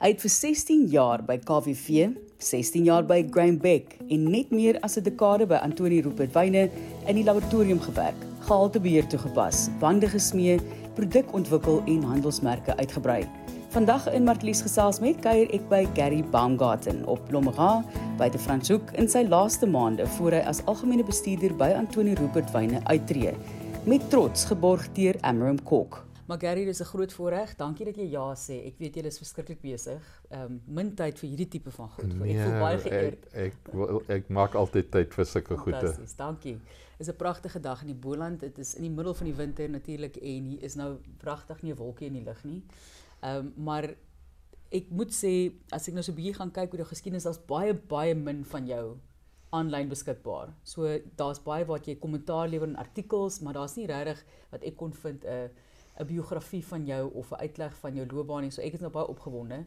Hy 0.00 0.14
het 0.14 0.22
vir 0.24 0.32
16 0.32 0.84
jaar 0.88 1.20
by 1.28 1.34
KWV, 1.44 2.06
16 2.40 2.86
jaar 2.86 3.04
by 3.04 3.18
Graham 3.34 3.58
Beck 3.60 3.98
en 4.08 4.22
net 4.32 4.48
meer 4.48 4.78
as 4.80 4.96
'n 4.96 5.04
dekade 5.04 5.44
by 5.46 5.58
Antonie 5.60 6.00
Rupert 6.00 6.32
Wyne 6.32 6.70
in 7.06 7.16
die 7.16 7.24
laboratorium 7.24 7.80
gewerk, 7.80 8.16
gehaltebeheer 8.48 9.06
toegepas, 9.12 9.68
bande 9.78 10.08
gesmee, 10.08 10.58
produk 10.94 11.34
ontwikkel 11.34 11.82
en 11.86 12.02
handelsmerke 12.02 12.76
uitgebrei. 12.76 13.28
Vandag 13.68 14.08
in 14.14 14.24
Martlies 14.24 14.62
gesels 14.62 15.00
met 15.00 15.20
kuier 15.20 15.52
ek 15.52 15.68
by 15.68 15.86
Gary 15.94 16.24
Baumgarten 16.24 17.06
op 17.06 17.20
Blommera 17.28 17.84
by 18.16 18.30
die 18.30 18.40
Franshoek 18.40 18.92
in 18.96 19.06
sy 19.06 19.26
laaste 19.28 19.66
maande 19.66 20.06
voor 20.06 20.32
hy 20.32 20.40
as 20.46 20.64
algemene 20.64 21.04
bestuurder 21.04 21.54
by 21.54 21.74
Antonie 21.76 22.14
Rupert 22.14 22.50
Wyne 22.52 22.80
uittreë. 22.86 23.36
Met 23.84 24.10
trots 24.10 24.44
geborg 24.44 24.88
deur 24.94 25.14
Amram 25.20 25.62
Kok. 25.62 26.09
Maar 26.30 26.38
Gary, 26.38 26.64
dis 26.64 26.80
'n 26.80 26.84
groot 26.84 27.12
voorreg. 27.12 27.56
Dankie 27.56 27.84
dat 27.84 27.96
jy 27.96 28.04
ja 28.10 28.34
sê. 28.34 28.64
Ek 28.66 28.74
weet 28.78 28.94
jy 28.94 29.02
is 29.02 29.18
verskriklik 29.18 29.60
besig. 29.60 30.02
Ehm 30.28 30.42
um, 30.42 30.62
min 30.66 30.94
tyd 30.94 31.18
vir 31.18 31.28
hierdie 31.28 31.48
tipe 31.48 31.70
van 31.70 31.88
goed. 31.88 32.12
Nee, 32.18 32.36
ek 32.36 32.44
voel 32.44 32.60
baie 32.60 32.78
geëerd. 32.78 33.24
Ek 33.32 33.54
ek, 33.74 34.10
ek 34.16 34.28
maak 34.28 34.54
altyd 34.54 34.90
tyd 34.90 35.14
vir 35.14 35.26
sulke 35.26 35.56
goede. 35.56 35.78
Fantasties. 35.78 36.14
Dankie. 36.16 36.60
Is 36.98 37.08
'n 37.08 37.16
pragtige 37.16 37.60
dag 37.60 37.80
in 37.80 37.86
die 37.86 37.98
Boland. 38.06 38.40
Dit 38.40 38.58
is 38.58 38.74
in 38.74 38.82
die 38.82 38.90
middel 38.90 39.14
van 39.14 39.26
die 39.26 39.34
winter 39.34 39.70
natuurlik 39.70 40.16
en 40.16 40.44
hier 40.44 40.62
is 40.62 40.74
nou 40.74 40.98
pragtig 41.18 41.62
nie 41.62 41.72
'n 41.72 41.76
wolkie 41.76 42.06
in 42.06 42.12
die 42.12 42.24
lug 42.24 42.44
nie. 42.44 42.62
Ehm 43.20 43.36
um, 43.36 43.52
maar 43.56 43.94
ek 44.70 44.90
moet 44.90 45.10
sê 45.10 45.52
as 45.70 45.88
ek 45.88 45.94
nou 45.94 46.02
so 46.02 46.12
'n 46.12 46.16
bietjie 46.16 46.34
gaan 46.34 46.52
kyk 46.52 46.70
oor 46.72 46.84
die 46.84 46.92
geskiedenis, 46.94 47.24
daar's 47.24 47.46
baie 47.46 47.74
baie 47.74 48.14
min 48.14 48.44
van 48.44 48.66
jou 48.66 48.98
aanlyn 49.50 49.88
beskikbaar. 49.88 50.54
So 50.62 51.00
daar's 51.16 51.42
baie 51.42 51.64
wat 51.64 51.86
jy 51.86 51.96
kommentaar 51.96 52.48
lewer 52.48 52.68
in 52.68 52.76
artikels, 52.76 53.40
maar 53.40 53.52
daar's 53.52 53.76
nie 53.76 53.86
regtig 53.86 54.24
wat 54.50 54.62
ek 54.62 54.76
kon 54.76 54.92
vind 54.92 55.24
'n 55.24 55.28
uh, 55.28 55.48
'n 56.00 56.06
biografie 56.06 56.64
van 56.66 56.86
jou 56.86 57.12
of 57.12 57.30
'n 57.30 57.40
uitleg 57.46 57.76
van 57.76 57.94
jou 57.94 58.06
loopbaan 58.06 58.42
nie. 58.42 58.50
So 58.50 58.62
ek 58.62 58.72
is 58.72 58.80
nou 58.80 58.90
baie 58.90 59.06
opgewonde 59.06 59.64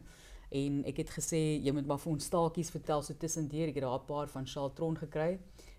en 0.50 0.84
ek 0.84 0.96
het 0.96 1.10
gesê 1.10 1.62
jy 1.64 1.72
moet 1.72 1.86
maar 1.86 1.98
vir 1.98 2.12
ons 2.12 2.24
staaltjies 2.24 2.70
vertel 2.70 3.02
so 3.02 3.14
tussendeur. 3.14 3.68
Ek 3.68 3.74
het 3.74 3.84
daar 3.84 4.00
'n 4.00 4.06
paar 4.06 4.28
van 4.28 4.46
Charles 4.46 4.74
Tron 4.74 4.96
gekry 4.96 5.38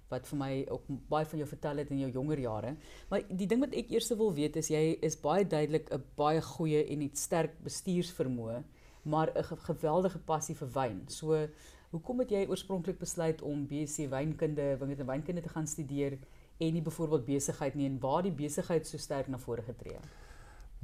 wat 0.10 0.28
vir 0.28 0.38
my 0.38 0.52
ook 0.70 0.88
baie 1.10 1.26
van 1.26 1.42
jou 1.42 1.48
vertel 1.50 1.82
het 1.82 1.92
in 1.94 2.00
jou 2.00 2.12
jonger 2.12 2.40
jare. 2.40 2.76
Maar 3.10 3.24
die 3.30 3.48
ding 3.48 3.64
wat 3.64 3.74
ek 3.74 3.90
eers 3.90 4.10
wil 4.14 4.34
weet 4.34 4.56
is 4.62 4.70
jy 4.70 4.98
is 5.02 5.18
baie 5.22 5.46
duidelik 5.48 5.90
'n 5.92 6.04
baie 6.16 6.42
goeie 6.42 6.84
en 6.86 7.02
'n 7.02 7.16
sterk 7.16 7.54
bestuursvermoë, 7.64 8.64
maar 9.04 9.32
'n 9.36 9.44
geweldige 9.44 10.20
passie 10.20 10.56
vir 10.56 10.70
wyn. 10.74 11.04
So 11.08 11.48
hoekom 11.92 12.20
het 12.20 12.30
jy 12.30 12.46
oorspronklik 12.48 13.00
besluit 13.00 13.42
om 13.42 13.68
BSc 13.68 14.10
wynkunde, 14.10 14.78
wingerd 14.80 15.00
en 15.00 15.06
wynkunde 15.06 15.42
te 15.42 15.50
gaan 15.50 15.68
studeer 15.68 16.18
en 16.58 16.74
nie 16.74 16.82
byvoorbeeld 16.82 17.26
besigheid 17.26 17.76
nie 17.76 17.86
en 17.86 18.00
waar 18.00 18.24
die 18.24 18.32
besigheid 18.32 18.88
so 18.88 18.98
sterk 18.98 19.28
na 19.28 19.38
vore 19.38 19.62
getree 19.62 19.94
het? 19.94 20.25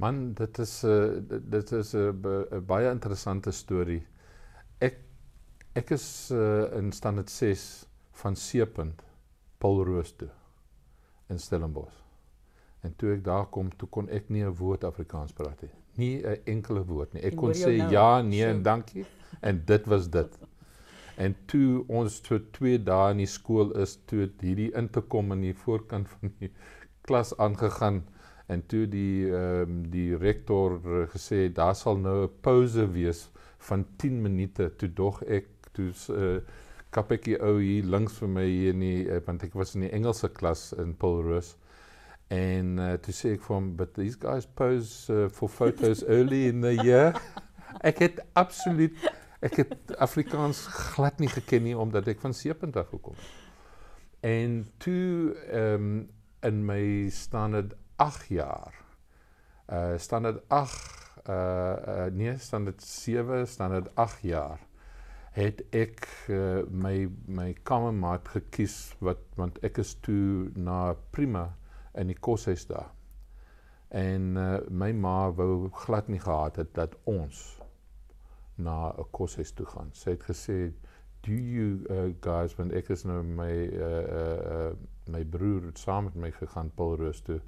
Man, 0.02 0.32
dit 0.34 0.58
is 0.58 0.82
'n 0.82 1.26
uh, 1.30 1.38
dit 1.54 1.72
is 1.72 1.92
'n 1.94 2.22
uh, 2.26 2.58
baie 2.66 2.90
interessante 2.90 3.50
storie. 3.50 4.02
Ek 4.78 4.96
ek 5.72 5.90
is 5.90 6.30
uh, 6.32 6.76
in 6.78 6.92
standaard 6.92 7.30
6 7.30 7.86
van 8.10 8.36
Seepunt 8.36 9.04
Paulroos 9.58 10.16
toe 10.16 10.28
in 11.28 11.38
Stellenbosch. 11.38 12.00
En 12.82 12.96
toe 12.96 13.12
ek 13.14 13.22
daar 13.24 13.46
kom, 13.46 13.70
toe 13.76 13.88
kon 13.88 14.08
ek 14.08 14.28
nie 14.28 14.42
'n 14.42 14.56
woord 14.58 14.84
Afrikaans 14.84 15.32
praat 15.32 15.62
nie. 15.62 15.70
Nie 15.94 16.26
'n 16.26 16.42
enkele 16.44 16.84
woord 16.84 17.12
nie. 17.12 17.22
Ek 17.22 17.36
kon 17.36 17.54
sê 17.54 17.76
nou? 17.76 17.90
ja, 17.90 18.22
nee 18.22 18.44
en 18.44 18.62
dankie 18.62 19.06
en 19.40 19.62
dit 19.64 19.86
was 19.86 20.10
dit. 20.10 20.38
En 21.16 21.36
toe 21.46 21.84
ons 21.88 22.20
toe 22.20 22.40
twee 22.50 22.82
dae 22.82 23.10
in 23.10 23.22
die 23.22 23.30
skool 23.30 23.70
is, 23.78 23.98
toe 24.06 24.30
hierdie 24.40 24.72
in 24.74 24.90
te 24.90 25.00
kom 25.00 25.32
in 25.32 25.40
die 25.40 25.54
voorkant 25.54 26.08
van 26.08 26.34
die 26.38 26.50
klas 27.06 27.36
aangegaan 27.38 28.02
en 28.46 28.66
toe 28.66 28.86
die 28.90 29.28
ehm 29.30 29.62
um, 29.62 29.78
die 29.90 30.16
rektor 30.16 30.78
uh, 30.80 31.06
gesê 31.14 31.48
daar 31.52 31.74
sal 31.74 31.98
nou 31.98 32.24
'n 32.24 32.30
pause 32.40 32.86
wees 32.92 33.28
van 33.58 33.86
10 33.96 34.22
minute. 34.22 34.70
Toe 34.76 34.92
dog 34.92 35.22
ek 35.22 35.46
toe 35.72 35.92
uh, 36.10 36.40
kapetjie 36.90 37.38
ou 37.40 37.60
hier 37.60 37.84
links 37.84 38.18
vir 38.20 38.28
my 38.28 38.46
hier 38.46 38.74
in 38.74 38.80
die 38.80 39.08
uh, 39.08 39.20
want 39.26 39.42
ek 39.42 39.54
was 39.54 39.74
in 39.74 39.86
die 39.86 39.92
Engelse 39.92 40.28
klas 40.28 40.72
in 40.72 40.94
Paulrus 40.94 41.56
en 42.32 42.78
uh, 42.78 42.92
toe 43.04 43.14
sê 43.14 43.34
ek 43.36 43.44
vir 43.46 43.56
hom 43.56 43.76
but 43.76 43.94
these 43.94 44.18
guys 44.20 44.46
pose 44.46 45.12
uh, 45.12 45.28
for 45.28 45.48
photos 45.48 46.04
early 46.16 46.46
in 46.48 46.60
the 46.64 46.74
year. 46.84 47.12
Ek 47.80 47.98
het 48.04 48.20
absoluut 48.34 48.96
ek 49.42 49.56
het 49.64 49.94
Afrikaans 49.98 50.66
glad 50.94 51.18
nie 51.20 51.30
geken 51.32 51.64
nie 51.66 51.76
omdat 51.76 52.08
ek 52.08 52.20
van 52.22 52.34
Seepunt 52.36 52.76
af 52.76 52.92
gekom 52.92 53.16
het. 53.18 53.38
En 54.22 54.60
toe 54.78 55.34
um, 55.50 56.08
in 56.46 56.60
my 56.66 57.08
standaard 57.10 57.74
8 57.96 58.26
jaar. 58.28 58.74
Uh 59.66 59.98
standaard 59.98 60.42
8 60.48 61.02
uh, 61.28 61.34
uh 61.34 62.04
nee, 62.12 62.38
standaard 62.38 62.82
7, 62.82 63.48
standaard 63.48 63.94
8 63.94 64.20
jaar 64.22 64.60
het 65.32 65.62
ek 65.72 66.04
uh, 66.28 66.60
my 66.68 67.08
my 67.26 67.52
kamermaat 67.64 68.28
gekies 68.34 68.92
wat 69.00 69.22
want 69.40 69.56
ek 69.64 69.80
is 69.80 69.94
toe 70.04 70.50
na 70.56 70.92
Prima 71.14 71.46
in 71.96 72.12
die 72.12 72.18
koshuis 72.20 72.66
daar. 72.68 72.90
En 73.88 74.36
uh, 74.36 74.58
my 74.68 74.90
ma 74.92 75.16
wou 75.36 75.70
glad 75.84 76.08
nie 76.12 76.20
gehad 76.20 76.60
het 76.60 76.74
dat 76.76 76.96
ons 77.08 77.40
na 78.56 78.92
'n 78.92 79.08
koshuis 79.10 79.52
toe 79.52 79.66
gaan. 79.66 79.90
Sy 79.92 80.10
het 80.10 80.22
gesê, 80.28 80.72
"Do 81.22 81.32
you 81.32 81.84
uh, 81.90 82.12
guys 82.20 82.56
when 82.56 82.72
ek 82.72 82.90
is 82.90 83.04
nou 83.04 83.22
my 83.22 83.52
uh, 83.72 84.04
uh 84.12 84.72
my 85.06 85.24
broer 85.24 85.64
het 85.64 85.78
saam 85.78 86.04
met 86.04 86.14
my 86.14 86.30
gegaan 86.30 86.70
Paul 86.74 86.96
Roos 86.96 87.20
toe." 87.20 87.40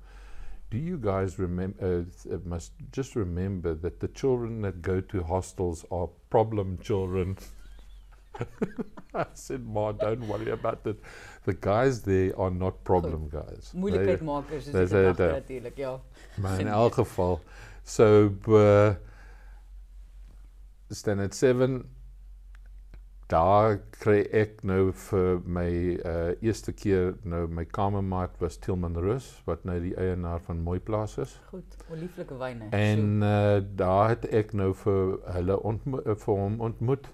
Do 0.74 0.80
you 0.80 0.98
guys 0.98 1.38
remember 1.38 2.04
uh, 2.32 2.38
must 2.44 2.72
just 2.90 3.14
remember 3.14 3.74
that 3.74 4.00
the 4.00 4.08
children 4.20 4.62
that 4.62 4.82
go 4.82 5.00
to 5.00 5.22
hostels 5.22 5.84
are 5.90 6.08
problem 6.30 6.78
children 6.82 7.36
I 9.14 9.26
said, 9.34 9.64
Ma, 9.64 9.92
don't 9.92 10.26
worry 10.26 10.50
about 10.50 10.80
it. 10.86 10.98
The 11.44 11.54
guys 11.54 12.02
there 12.02 12.32
are 12.36 12.50
not 12.50 12.82
problem 12.82 13.28
guys. 13.28 13.70
Moeilikheidmakers 13.74 14.66
is 14.66 14.90
dit 14.90 15.18
natuurlik, 15.18 15.76
ja. 15.76 16.00
Maar 16.40 16.60
in 16.60 16.66
elk 16.66 16.94
geval, 16.94 17.40
so 17.84 18.34
uh, 18.48 18.90
standard 20.88 21.34
7 21.34 21.84
daar 23.26 23.78
kry 23.96 24.18
ek 24.36 24.60
nou 24.68 24.92
vir 25.06 25.40
my 25.48 25.68
uh 25.96 26.34
eerste 26.44 26.74
keer 26.76 27.14
nou 27.24 27.46
my 27.48 27.64
kamermaat 27.64 28.36
was 28.42 28.58
Tilman 28.60 28.96
Rus 29.00 29.28
wat 29.48 29.64
nou 29.64 29.78
die 29.80 29.94
eienaar 29.96 30.42
van 30.44 30.60
Mooi 30.60 30.78
Plaas 30.80 31.16
is. 31.18 31.32
Goed, 31.48 31.76
olieflike 31.90 32.36
wyne. 32.40 32.68
En 32.70 33.22
uh 33.24 33.60
daar 33.76 34.12
het 34.12 34.28
ek 34.28 34.52
nou 34.52 34.72
vir 34.84 35.16
hulle 35.38 35.60
ontmoet 35.62 36.06
uh, 36.06 36.16
vir 36.24 36.42
hom 36.42 36.60
ontmoet. 36.60 37.08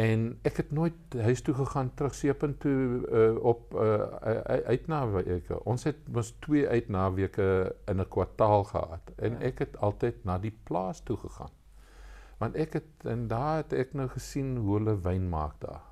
En 0.00 0.28
ek 0.48 0.56
het 0.56 0.70
nooit 0.72 1.16
huis 1.20 1.42
toe 1.44 1.54
gegaan 1.54 1.94
terug 1.94 2.14
Seepunt 2.14 2.60
toe 2.60 3.00
uh 3.08 3.32
op 3.40 3.72
uh 3.72 4.68
uitnaweke. 4.68 5.64
Ons 5.64 5.88
het 5.88 6.04
mos 6.12 6.34
twee 6.44 6.68
uitnaweke 6.68 7.48
in 7.88 8.00
'n 8.00 8.08
kwartaal 8.08 8.64
gehad 8.64 9.16
en 9.16 9.32
ja. 9.40 9.48
ek 9.48 9.58
het 9.58 9.76
altyd 9.76 10.24
na 10.24 10.38
die 10.38 10.56
plaas 10.64 11.00
toe 11.00 11.16
gegaan 11.16 11.52
want 12.42 12.58
ek 12.58 12.78
het 12.78 13.06
en 13.14 13.26
daar 13.30 13.62
het 13.62 13.72
ek 13.72 13.92
nou 13.98 14.08
gesien 14.10 14.56
hoe 14.56 14.78
hulle 14.78 14.96
wyn 15.04 15.28
maak 15.30 15.60
daar. 15.62 15.84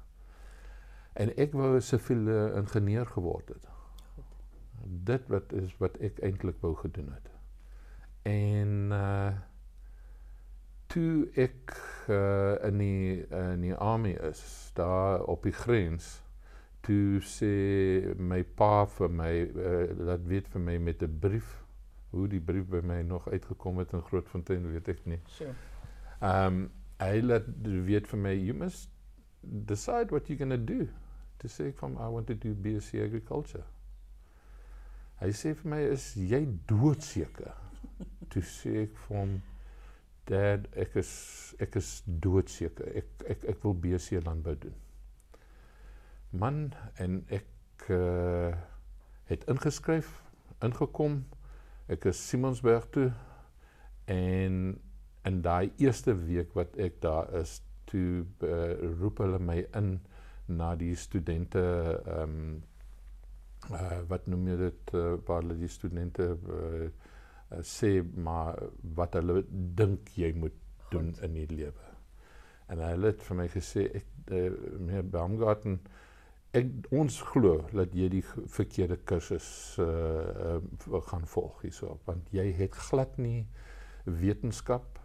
En 1.20 1.30
ek 1.36 1.52
wou 1.58 1.74
'n 1.76 1.82
siviele 1.82 2.38
ingenieur 2.56 3.06
geword 3.06 3.48
het. 3.54 3.68
Dit 5.10 5.28
wat 5.28 5.52
is 5.52 5.76
wat 5.78 5.96
ek 6.00 6.18
eintlik 6.18 6.58
wou 6.60 6.74
gedoen 6.76 7.12
het. 7.14 7.30
En 8.22 8.90
uh 8.92 9.30
toe 10.90 11.28
ek 11.38 11.70
uh, 12.10 12.56
in 12.66 12.78
die 12.82 13.26
uh, 13.30 13.52
in 13.52 13.60
die 13.62 13.74
army 13.74 14.10
is, 14.10 14.70
daar 14.74 15.22
op 15.22 15.42
die 15.46 15.54
grens, 15.54 16.22
toe 16.82 17.20
sê 17.22 17.52
my 18.18 18.42
pa 18.42 18.86
vir 18.96 19.12
my 19.14 19.32
uh, 19.46 19.84
laat 20.08 20.26
weet 20.26 20.48
vir 20.50 20.64
my 20.66 20.78
met 20.78 21.02
'n 21.02 21.18
brief 21.20 21.60
hoe 22.10 22.26
die 22.28 22.40
brief 22.40 22.66
by 22.66 22.80
my 22.82 23.02
nog 23.02 23.28
uitgekom 23.28 23.78
het 23.78 23.92
in 23.92 24.02
Grootfontein, 24.02 24.66
weet 24.72 24.88
ek 24.88 25.04
nie. 25.06 25.20
Sure. 25.26 25.54
Um 26.20 26.68
hy 27.00 27.20
laat 27.24 27.46
weet 27.64 28.08
vir 28.10 28.20
my 28.20 28.32
you 28.36 28.54
must 28.54 28.90
decide 29.42 30.12
what 30.12 30.28
you're 30.28 30.36
going 30.36 30.50
to 30.50 30.58
do. 30.58 30.88
To 31.40 31.48
sê 31.48 31.70
van 31.80 31.96
I 31.96 32.08
want 32.08 32.26
to 32.26 32.34
do 32.34 32.54
BSc 32.54 33.00
agriculture. 33.00 33.64
Hy 35.20 35.30
sê 35.36 35.54
vir 35.56 35.70
my 35.72 35.80
is 35.88 36.12
jy 36.16 36.42
doodseker? 36.68 37.56
Toe 38.32 38.42
sê 38.44 38.74
ek 38.84 38.98
vir 39.06 39.16
hom 39.16 39.32
dad 40.28 40.68
ek 40.76 40.98
is 41.00 41.10
ek 41.60 41.80
is 41.80 42.02
doodseker. 42.06 42.92
Ek 43.00 43.24
ek 43.34 43.48
ek 43.54 43.64
wil 43.64 43.76
BSc 43.80 44.20
landbou 44.26 44.54
doen. 44.60 44.76
Man 46.30 46.60
en 47.00 47.22
ek 47.32 47.88
uh, 47.90 48.52
het 49.30 49.48
ingeskryf, 49.50 50.12
ingekom. 50.62 51.22
Ek 51.90 52.04
is 52.12 52.20
Simonsberg 52.28 52.86
toe 52.94 53.08
en 54.10 54.76
in 55.28 55.42
daai 55.42 55.70
eerste 55.76 56.14
week 56.26 56.54
wat 56.56 56.76
ek 56.80 57.00
daar 57.02 57.28
is, 57.40 57.60
toe 57.90 58.24
uh, 58.46 58.74
roep 59.00 59.18
hulle 59.24 59.38
my 59.42 59.58
in 59.76 59.98
na 60.46 60.74
die 60.78 60.94
studente 60.98 61.62
ehm 62.06 62.34
um, 62.36 62.62
uh, 63.70 64.00
wat 64.08 64.26
noem 64.30 64.48
jy 64.50 64.56
dit 64.60 64.92
uh, 64.98 65.14
waar 65.26 65.42
hulle 65.42 65.58
die 65.60 65.70
studente 65.70 66.26
uh, 66.32 66.86
uh, 66.86 67.62
sê 67.66 68.00
maar 68.02 68.58
wat 68.96 69.18
hulle 69.18 69.42
dink 69.50 70.12
jy 70.16 70.32
moet 70.34 70.56
doen 70.90 71.12
Goed. 71.14 71.24
in 71.26 71.34
die 71.38 71.48
lewe. 71.50 71.88
En 72.70 72.82
hy 72.82 72.94
het 73.04 73.22
vir 73.26 73.38
my 73.42 73.48
gesê 73.50 73.86
ek 74.00 74.06
uh, 74.30 74.46
meneer 74.78 75.06
Baumgarten 75.10 75.80
ek 76.56 76.70
ons 76.98 77.20
glo 77.30 77.60
dat 77.70 77.92
jy 77.94 78.08
die 78.10 78.24
verkeerde 78.26 78.98
kursus 79.06 79.46
uh, 79.78 80.58
uh 80.58 81.02
gaan 81.10 81.26
volg 81.30 81.60
hierso 81.62 81.98
want 82.08 82.32
jy 82.34 82.48
het 82.58 82.74
glad 82.88 83.18
nie 83.22 83.44
wetenskap 84.04 84.98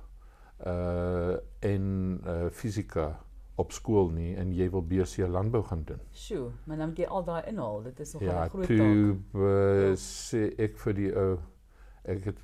uh 0.64 1.36
en 1.60 1.86
uh 2.26 2.50
fisika 2.52 3.20
op 3.56 3.72
skool 3.72 4.10
nie 4.12 4.36
en 4.36 4.52
jy 4.54 4.70
wil 4.70 4.82
BC 4.84 5.18
landbou 5.32 5.64
gaan 5.64 5.84
doen. 5.88 6.00
Sjoe, 6.12 6.52
maar 6.66 6.78
dan 6.78 6.90
moet 6.90 6.98
jy 6.98 7.06
al 7.08 7.24
daai 7.24 7.44
inhaal. 7.48 7.84
Dit 7.84 8.00
is 8.00 8.14
nogal 8.14 8.28
'n 8.28 8.32
Ja, 8.32 8.48
groot 8.50 8.66
toe 8.68 8.78
taak. 8.78 9.42
uh, 9.42 9.96
sê 9.96 10.42
ek 10.60 10.78
vir 10.78 10.94
die 10.94 11.12
ou 11.16 11.40
ek 12.04 12.24
het 12.26 12.40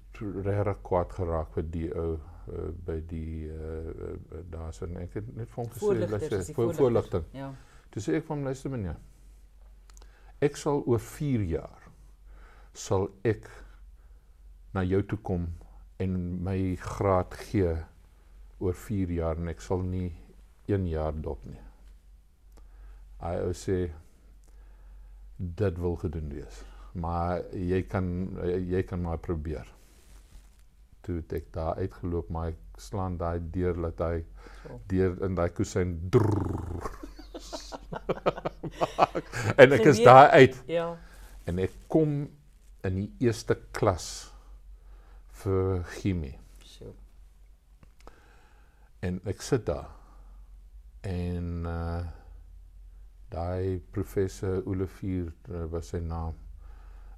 regtig 0.45 0.81
kwaad 0.81 1.11
geraak 1.11 1.53
vir 1.53 1.63
die 1.63 1.89
ou 1.95 2.13
uh, 2.13 2.71
by 2.85 2.99
die 3.07 3.47
uh, 3.47 3.55
uh, 3.55 4.43
daar's 4.49 4.81
en 4.81 4.97
ek 4.97 5.13
het 5.13 5.35
net 5.35 5.49
vir 5.49 5.63
hom 5.63 5.71
gesê 5.73 6.09
luister 6.09 6.53
voor, 6.53 6.73
voorligting. 6.73 7.23
Ja. 7.33 7.53
Toe 7.89 8.01
sê 8.01 8.15
ek 8.15 8.23
vir 8.25 8.35
hom 8.35 8.43
luister 8.43 8.69
meneer. 8.71 8.97
Ek 10.41 10.55
sal 10.57 10.83
oor 10.85 10.99
4 10.99 11.43
jaar 11.43 11.91
sal 12.73 13.09
ek 13.23 13.49
na 14.73 14.81
jou 14.83 15.01
toe 15.03 15.17
kom 15.19 15.47
en 15.99 16.43
my 16.43 16.75
graad 16.75 17.33
gee 17.33 17.75
oor 18.61 18.77
4 18.77 19.11
jaar 19.17 19.39
en 19.41 19.51
ek 19.51 19.61
sal 19.63 19.81
nie 19.85 20.11
1 20.69 20.87
jaar 20.91 21.13
dop 21.17 21.43
nie. 21.49 21.59
Hy 23.21 23.35
ou 23.45 23.53
sê 23.57 23.77
dit 25.37 25.77
wil 25.81 25.95
gedoen 26.01 26.29
wees. 26.33 26.61
Maar 26.93 27.41
jy 27.55 27.81
kan 27.89 28.07
jy 28.67 28.81
kan 28.87 29.01
maar 29.01 29.21
probeer. 29.23 29.67
Toe 31.01 31.21
ek 31.33 31.51
daar 31.55 31.79
uitgeloop 31.81 32.29
maar 32.29 32.51
ek 32.53 32.81
slaan 32.81 33.17
daai 33.17 33.39
deur 33.53 33.77
laat 33.77 34.01
hy 34.05 34.23
deur 34.91 35.17
in 35.25 35.37
daai 35.37 35.49
kusyn 35.55 35.95
drrrr. 36.13 36.89
en 39.61 39.73
ek 39.77 39.85
is 39.91 40.01
daar 40.05 40.29
uit 40.37 40.57
Ja. 40.69 40.91
en 41.49 41.59
ek 41.59 41.73
kom 41.91 42.29
in 42.85 42.95
die 42.95 43.09
eerste 43.27 43.57
klas 43.73 44.31
vir 45.41 45.83
chemie. 45.97 46.40
En 49.01 49.19
ek 49.29 49.41
sit 49.41 49.65
daar 49.69 49.89
en 51.01 51.69
uh 51.69 52.01
daai 53.31 53.79
professor 53.95 54.59
Olivier 54.67 55.29
uh, 55.47 55.63
was 55.71 55.93
sy 55.93 56.01
naam. 56.03 56.35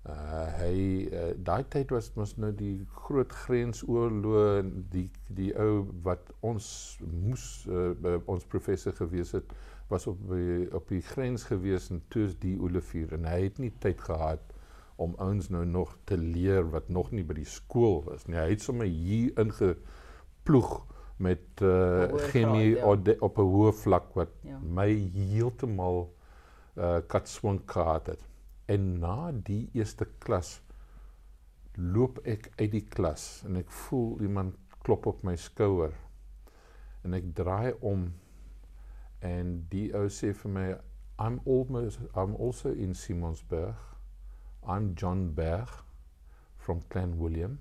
Uh 0.06 0.44
hy 0.60 0.76
uh, 1.10 1.32
daai 1.42 1.64
tyd 1.74 1.90
was 1.96 2.12
mos 2.14 2.36
nou 2.38 2.52
die 2.54 2.86
groot 3.06 3.34
grensoorlog 3.34 4.60
en 4.60 4.70
die 4.94 5.08
die 5.40 5.50
ou 5.58 5.88
wat 6.06 6.30
ons 6.46 6.68
moes 7.02 7.48
uh, 7.66 8.20
ons 8.30 8.46
professor 8.54 8.94
gewees 9.00 9.34
het 9.34 9.56
was 9.90 10.06
op 10.12 10.22
die, 10.30 10.68
op 10.76 10.86
die 10.94 11.02
grens 11.02 11.48
gewees 11.50 11.90
en 11.90 12.04
toe 12.14 12.28
is 12.30 12.38
die 12.46 12.56
Olivier 12.62 13.18
en 13.18 13.26
hy 13.30 13.40
het 13.48 13.58
nie 13.64 13.74
tyd 13.82 14.06
gehad 14.06 14.54
om 15.02 15.18
ouens 15.18 15.50
nou 15.50 15.66
nog 15.66 15.98
te 16.06 16.18
leer 16.18 16.70
wat 16.76 16.94
nog 16.94 17.10
nie 17.12 17.26
by 17.26 17.40
die 17.42 17.50
skool 17.50 18.04
was 18.06 18.28
nie. 18.30 18.38
Hy 18.38 18.52
het 18.54 18.62
sommer 18.62 18.86
hier 18.86 19.34
ingeploeg 19.42 20.76
met 21.18 21.62
uh 21.62 22.14
chemie 22.32 22.76
graad, 22.76 23.06
ja. 23.06 23.14
op, 23.14 23.22
op 23.22 23.38
'n 23.38 23.50
hoë 23.54 23.74
vlak 23.74 24.14
wat 24.14 24.30
Ja. 24.42 24.60
my 24.60 24.90
heeltemal 25.14 26.14
uh 26.78 26.98
katswink 27.08 27.72
gehad 27.72 28.08
het. 28.08 28.26
En 28.66 29.00
na 29.00 29.32
die 29.32 29.70
eerste 29.74 30.08
klas 30.20 30.62
loop 31.76 32.20
ek 32.24 32.52
uit 32.56 32.72
die 32.72 32.86
klas 32.86 33.44
en 33.46 33.56
ek 33.56 33.72
voel 33.72 34.22
iemand 34.22 34.56
klop 34.84 35.06
op 35.06 35.24
my 35.24 35.36
skouer. 35.36 35.94
En 37.04 37.14
ek 37.14 37.36
draai 37.36 37.74
om 37.80 38.14
en 39.20 39.66
die 39.70 39.94
ou 39.96 40.08
sê 40.10 40.34
vir 40.34 40.52
my 40.52 40.68
I'm 41.20 41.40
almost 41.46 42.00
I'm 42.16 42.36
also 42.36 42.70
in 42.72 42.94
Simonsburg. 42.94 43.76
I'm 44.66 44.94
John 44.96 45.34
Berg 45.34 45.84
from 46.58 46.82
Clan 46.90 47.18
William. 47.20 47.60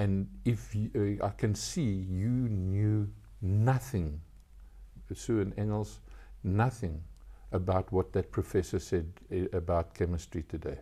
And 0.00 0.28
if 0.46 0.74
you, 0.74 1.18
uh, 1.20 1.26
I 1.26 1.28
can 1.36 1.54
see 1.54 2.06
you 2.08 2.30
knew 2.48 3.06
nothing, 3.42 4.22
Sue 5.12 5.40
in 5.40 5.52
Engels, 5.58 6.00
nothing 6.42 7.02
about 7.52 7.92
what 7.92 8.10
that 8.14 8.32
professor 8.32 8.78
said 8.78 9.12
uh, 9.30 9.54
about 9.54 9.92
chemistry 9.92 10.42
today. 10.48 10.78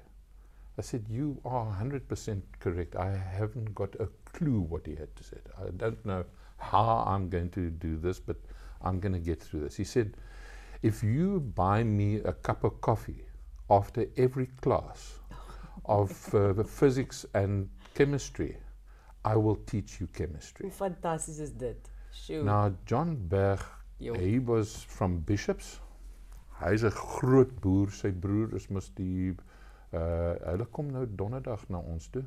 I 0.79 0.82
said, 0.82 1.05
You 1.11 1.41
are 1.44 1.67
100% 1.67 2.43
correct. 2.61 2.94
I 2.94 3.11
haven't 3.17 3.75
got 3.75 3.97
a 3.99 4.09
clue 4.25 4.61
what 4.61 4.87
he 4.87 4.94
had 4.94 5.17
to 5.17 5.25
say. 5.25 5.38
I 5.61 5.71
don't 5.76 6.06
know 6.06 6.25
how 6.59 7.03
I'm 7.05 7.29
going 7.29 7.50
to 7.50 7.71
do 7.71 7.97
this, 7.97 8.21
but 8.21 8.37
I'm 8.82 9.00
going 9.00 9.14
to 9.14 9.19
get 9.31 9.43
through 9.43 9.62
this. 9.62 9.75
He 9.75 9.82
said, 9.82 10.17
If 10.82 11.03
you 11.03 11.41
buy 11.56 11.82
me 11.82 12.19
a 12.19 12.35
cup 12.35 12.62
of 12.62 12.81
coffee 12.81 13.25
after 13.69 14.06
every 14.17 14.47
class 14.61 15.19
of 15.87 16.12
uh, 16.32 16.62
physics 16.62 17.26
and 17.35 17.69
chemistry, 17.94 18.59
I 19.25 19.37
will 19.37 19.59
teach 19.67 20.00
you 20.00 20.06
chemistry. 20.12 20.62
Hoe 20.69 20.73
fantasties 20.76 21.38
is 21.38 21.53
dit? 21.53 21.91
Sjoe. 22.12 22.43
Now, 22.44 22.73
John 22.87 23.17
Berg, 23.29 23.61
Jo. 23.99 24.15
he 24.15 24.38
was 24.38 24.85
from 24.85 25.20
Bishops. 25.20 25.81
Hy's 26.61 26.82
'n 26.85 26.91
groot 26.91 27.61
boer. 27.61 27.91
Sy 27.91 28.11
broer 28.11 28.55
is 28.55 28.69
mos 28.69 28.91
die 28.94 29.35
uh 29.93 30.35
hulle 30.44 30.67
kom 30.70 30.91
nou 30.93 31.06
donderdag 31.06 31.69
na 31.69 31.79
ons 31.79 32.09
toe. 32.11 32.25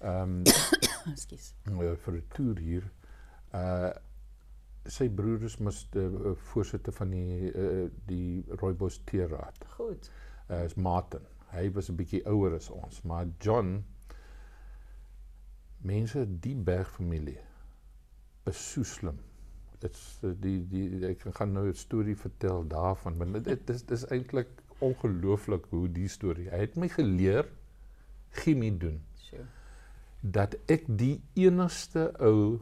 Ehm 0.00 0.42
Ekskuus. 1.12 1.54
um, 1.66 1.78
vir 1.96 2.14
'n 2.14 2.22
toer 2.34 2.58
hier. 2.58 2.90
Uh 3.54 3.92
sy 4.88 5.08
broer 5.08 5.42
is 5.44 5.58
mos 5.58 5.82
die 5.92 6.00
uh, 6.00 6.34
voorsitter 6.52 6.92
van 6.92 7.10
die 7.10 7.52
uh, 7.52 7.88
die 8.06 8.44
Rooibos 8.60 9.00
Teeraad. 9.04 9.64
Goed. 9.76 10.10
Uh, 10.50 10.64
is 10.64 10.74
Martin. 10.76 11.20
Hy 11.52 11.70
was 11.72 11.88
'n 11.90 11.96
bietjie 11.96 12.22
ouer 12.26 12.54
as 12.54 12.70
ons, 12.70 13.02
maar 13.02 13.26
John 13.40 13.84
mense 15.82 16.24
die 16.40 16.54
Bergfamilie 16.56 17.38
is 18.48 18.72
so 18.72 18.82
slim. 18.82 19.18
Dit's 19.82 20.18
uh, 20.24 20.32
die 20.42 20.62
die 20.68 21.06
ek 21.06 21.26
gaan 21.36 21.52
nou 21.52 21.68
'n 21.68 21.74
storie 21.74 22.16
vertel 22.16 22.66
daarvan, 22.66 23.16
maar 23.16 23.32
dit 23.32 23.44
dit 23.44 23.70
is 23.70 23.84
dis 23.84 24.06
eintlik 24.10 24.48
ongelooflik 24.78 25.66
hoe 25.70 25.88
die 25.88 26.08
storie. 26.08 26.48
Hy 26.50 26.58
het 26.58 26.76
my 26.76 26.88
geleer 26.88 27.48
chemie 28.30 28.76
doen 28.76 29.00
Sjoe. 29.18 29.44
dat 30.20 30.54
ek 30.66 30.84
die 30.86 31.20
enigste 31.34 32.12
ou 32.18 32.60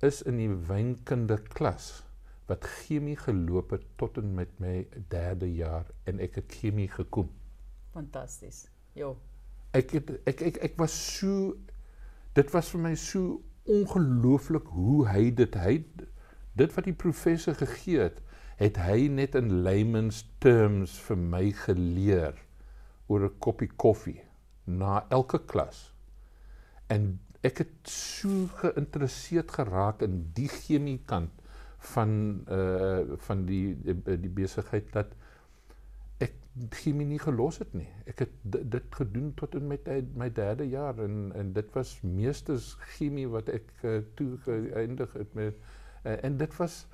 is 0.00 0.22
in 0.22 0.36
die 0.36 0.50
wynkunde 0.68 1.38
klas 1.54 2.02
wat 2.46 2.64
chemie 2.64 3.16
geloop 3.16 3.70
het 3.70 3.84
tot 3.98 4.18
en 4.18 4.34
met 4.34 4.52
my 4.62 4.86
3de 5.10 5.48
jaar 5.56 5.86
en 6.04 6.20
ek 6.22 6.34
het 6.34 6.52
chemie 6.60 6.88
gekom. 6.88 7.30
Fantasties. 7.92 8.68
Jo. 8.94 9.16
Ek 9.74 9.90
het 9.90 10.12
ek 10.30 10.40
ek 10.40 10.60
ek 10.70 10.76
was 10.78 10.94
so 10.94 11.56
dit 12.36 12.52
was 12.52 12.68
vir 12.74 12.82
my 12.84 12.94
so 13.00 13.40
ongelooflik 13.66 14.68
hoe 14.76 15.06
hy 15.08 15.30
dit 15.34 15.56
hy 15.58 15.76
dit 16.56 16.74
wat 16.76 16.86
die 16.88 16.96
professor 16.96 17.56
gegee 17.56 18.00
het, 18.00 18.20
het 18.56 18.78
hy 18.80 19.08
net 19.12 19.34
in 19.36 19.62
layman's 19.64 20.22
terms 20.40 20.94
vir 21.08 21.18
my 21.20 21.44
geleer 21.64 22.36
oor 23.08 23.26
'n 23.28 23.38
koppie 23.38 23.70
koffie 23.76 24.20
na 24.64 25.04
elke 25.10 25.38
klas. 25.38 25.92
En 26.88 27.20
ek 27.44 27.58
het 27.58 27.74
so 27.84 28.48
geïnteresseerd 28.62 29.50
geraak 29.50 30.02
in 30.02 30.30
die 30.34 30.48
chemie 30.48 31.00
kant 31.06 31.32
van 31.94 32.10
uh 32.48 33.16
van 33.28 33.44
die 33.46 33.76
die, 33.84 34.18
die 34.18 34.32
besigheid 34.40 34.92
dat 34.92 35.12
ek 35.12 35.25
chemie 36.70 37.06
nie 37.06 37.18
gelos 37.20 37.58
het 37.60 37.72
nie. 37.76 37.88
Ek 38.08 38.22
het 38.24 38.36
dit, 38.42 38.84
gedoen 38.96 39.32
tot 39.36 39.54
in 39.58 39.66
my 39.68 39.78
my 40.16 40.28
derde 40.32 40.68
jaar 40.68 40.98
en 41.04 41.32
en 41.36 41.52
dit 41.52 41.72
was 41.74 41.96
meesters 42.02 42.74
chemie 42.96 43.26
wat 43.28 43.48
ek 43.52 43.72
uh, 43.82 43.98
toe 44.14 44.36
geëindig 44.44 45.12
het 45.12 45.34
met 45.34 45.58
uh, 46.04 46.16
en 46.24 46.38
dit 46.40 46.56
was 46.56 46.86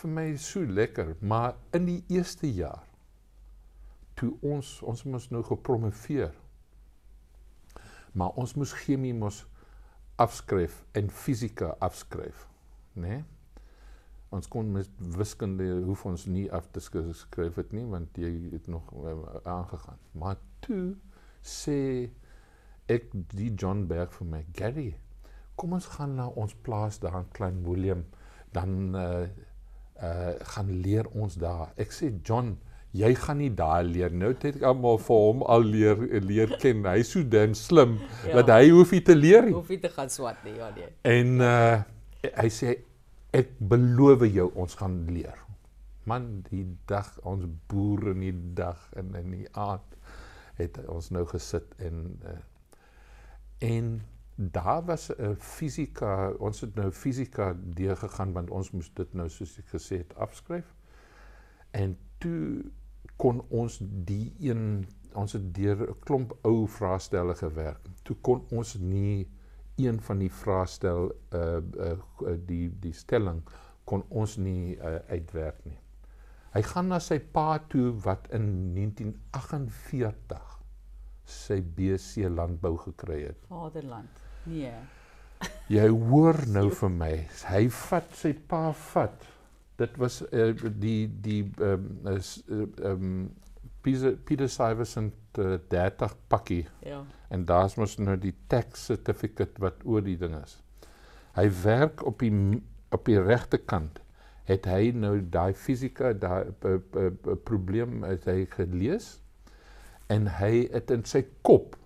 vir 0.00 0.10
my 0.10 0.26
so 0.36 0.62
lekker, 0.62 1.16
maar 1.20 1.56
in 1.74 1.88
die 1.88 2.04
eerste 2.08 2.46
jaar 2.46 2.86
toe 4.14 4.30
ons 4.46 4.78
ons 4.86 5.02
moes 5.04 5.28
nou 5.30 5.42
gepromoveer. 5.42 6.30
Maar 8.12 8.36
ons 8.38 8.54
moes 8.54 8.72
chemie 8.84 9.14
mos 9.14 9.44
afskryf 10.20 10.82
en 10.98 11.10
fisika 11.10 11.74
afskryf, 11.80 12.46
né? 12.94 13.08
Nee? 13.08 13.22
Ons 14.30 14.46
kon 14.48 14.68
met 14.72 14.88
wiskunde 15.18 15.66
hoef 15.88 16.04
ons 16.06 16.26
nie 16.30 16.46
af 16.54 16.68
te 16.70 16.80
skryf 16.80 17.56
het 17.58 17.72
nie 17.74 17.84
want 17.90 18.14
jy 18.20 18.30
het 18.52 18.68
nog 18.70 18.86
uh, 18.94 19.16
aangegaan. 19.42 19.98
Maar 20.14 20.36
toe 20.62 20.94
sê 21.42 22.10
ek 22.90 23.08
die 23.34 23.50
John 23.58 23.86
Berg 23.90 24.12
vir 24.14 24.26
my, 24.30 24.44
Gary, 24.54 24.88
kom 25.58 25.74
ons 25.76 25.86
gaan 25.96 26.14
na 26.18 26.28
ons 26.38 26.54
plaas 26.66 26.98
daar 27.02 27.20
in 27.20 27.28
Klein 27.36 27.62
Willem, 27.66 28.04
dan 28.54 28.94
uh 28.94 29.26
uh 30.00 30.32
gaan 30.54 30.70
leer 30.80 31.06
ons 31.12 31.34
daar. 31.36 31.72
Ek 31.76 31.90
sê 31.92 32.08
John, 32.24 32.54
jy 32.96 33.10
gaan 33.14 33.38
nie 33.42 33.50
daar 33.54 33.82
leer. 33.84 34.14
Nou 34.14 34.30
het 34.32 34.46
ek 34.48 34.62
almal 34.66 34.98
vir 34.98 35.20
hom 35.26 35.42
al 35.42 35.66
leer 35.66 36.00
leer 36.24 36.54
ken. 36.62 36.86
Hy's 36.88 37.12
so 37.12 37.22
dan 37.22 37.54
slim 37.54 37.98
Ja. 38.26 38.40
dat 38.40 38.54
hy 38.56 38.70
hoef 38.70 38.94
nie 38.94 39.02
te 39.02 39.14
leer 39.14 39.44
nie. 39.46 39.52
Hoef 39.58 39.68
nie 39.68 39.78
te 39.82 39.90
gaan 39.92 40.08
swat 40.10 40.38
nie, 40.46 40.54
ja 40.56 40.70
nee. 40.76 40.88
En 41.02 41.36
uh 41.40 41.82
hy 42.36 42.48
sê 42.52 42.74
ek 43.36 43.54
beloof 43.58 44.24
jou 44.26 44.50
ons 44.54 44.74
gaan 44.74 45.04
leer. 45.12 45.38
Man, 46.08 46.42
die 46.48 46.64
dag 46.90 47.10
ons 47.28 47.46
boere 47.70 48.14
in 48.14 48.20
die 48.24 48.54
dag 48.58 48.88
en 48.98 49.14
in 49.14 49.30
die 49.30 49.48
aand 49.52 49.96
het 50.58 50.80
ons 50.88 51.10
nou 51.14 51.24
gesit 51.30 51.74
en 51.78 52.06
uh, 52.24 52.38
en 53.60 54.00
daar 54.34 54.84
was 54.84 55.10
'n 55.12 55.34
fisika, 55.36 56.32
ons 56.38 56.60
het 56.60 56.74
nou 56.74 56.90
fisika 56.92 57.56
deur 57.56 57.96
gegaan 57.96 58.32
want 58.32 58.50
ons 58.50 58.70
moes 58.70 58.90
dit 58.94 59.14
nou 59.14 59.28
soos 59.28 59.58
ek 59.58 59.68
gesê 59.68 59.96
het 59.96 60.14
afskryf. 60.14 60.74
En 61.70 61.98
toe 62.18 62.64
kon 63.16 63.44
ons 63.48 63.80
die 64.04 64.34
een 64.40 64.88
ons 65.12 65.32
het 65.32 65.54
deur 65.54 65.88
'n 65.90 65.98
klomp 65.98 66.36
ou 66.42 66.66
vraestelle 66.68 67.34
gewerk. 67.34 67.80
Toe 68.02 68.16
kon 68.20 68.46
ons 68.50 68.74
nie 68.78 69.28
een 69.86 70.00
van 70.00 70.18
die 70.22 70.30
vraestel 70.32 71.10
uh, 71.34 71.58
uh 71.88 72.36
die 72.46 72.70
die 72.80 72.92
stelling 72.96 73.42
kon 73.84 74.04
ons 74.08 74.36
nie 74.36 74.76
uh, 74.76 74.98
uitwerk 75.10 75.64
nie. 75.66 75.78
Hy 76.54 76.62
gaan 76.66 76.88
na 76.90 76.98
sy 77.02 77.20
pa 77.34 77.58
toe 77.70 77.90
wat 78.04 78.26
in 78.34 78.46
1948 78.74 80.56
sy 81.30 81.60
BC 81.62 82.30
landbou 82.30 82.74
gekry 82.88 83.20
het. 83.28 83.44
Vaderland. 83.50 84.24
Nee. 84.50 84.72
Jy 85.76 85.86
hoor 85.88 86.40
nou 86.50 86.66
vir 86.80 86.90
my. 86.90 87.12
Hy 87.48 87.62
vat 87.86 88.16
sy 88.18 88.32
pa 88.50 88.70
vat. 88.92 89.28
Dit 89.80 89.94
was 90.00 90.20
uh, 90.28 90.50
die 90.82 91.06
die 91.22 91.44
ehm 91.56 91.86
um, 91.86 92.10
is 92.16 92.34
ehm 92.48 92.90
um, 92.90 93.14
Peter 93.82 94.16
Peter 94.28 94.48
Syverson 94.48 95.12
uh, 95.38 95.56
30 95.68 96.16
pakkie. 96.28 96.66
Ja. 96.84 97.04
En 97.28 97.44
daar's 97.44 97.76
mos 97.80 97.96
nou 97.98 98.18
die 98.20 98.34
tax 98.46 98.84
certificate 98.90 99.62
wat 99.62 99.80
oor 99.84 100.04
die 100.04 100.18
ding 100.20 100.36
is. 100.42 100.58
Hy 101.38 101.48
werk 101.62 102.04
op 102.06 102.20
die 102.20 102.32
op 102.90 103.06
die 103.06 103.20
regte 103.22 103.58
kant. 103.58 104.00
Het 104.50 104.66
hy 104.66 104.90
nou 104.98 105.20
daai 105.30 105.54
fisika 105.54 106.12
daai 106.12 106.50
probleem 107.46 108.02
het 108.02 108.24
hy 108.26 108.48
gelees 108.50 109.20
en 110.10 110.26
hy 110.40 110.66
het 110.72 110.90
in 110.90 111.04
sy 111.06 111.22
kop 111.46 111.76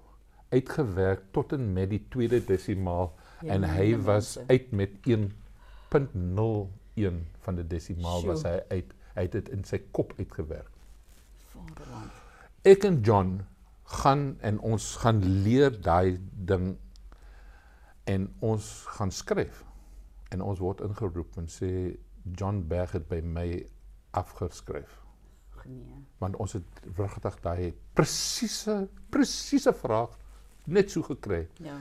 uitgewerk 0.54 1.26
tot 1.36 1.52
en 1.52 1.74
met 1.76 1.90
die 1.92 2.00
tweede 2.08 2.40
desimaal 2.46 3.10
ja, 3.42 3.56
en 3.56 3.66
hy 3.68 3.90
was 4.06 4.38
mense. 4.38 4.46
uit 4.48 4.72
met 4.72 4.90
1.01 5.04 7.20
van 7.44 7.60
die 7.60 7.68
desimaal 7.68 8.22
Sjoe. 8.22 8.30
was 8.30 8.46
hy 8.48 8.56
uit 8.70 8.94
hy 9.14 9.22
het 9.28 9.36
dit 9.36 9.48
in 9.54 9.62
sy 9.62 9.78
kop 9.94 10.10
uitgewerk. 10.18 10.73
Vaderland. 11.68 12.22
Ek 12.62 12.84
en 12.88 13.00
John 13.04 13.36
gaan 14.00 14.40
en 14.40 14.58
ons 14.64 14.96
gaan 15.02 15.20
leer 15.44 15.74
daai 15.82 16.18
ding 16.32 16.74
en 18.04 18.28
ons 18.40 18.70
gaan 18.96 19.12
skryf. 19.12 19.64
En 20.32 20.42
ons 20.42 20.58
word 20.58 20.82
ingeroep 20.84 21.36
en 21.40 21.48
sê 21.48 21.70
John 22.24 22.64
Berg 22.68 22.96
het 22.96 23.08
by 23.08 23.20
my 23.20 23.48
afgeskryf. 24.16 25.00
Nee. 25.64 26.00
Want 26.20 26.36
ons 26.36 26.52
het 26.58 26.80
vrugtig 26.92 27.36
daai 27.44 27.72
presiese 27.96 28.82
presiese 29.12 29.72
vraag 29.72 30.12
net 30.68 30.90
so 30.92 31.04
gekry. 31.06 31.46
Ja. 31.64 31.78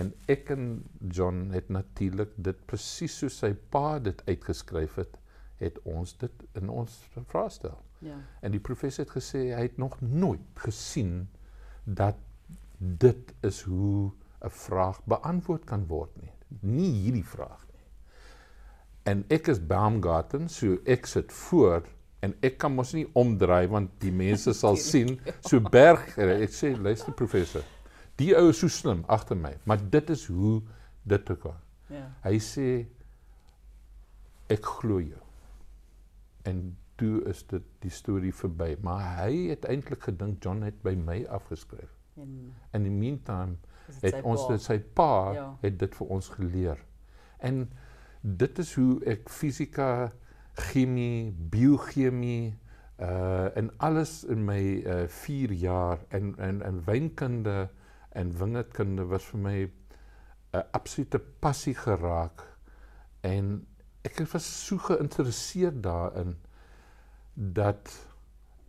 En 0.00 0.12
ek 0.28 0.50
en 0.52 0.84
John 1.00 1.50
het 1.52 1.68
natuurlik 1.72 2.32
dit 2.36 2.58
presies 2.68 3.16
so 3.16 3.32
sy 3.32 3.54
pa 3.72 3.98
dit 4.00 4.20
uitgeskryf 4.28 4.98
het, 5.00 5.16
het 5.60 5.78
ons 5.88 6.12
dit 6.20 6.44
in 6.60 6.72
ons 6.72 6.96
vraestel. 7.32 7.76
Ja. 8.06 8.20
En 8.40 8.54
die 8.54 8.62
professor 8.62 9.04
het 9.04 9.14
gesê 9.14 9.48
hy 9.50 9.66
het 9.66 9.76
nog 9.82 9.98
nooit 10.00 10.62
gesien 10.66 11.26
dat 11.84 12.18
dit 12.78 13.34
is 13.46 13.62
hoe 13.66 14.12
'n 14.44 14.50
vraag 14.50 15.00
beantwoord 15.04 15.64
kan 15.64 15.86
word 15.86 16.10
nie. 16.22 16.32
Nie 16.60 16.92
hierdie 16.92 17.26
vraag 17.26 17.66
nie. 17.72 17.84
En 19.02 19.24
ek 19.28 19.48
is 19.48 19.66
Baumgarten, 19.66 20.48
so 20.48 20.78
ek 20.84 21.06
sit 21.06 21.32
voor 21.32 21.82
en 22.20 22.34
ek 22.40 22.58
kan 22.58 22.74
mos 22.74 22.92
nie 22.92 23.08
omdraai 23.12 23.68
want 23.68 23.90
die 24.00 24.12
mense 24.12 24.52
sal 24.62 24.76
sien 24.76 25.20
so 25.40 25.60
berg 25.60 26.18
ek 26.18 26.50
sê 26.50 26.76
luister 26.76 27.12
professor 27.12 27.62
Die 28.16 28.32
ou 28.36 28.48
is 28.48 28.60
so 28.62 28.72
slim 28.72 29.04
agter 29.12 29.36
my, 29.36 29.52
maar 29.68 29.80
dit 29.90 30.10
is 30.10 30.24
hoe 30.32 30.62
dit 31.04 31.24
te 31.28 31.36
kan. 31.36 31.58
Ja. 31.92 32.06
Hy 32.24 32.38
sê 32.40 32.68
ek 34.52 34.64
glo 34.78 35.02
jou. 35.04 35.20
En 36.48 36.62
toe 36.96 37.22
is 37.28 37.42
dit 37.46 37.62
die 37.84 37.92
storie 37.92 38.34
verby, 38.34 38.76
maar 38.80 39.02
hy 39.22 39.48
het 39.52 39.64
eintlik 39.68 40.08
gedink 40.08 40.44
John 40.44 40.64
het 40.66 40.82
by 40.82 40.94
my 40.98 41.24
afgeskryf. 41.28 41.92
In 42.16 42.82
die 42.86 42.92
meantime 42.92 43.58
het 44.00 44.22
ons 44.24 44.46
dit 44.48 44.62
sy 44.62 44.78
pa 44.96 45.32
ja. 45.36 45.48
het 45.62 45.78
dit 45.78 45.94
vir 45.98 46.12
ons 46.16 46.28
geleer. 46.28 46.80
En 47.44 47.66
dit 48.20 48.58
is 48.58 48.72
hoe 48.74 48.96
ek 49.06 49.28
fisika, 49.30 50.12
chemie, 50.70 51.32
biochemie 51.52 52.56
uh 52.96 53.56
en 53.60 53.68
alles 53.84 54.24
in 54.24 54.44
my 54.48 54.60
uh 54.88 55.02
4 55.12 55.52
jaar 55.52 55.98
en 56.08 56.32
en 56.40 56.62
en 56.62 56.78
wynkunde 56.84 57.68
en 58.16 58.38
wingerdkunde 58.38 59.04
was 59.04 59.24
vir 59.24 59.40
my 59.40 59.58
'n 60.56 60.64
absolute 60.72 61.18
passie 61.18 61.74
geraak 61.74 62.40
en 63.20 63.66
ek 64.02 64.22
was 64.32 64.46
so 64.66 64.78
geïnteresseerd 64.78 65.82
daarin 65.82 66.36
dat 67.36 67.92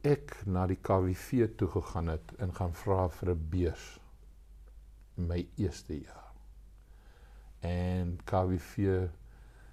ek 0.04 0.34
na 0.46 0.66
die 0.68 0.80
KWV 0.84 1.48
toe 1.56 1.70
gegaan 1.72 2.12
het 2.12 2.34
en 2.44 2.52
gaan 2.54 2.74
vra 2.76 3.08
vir 3.10 3.32
'n 3.32 3.48
beurs 3.50 3.86
my 5.16 5.48
eerste 5.56 6.00
jaar. 6.00 6.34
En 7.60 8.20
KWV 8.24 9.08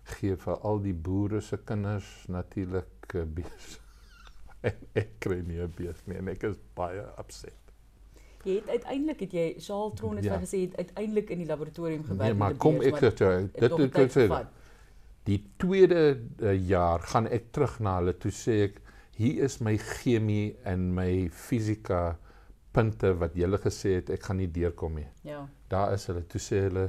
gee 0.03 0.37
vir 0.37 0.59
al 0.61 0.81
die 0.81 0.95
boere 0.95 1.41
se 1.41 1.57
kinders 1.57 2.27
natuurlik 2.29 3.15
'n 3.15 3.35
beurs. 3.35 3.81
en 4.69 4.87
ek 4.93 5.19
kry 5.19 5.43
nie 5.43 5.61
'n 5.61 5.73
beurs 5.77 6.07
nie 6.07 6.17
en 6.17 6.29
ek 6.29 6.43
is 6.43 6.57
baie 6.75 7.05
upset. 7.19 7.59
Jy 8.45 8.55
het 8.61 8.69
uiteindelik 8.69 9.21
het 9.21 9.33
jy 9.33 9.55
Charles 9.59 9.95
Tron 9.99 10.17
het 10.17 10.25
ja. 10.25 10.39
gesê 10.39 10.61
het 10.69 10.77
uiteindelik 10.77 11.31
in 11.31 11.39
die 11.39 11.47
laboratorium 11.47 12.05
gewerk. 12.05 12.29
Nee, 12.29 12.35
maar 12.35 12.55
kom 12.55 12.81
ek 12.81 13.01
sê 13.01 13.11
dit 13.11 13.59
dit 13.59 13.93
dit 13.93 14.13
sê 14.13 14.29
die 15.25 15.41
tweede 15.57 16.21
uh, 16.39 16.69
jaar 16.69 17.01
gaan 17.01 17.27
ek 17.27 17.53
terug 17.57 17.79
na 17.81 17.97
hulle 17.99 18.13
toe 18.21 18.33
sê 18.33 18.59
ek 18.69 18.84
hier 19.17 19.45
is 19.45 19.61
my 19.61 19.77
chemie 19.79 20.57
en 20.65 20.91
my 20.95 21.29
fisika 21.31 22.17
punte 22.75 23.13
wat 23.21 23.37
julle 23.39 23.59
gesê 23.63 23.99
het 24.01 24.11
ek 24.11 24.27
gaan 24.27 24.41
nie 24.43 24.51
deurkom 24.51 24.99
nie. 24.99 25.07
Ja. 25.23 25.45
Daar 25.71 25.95
is 25.95 26.07
hulle 26.11 26.25
toe 26.27 26.41
sê 26.43 26.65
hulle 26.67 26.89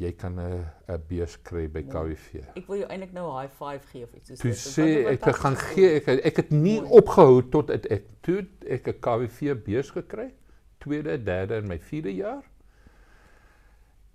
jy 0.00 0.12
kan 0.16 0.38
'n 0.40 0.64
'n 0.88 1.00
beurs 1.08 1.36
kry 1.42 1.66
by 1.68 1.82
KWV. 1.82 2.44
Ek 2.56 2.66
wil 2.68 2.78
jou 2.82 2.88
eintlik 2.88 3.12
nou 3.12 3.28
'n 3.28 3.40
high 3.40 3.52
five 3.52 3.86
gee 3.92 4.04
of 4.04 4.14
iets 4.14 4.28
soos 4.28 4.40
dit. 4.40 4.52
Toe 4.52 4.52
sê 4.52 5.06
ek 5.12 5.26
ek 5.26 5.36
gaan 5.36 5.56
gee 5.56 5.90
ek 5.96 6.08
ek 6.08 6.36
het 6.36 6.50
nie 6.50 6.80
Mooi. 6.80 6.90
opgehou 7.00 7.42
tot 7.50 7.68
het, 7.68 7.86
ek 7.90 8.04
toe 8.22 8.46
ek 8.68 8.88
'n 8.88 9.00
KWV 9.00 9.54
beurs 9.64 9.90
gekry, 9.90 10.32
tweede, 10.80 11.22
derde 11.22 11.54
en 11.54 11.68
my 11.68 11.78
vierde 11.78 12.14
jaar. 12.14 12.42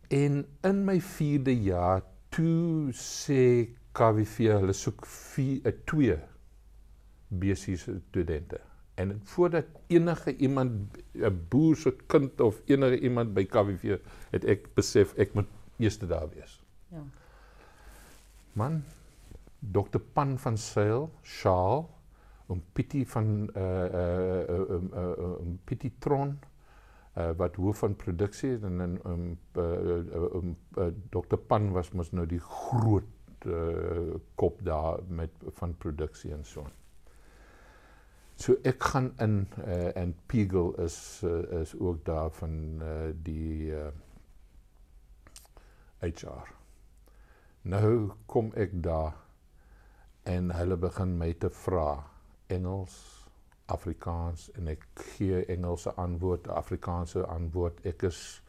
En 0.10 0.46
in 0.64 0.86
my 0.86 1.00
vierde 1.00 1.56
jaar 1.64 2.02
toe 2.30 2.92
sê 2.94 3.77
KWV 3.98 4.52
hulle 4.60 4.76
soek 4.78 5.06
4 5.06 5.62
'n 5.72 5.84
2 5.92 6.18
besiese 7.28 8.00
studente. 8.10 8.60
En 8.96 9.22
voordat 9.24 9.66
enige 9.88 10.36
iemand 10.38 10.98
'n 11.14 11.46
boer 11.50 11.76
se 11.76 11.96
kind 12.08 12.42
of 12.42 12.62
enige 12.66 13.00
iemand 13.00 13.34
by 13.34 13.46
KWV 13.46 14.00
het 14.32 14.46
ek 14.46 14.74
besef 14.76 15.14
ek 15.18 15.34
moet 15.34 15.48
eerste 15.78 16.08
daar 16.08 16.30
wees. 16.30 16.64
Ja. 16.90 17.04
Man 18.54 18.84
Dr. 19.60 20.00
Pan 20.14 20.38
van 20.38 20.58
Sail, 20.58 21.10
Shaal, 21.24 21.90
om 22.48 22.64
Pietie 22.74 23.08
van 23.08 23.50
uh 23.56 23.64
uh 23.94 24.70
um 24.70 24.92
uh, 24.94 25.40
um 25.42 25.60
Pietie 25.64 25.94
Tron 26.00 26.40
uh 27.18 27.32
wat 27.38 27.56
hoof 27.56 27.78
van 27.84 27.96
produksie 27.96 28.56
en 28.62 28.82
en 28.82 29.00
um 29.06 29.38
uh 29.58 30.36
um 30.36 30.56
uh, 30.78 30.88
Dr. 31.10 31.36
Pan 31.36 31.72
was 31.72 31.92
mos 31.92 32.12
nou 32.12 32.26
die 32.26 32.40
groot 32.40 33.17
uh 33.46 34.16
kop 34.36 34.60
daar 34.66 35.00
met 35.08 35.32
van 35.60 35.78
produksie 35.78 36.34
en 36.34 36.46
so. 36.46 36.66
So 38.36 38.54
ek 38.64 38.84
gaan 38.84 39.14
in 39.20 39.48
uh 39.66 39.96
en 39.98 40.16
Pegel 40.26 40.76
is 40.82 41.22
uh, 41.24 41.62
is 41.62 41.76
ook 41.80 42.06
daar 42.06 42.30
van 42.32 42.82
uh 42.82 43.14
die 43.24 43.72
uh 43.72 43.88
HR. 46.00 46.54
Nou 47.62 48.12
kom 48.26 48.52
ek 48.54 48.84
daar 48.84 49.16
en 50.24 50.52
hulle 50.52 50.78
begin 50.78 51.18
my 51.18 51.34
te 51.34 51.50
vra 51.50 52.04
Engels, 52.48 52.96
Afrikaans 53.66 54.52
en 54.56 54.68
ek 54.72 54.86
gee 54.96 55.46
Engelse 55.46 55.92
antwoord, 56.00 56.48
Afrikaanse 56.48 57.26
antwoord. 57.26 57.82
Ek 57.86 58.06
is 58.08 58.42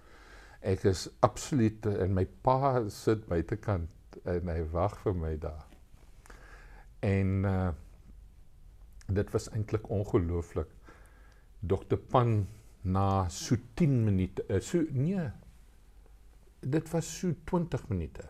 ek 0.60 0.84
is 0.90 1.06
absoluut 1.22 1.86
en 1.86 2.14
my 2.14 2.26
pa 2.42 2.82
sit 2.90 3.26
buitekant 3.30 3.88
en 4.28 4.52
hy 4.52 4.62
wag 4.72 4.96
vir 5.02 5.16
my 5.16 5.34
daar. 5.42 5.66
En 7.04 7.44
uh 7.48 7.68
dit 9.08 9.30
was 9.32 9.46
eintlik 9.56 9.86
ongelooflik. 9.88 10.68
Dr. 11.64 11.96
Pan 11.96 12.42
na 12.84 13.28
so 13.32 13.56
10 13.74 14.04
minute, 14.04 14.44
uh, 14.50 14.60
so 14.60 14.84
nee, 14.92 15.30
dit 16.60 16.90
was 16.92 17.08
so 17.20 17.32
20 17.44 17.88
minute 17.88 18.26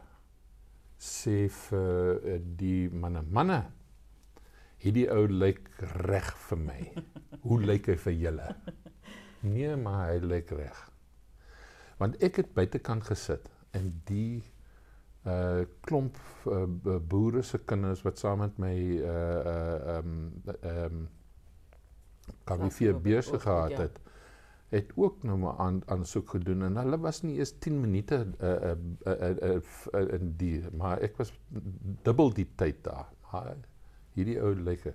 sê 0.98 1.46
vir 1.54 2.18
uh, 2.26 2.38
die 2.58 2.88
manne, 2.90 3.22
manne, 3.22 3.60
hierdie 4.82 5.06
ou 5.14 5.26
lyk 5.30 5.70
reg 6.06 6.30
vir 6.48 6.60
my. 6.62 6.78
Hoe 7.44 7.60
lyk 7.62 7.92
hy 7.92 7.96
vir 8.02 8.16
julle? 8.18 8.48
Nee, 9.46 9.76
maar 9.78 10.08
hy 10.08 10.18
lyk 10.24 10.50
reg. 10.58 10.78
Want 11.98 12.18
ek 12.22 12.42
het 12.42 12.54
buitekant 12.54 13.06
gesit 13.06 13.46
en 13.78 13.92
die 14.10 14.42
uh 15.28 15.62
klomp 15.86 16.18
uh, 16.46 16.96
boere 17.12 17.42
se 17.42 17.58
kinders 17.64 18.02
wat 18.06 18.18
saam 18.18 18.42
met 18.44 18.58
my 18.58 18.74
uh 18.98 19.54
uh 19.54 19.96
um 19.96 20.12
um 20.62 21.08
KWV 22.44 22.94
besig 23.02 23.42
gehad 23.42 23.70
ja. 23.70 23.80
het 23.86 24.00
het 24.68 24.92
ook 24.96 25.22
nou 25.22 25.38
maar 25.38 25.56
aan 25.56 25.82
aansoek 25.86 26.30
gedoen 26.30 26.62
en 26.62 26.76
hulle 26.76 26.98
was 27.00 27.22
nie 27.22 27.38
eers 27.38 27.54
10 27.58 27.80
minute 27.80 28.18
uh 28.40 28.72
uh 28.72 28.76
uh, 29.06 29.60
uh 29.94 30.14
in 30.18 30.34
die 30.36 30.60
maar 30.76 31.00
ek 31.00 31.16
was 31.16 31.32
dubbel 32.04 32.32
die 32.36 32.48
tyd 32.54 32.82
daar. 32.84 33.08
Maar 33.32 33.54
hierdie 34.16 34.36
ou 34.40 34.52
lyke 34.54 34.94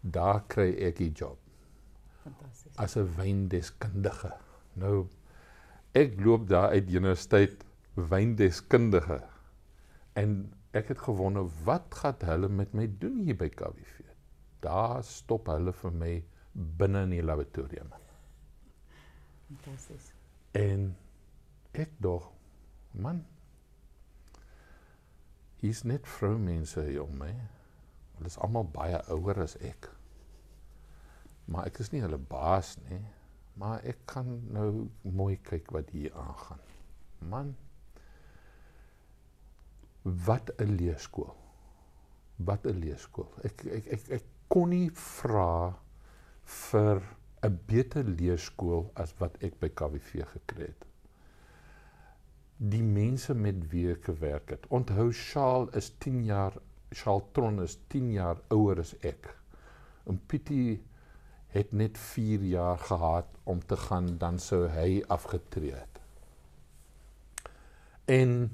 daar 0.00 0.42
kry 0.46 0.72
ek 0.88 1.00
'n 1.00 1.12
job. 1.12 1.38
Fantasties. 2.22 2.76
As 2.76 2.96
'n 2.96 3.08
wyndeskundige. 3.16 4.32
Nou 4.72 5.06
ek 5.92 6.20
loop 6.24 6.48
daar 6.48 6.68
uit 6.68 6.90
universiteit 6.90 7.64
wyndeskundige 7.94 9.22
en 10.16 10.36
ek 10.76 10.92
het 10.92 11.02
gewonder 11.04 11.48
wat 11.64 11.94
gaan 12.00 12.24
hulle 12.28 12.48
met 12.48 12.72
my 12.76 12.86
doen 13.00 13.20
hier 13.24 13.36
by 13.36 13.48
KWV. 13.52 14.04
Daar 14.64 15.04
stop 15.04 15.48
hulle 15.52 15.72
vir 15.76 15.92
my 15.92 16.12
binne 16.52 17.04
in 17.06 17.12
die 17.12 17.24
laboratorium. 17.24 17.92
Fantasties. 19.46 20.12
En 20.56 20.94
ek 21.76 21.92
dog 22.00 22.30
man 22.96 23.20
hier's 25.60 25.82
net 25.84 26.08
vroumense 26.08 26.80
hier 26.88 27.04
om 27.04 27.20
my. 27.20 27.32
Hulle 28.16 28.32
is 28.32 28.38
almal 28.40 28.64
baie 28.72 28.98
ouer 29.12 29.42
as 29.44 29.56
ek. 29.64 29.90
Maar 31.52 31.68
ek 31.68 31.82
is 31.84 31.92
nie 31.92 32.02
hulle 32.04 32.20
baas 32.20 32.74
nie. 32.88 33.02
Maar 33.60 33.84
ek 33.88 34.02
kan 34.08 34.32
nou 34.52 34.88
mooi 35.04 35.36
kyk 35.44 35.70
wat 35.76 35.92
hier 35.96 36.16
aangaan. 36.16 36.64
Man. 37.20 37.54
Wat 40.06 40.50
'n 40.58 40.76
leerskool. 40.76 41.34
Wat 42.36 42.66
'n 42.66 42.78
leerskool. 42.78 43.30
Ek 43.42 43.64
ek 43.64 43.86
ek 43.86 44.08
ek 44.10 44.24
kon 44.48 44.70
nie 44.70 44.90
vra 44.90 45.74
vir 46.44 47.02
'n 47.42 47.58
beter 47.66 48.04
leerskool 48.04 48.90
as 48.94 49.14
wat 49.18 49.42
ek 49.42 49.58
by 49.60 49.68
KWV 49.68 50.22
gekry 50.32 50.66
het. 50.66 50.84
Die 52.56 52.82
mense 52.82 53.34
met 53.34 53.70
wie 53.70 53.90
ek 53.90 54.04
gewerk 54.04 54.50
het. 54.50 54.66
Onthou 54.68 55.12
Shaal 55.12 55.68
is 55.76 55.90
10 55.98 56.24
jaar 56.24 56.52
Charlton 56.90 57.60
is 57.62 57.78
10 57.88 58.12
jaar 58.12 58.38
ouer 58.48 58.80
as 58.80 58.94
ek. 59.02 59.28
En 60.06 60.20
Pietie 60.26 60.82
het 61.48 61.72
net 61.72 61.98
4 61.98 62.42
jaar 62.42 62.78
gehad 62.78 63.26
om 63.44 63.60
te 63.66 63.76
gaan 63.76 64.18
dan 64.18 64.38
sou 64.38 64.66
hy 64.68 65.02
afgetree 65.08 65.74
het. 65.74 66.00
En 68.04 68.50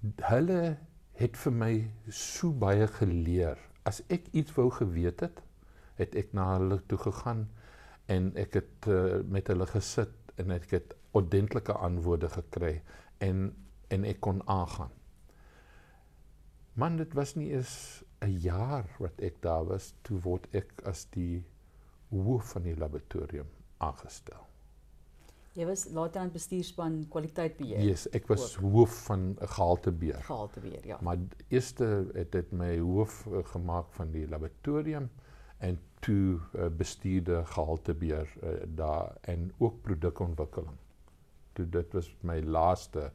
hulle 0.00 0.78
het 1.20 1.36
vir 1.36 1.52
my 1.52 1.72
so 2.08 2.52
baie 2.56 2.86
geleer. 2.98 3.58
As 3.84 4.00
ek 4.08 4.30
iets 4.36 4.54
wou 4.56 4.70
geweet 4.72 5.20
het, 5.24 5.42
het 6.00 6.16
ek 6.16 6.32
na 6.36 6.46
hulle 6.56 6.80
toe 6.88 6.98
gegaan 7.00 7.44
en 8.10 8.30
ek 8.40 8.56
het 8.60 8.88
uh, 8.88 9.20
met 9.28 9.50
hulle 9.52 9.66
gesit 9.68 10.14
en 10.40 10.54
ek 10.56 10.70
het 10.72 10.94
ordentlike 11.16 11.74
antwoorde 11.76 12.30
gekry 12.32 12.80
en 13.18 13.50
en 13.90 14.04
ek 14.06 14.20
kon 14.22 14.38
aangaan. 14.46 14.92
Man, 16.78 16.96
dit 16.96 17.14
was 17.18 17.34
nie 17.34 17.48
eens 17.50 18.04
'n 18.22 18.36
jaar 18.38 18.86
wat 18.98 19.20
ek 19.20 19.42
daar 19.42 19.64
was 19.66 19.94
toe 20.02 20.20
word 20.20 20.46
ek 20.54 20.70
as 20.86 21.04
die 21.10 21.44
hoof 22.10 22.52
van 22.54 22.62
die 22.62 22.76
laboratorium 22.76 23.50
aangestel. 23.78 24.49
Jy 25.58 25.66
was 25.66 25.88
later 25.90 26.22
aan 26.22 26.30
bestuurspan 26.30 27.00
kwaliteitbeheer. 27.10 27.80
Ja, 27.82 27.86
yes, 27.90 28.06
ek 28.14 28.28
was 28.30 28.52
ook. 28.54 28.70
hoof 28.70 28.92
van 29.08 29.24
gehaltebeheer. 29.40 30.22
Gehaltebeheer, 30.22 30.86
ja. 30.86 30.98
Maar 31.02 31.18
eers 31.48 31.72
het 32.14 32.32
dit 32.32 32.52
my 32.52 32.76
hoof 32.78 33.24
uh, 33.26 33.42
gemaak 33.50 33.90
van 33.96 34.12
die 34.14 34.28
laboratorium 34.28 35.08
en 35.58 35.78
toe 36.06 36.38
uh, 36.38 36.68
bestuurde 36.76 37.42
gehaltebeheer 37.44 38.30
uh, 38.42 38.52
daar 38.78 39.16
en 39.20 39.50
ook 39.58 39.82
produkontwikkeling. 39.82 40.78
Toe 41.52 41.66
dit 41.68 41.92
was 41.98 42.12
my 42.22 42.38
laaste 42.40 43.10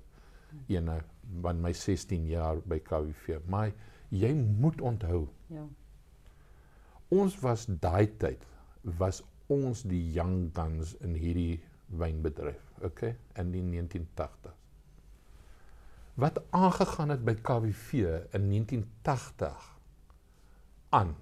ene 0.67 1.00
van 1.41 1.62
my 1.62 1.71
16 1.74 2.28
jaar 2.28 2.60
by 2.67 2.82
KWV. 2.84 3.39
Maar 3.48 3.71
jy 4.12 4.34
moet 4.36 4.82
onthou. 4.82 5.28
Ja. 5.48 5.63
Ons 7.15 7.39
was 7.39 7.65
daai 7.80 8.12
tyd 8.19 8.43
was 9.00 9.24
ons 9.48 9.84
die 9.88 10.12
young 10.13 10.50
guns 10.54 10.95
in 11.06 11.15
hierdie 11.17 11.62
wynbedryf, 11.97 12.62
okay? 12.81 13.15
In 13.36 13.51
die 13.51 13.63
1980s. 13.63 14.53
Wat 16.15 16.39
aangegaan 16.55 17.12
het 17.12 17.25
by 17.27 17.36
KWV 17.43 17.91
in 18.31 18.49
1980 18.51 19.71
aan 20.95 21.15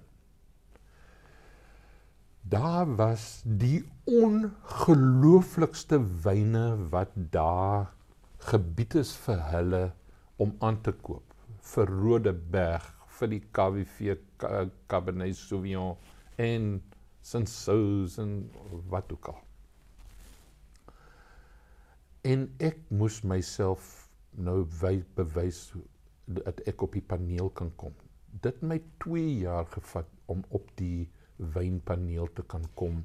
Daar 2.44 2.96
was 2.96 3.40
die 3.44 3.88
ongelooflikste 4.04 5.96
wyne 6.22 6.88
wat 6.92 7.08
daar 7.14 7.94
gebied 8.36 8.94
is 9.00 9.14
vir 9.16 9.40
hulle 9.48 9.80
om 10.36 10.52
aan 10.60 10.76
te 10.84 10.92
koop 10.92 11.32
vir 11.70 11.88
Rodeberg 11.88 12.90
vir 13.16 13.32
die 13.32 13.40
KWV 13.56 14.18
Cabernet 14.92 15.38
Sauvignon 15.40 15.96
en 16.36 16.68
Sansos 17.24 18.18
en 18.20 18.36
wat 18.92 19.16
ook 19.16 19.32
al. 19.32 19.40
En 22.24 22.46
ek 22.58 22.78
moes 22.88 23.20
myself 23.22 24.08
nou 24.32 24.64
bewys 25.16 25.72
dat 26.24 26.62
ek 26.66 26.82
op 26.82 26.96
die 26.96 27.04
paneel 27.04 27.50
kan 27.50 27.72
kom. 27.76 27.92
Dit 28.42 28.62
my 28.62 28.80
2 29.04 29.26
jaar 29.44 29.68
gevat 29.70 30.08
om 30.26 30.40
op 30.48 30.70
die 30.80 31.08
wynpaneel 31.36 32.32
te 32.32 32.42
kan 32.48 32.64
kom 32.74 33.04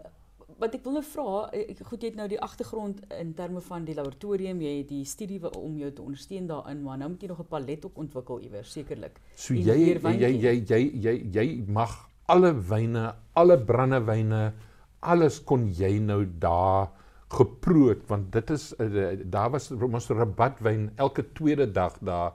wat 0.59 0.75
ek 0.75 0.83
wil 0.83 0.97
nou 0.97 1.03
vra, 1.07 1.33
eh, 1.55 1.75
goed 1.87 2.03
jy 2.03 2.11
het 2.11 2.17
nou 2.19 2.27
die 2.27 2.39
agtergrond 2.43 2.99
in 3.15 3.31
terme 3.33 3.61
van 3.63 3.85
die 3.87 3.95
laboratorium, 3.95 4.61
jy 4.61 4.73
het 4.81 4.89
die 4.91 5.05
studie 5.07 5.39
om 5.55 5.77
jou 5.79 5.91
te 5.91 6.03
ondersteun 6.03 6.49
daarin, 6.49 6.81
maar 6.83 6.99
nou 6.99 7.09
moet 7.13 7.21
jy 7.21 7.29
nog 7.31 7.39
'n 7.39 7.49
palet 7.49 7.85
ook 7.85 7.97
ontwikkel 7.97 8.41
iewers 8.41 8.71
sekerlik. 8.71 9.21
So 9.35 9.53
jy 9.53 9.63
jy, 9.63 9.99
jy 10.19 10.31
jy 10.41 10.53
jy 10.65 10.91
jy 11.01 11.15
jy 11.31 11.63
mag 11.67 12.09
alle 12.27 12.53
wyne, 12.53 13.15
alle 13.33 13.57
brandewyne, 13.57 14.53
alles 14.99 15.39
kon 15.39 15.67
jy 15.67 15.99
nou 15.99 16.25
daar 16.39 16.91
geproe 17.29 17.89
het 17.91 18.05
want 18.09 18.31
dit 18.33 18.49
is 18.49 18.71
uh, 18.81 19.11
daar 19.25 19.51
was 19.53 19.69
ons 19.71 20.09
rabatwyn 20.09 20.89
elke 20.95 21.25
tweede 21.37 21.71
dag 21.71 21.97
daar. 22.01 22.33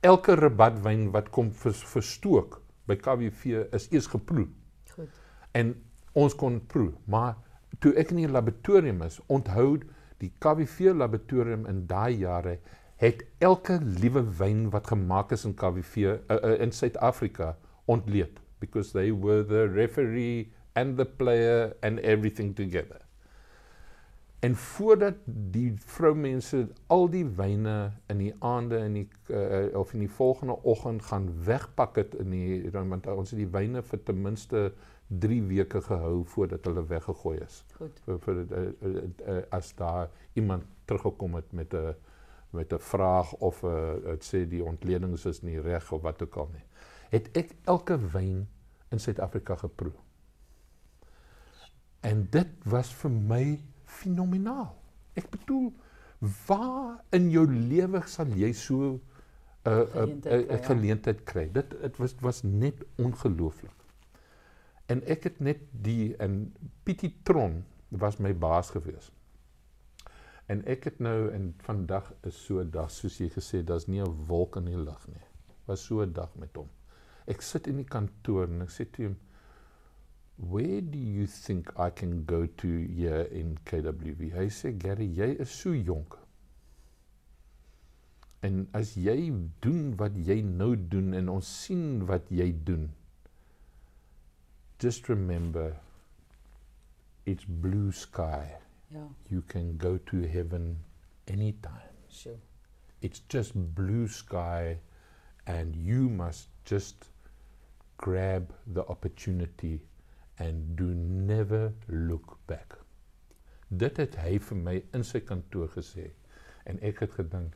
Elke 0.00 0.34
rabatwyn 0.34 1.10
wat 1.10 1.30
kom 1.34 1.52
vers, 1.52 1.82
verstook 1.84 2.60
by 2.86 2.96
KWV 3.00 3.66
is 3.74 3.88
eers 3.90 4.06
geproe. 4.12 4.46
Goed. 4.94 5.22
En 5.56 5.74
ons 6.12 6.34
kon 6.34 6.60
proe, 6.68 6.92
maar 7.04 7.36
toe 7.80 7.92
ek 7.98 8.12
in 8.14 8.22
die 8.24 8.30
laboratorium 8.30 9.02
is, 9.04 9.18
onthou 9.32 9.80
die 10.22 10.32
KWV 10.40 10.94
laboratorium 10.96 11.66
in 11.68 11.84
daai 11.88 12.22
jare 12.22 12.58
het 13.00 13.24
elke 13.44 13.78
liewe 14.00 14.22
wyn 14.38 14.68
wat 14.72 14.88
gemaak 14.92 15.32
is 15.36 15.44
in 15.44 15.56
KWV 15.56 15.96
uh, 16.06 16.36
uh, 16.36 16.54
in 16.64 16.72
Suid-Afrika 16.72 17.54
ontleed 17.92 18.40
because 18.60 18.92
they 18.92 19.12
were 19.12 19.42
the 19.44 19.66
referee 19.68 20.52
and 20.74 20.96
the 20.96 21.04
player 21.04 21.76
and 21.82 22.00
everything 22.00 22.54
together. 22.54 23.05
En 24.40 24.56
voordat 24.56 25.14
die 25.24 25.74
vroumense 25.78 26.68
al 26.86 27.08
die 27.10 27.24
wyne 27.24 27.92
in 28.12 28.18
die 28.20 28.34
aande 28.44 28.78
in 28.84 28.98
die 28.98 29.08
uh, 29.32 29.78
of 29.78 29.94
in 29.96 30.04
die 30.04 30.10
volgende 30.10 30.58
oggend 30.62 31.02
gaan 31.08 31.30
wegpak 31.44 31.96
het 31.96 32.14
in 32.20 32.30
die 32.30 32.70
want 32.72 33.06
ons 33.06 33.32
het 33.32 33.40
die 33.40 33.50
wyne 33.50 33.82
vir 33.82 34.02
ten 34.04 34.20
minste 34.22 34.72
3 35.06 35.42
weke 35.48 35.80
gehou 35.80 36.24
voordat 36.26 36.64
hulle 36.66 36.84
weggegooi 36.86 37.38
is. 37.38 37.62
Goed. 37.78 38.00
Vir, 38.04 38.18
vir 38.26 38.42
uh, 38.42 38.60
uh, 38.60 39.02
uh, 39.02 39.38
as 39.54 39.72
daar 39.78 40.10
iemand 40.34 40.66
teruggekom 40.84 41.34
het 41.34 41.52
met 41.52 41.74
'n 41.74 41.94
met 42.50 42.72
'n 42.72 42.78
vraag 42.78 43.32
of 43.32 43.62
'n 43.62 43.66
uh, 43.66 44.10
dit 44.10 44.24
sê 44.24 44.48
die 44.48 44.64
ontledings 44.64 45.24
is 45.26 45.42
nie 45.42 45.60
reg 45.60 45.92
of 45.92 46.02
wat 46.02 46.22
ook 46.22 46.36
al 46.36 46.50
nie. 46.52 46.64
Het 47.10 47.28
ek 47.36 47.54
elke 47.64 47.98
wyn 48.12 48.48
in 48.90 49.00
Suid-Afrika 49.00 49.56
geproe. 49.56 49.92
En 52.00 52.26
dit 52.30 52.48
was 52.64 52.94
vir 52.94 53.10
my 53.10 53.60
fenomenaal. 54.00 54.72
Ek 55.16 55.30
bedoel 55.32 55.70
waar 56.46 57.02
in 57.16 57.30
jou 57.32 57.44
lewe 57.48 58.02
sal 58.08 58.30
jy 58.36 58.52
so 58.52 58.92
'n 58.92 59.00
uh, 59.70 60.04
'n 60.04 60.20
uh, 60.24 60.38
uh, 60.40 60.60
geleentheid 60.66 61.24
kry? 61.24 61.48
Dit 61.52 61.74
dit 61.80 61.96
was 61.96 62.14
was 62.20 62.42
net 62.42 62.84
ongelooflik. 62.96 63.74
En 64.86 65.02
ek 65.04 65.24
het 65.24 65.40
net 65.40 65.58
die 65.70 66.14
in 66.22 66.54
Pietie 66.84 67.14
Tron 67.22 67.64
was 67.88 68.18
my 68.18 68.32
baas 68.34 68.70
gewees. 68.70 69.10
En 70.46 70.62
ek 70.70 70.84
het 70.84 70.98
nou 71.02 71.30
en 71.34 71.54
vandag 71.66 72.12
is 72.22 72.38
so 72.44 72.60
'n 72.62 72.70
dag 72.70 72.90
soos 72.90 73.18
jy 73.18 73.28
gesê 73.28 73.64
daar's 73.64 73.86
nie 73.86 74.00
'n 74.02 74.26
wolk 74.26 74.56
in 74.56 74.64
die 74.64 74.78
lug 74.78 75.08
nie. 75.08 75.26
Was 75.66 75.84
so 75.84 76.02
'n 76.02 76.12
dag 76.12 76.34
met 76.34 76.56
hom. 76.56 76.68
Ek 77.26 77.42
sit 77.42 77.66
in 77.66 77.76
die 77.76 77.90
kantoor 77.96 78.46
en 78.46 78.62
ek 78.62 78.70
sê 78.70 78.90
toe 78.90 79.06
hom 79.06 79.16
Where 80.38 80.80
do 80.82 80.98
you 80.98 81.26
think 81.26 81.70
I 81.78 81.88
can 81.90 82.24
go 82.24 82.46
to 82.46 82.68
here 82.68 83.22
in 83.32 83.58
KWV? 83.64 84.32
Hy 84.36 84.46
sê 84.52 84.72
Gary, 84.78 85.06
jy 85.06 85.30
is 85.40 85.50
so 85.50 85.72
jonk. 85.72 86.18
En 88.44 88.66
as 88.76 88.92
jy 89.00 89.30
doen 89.64 89.94
wat 89.96 90.14
jy 90.28 90.42
nou 90.44 90.74
doen 90.76 91.14
en 91.16 91.30
ons 91.32 91.48
sien 91.64 92.04
wat 92.06 92.28
jy 92.30 92.50
doen. 92.68 92.90
Just 94.78 95.08
remember 95.08 95.72
it's 97.24 97.44
blue 97.44 97.90
sky. 97.92 98.44
Ja, 98.92 99.08
You 99.30 99.42
can 99.42 99.76
go 99.78 99.96
to 99.98 100.20
heaven 100.28 100.76
anytime. 101.26 101.90
sure. 102.08 102.36
It's 103.02 103.20
just 103.28 103.52
blue 103.74 104.06
sky 104.06 104.78
and 105.46 105.74
you 105.74 106.08
must 106.08 106.48
just 106.64 107.08
grab 107.98 108.52
the 108.66 108.84
opportunity 108.86 109.80
and 110.38 110.76
do 110.76 110.84
never 110.84 111.72
look 111.86 112.38
back. 112.46 112.78
Dit 113.68 113.96
het 113.96 114.16
hy 114.20 114.36
vir 114.38 114.58
my 114.58 114.74
in 114.94 115.04
sy 115.04 115.20
kantoor 115.26 115.70
gesê 115.74 116.10
en 116.66 116.78
ek 116.86 117.00
het 117.04 117.16
gedink, 117.18 117.54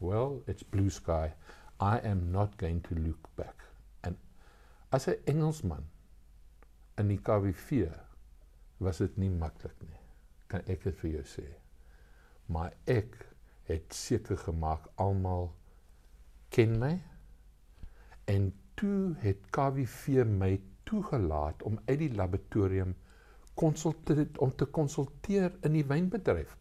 well, 0.00 0.42
it's 0.46 0.62
blue 0.62 0.90
sky. 0.90 1.32
I 1.80 1.98
am 2.04 2.30
not 2.32 2.56
going 2.58 2.82
to 2.88 2.94
look 2.94 3.28
back. 3.36 3.64
En 4.04 4.18
as 4.92 5.08
'n 5.08 5.16
Engelsman 5.26 5.86
in 6.98 7.08
die 7.08 7.18
KWV 7.18 7.88
was 8.78 8.98
dit 8.98 9.16
nie 9.16 9.30
maklik 9.30 9.76
nie. 9.80 10.00
Kan 10.46 10.60
ek 10.66 10.84
dit 10.84 10.96
vir 11.02 11.10
jou 11.10 11.24
sê? 11.24 11.46
Maar 12.46 12.72
ek 12.86 13.26
het 13.70 13.94
seker 13.94 14.36
gemaak 14.36 14.88
almal 14.96 15.52
ken 16.50 16.78
my 16.78 16.96
en 18.24 18.52
toe 18.74 19.14
het 19.22 19.46
KWV 19.54 20.24
my 20.26 20.60
toegelaat 20.90 21.62
om 21.62 21.78
uit 21.86 21.98
die 21.98 22.12
laboratorium 22.14 22.96
konsulteer 23.54 24.26
om 24.38 24.52
te 24.56 24.66
konsulteer 24.66 25.52
in 25.66 25.76
die 25.78 25.86
wynbedryf. 25.86 26.56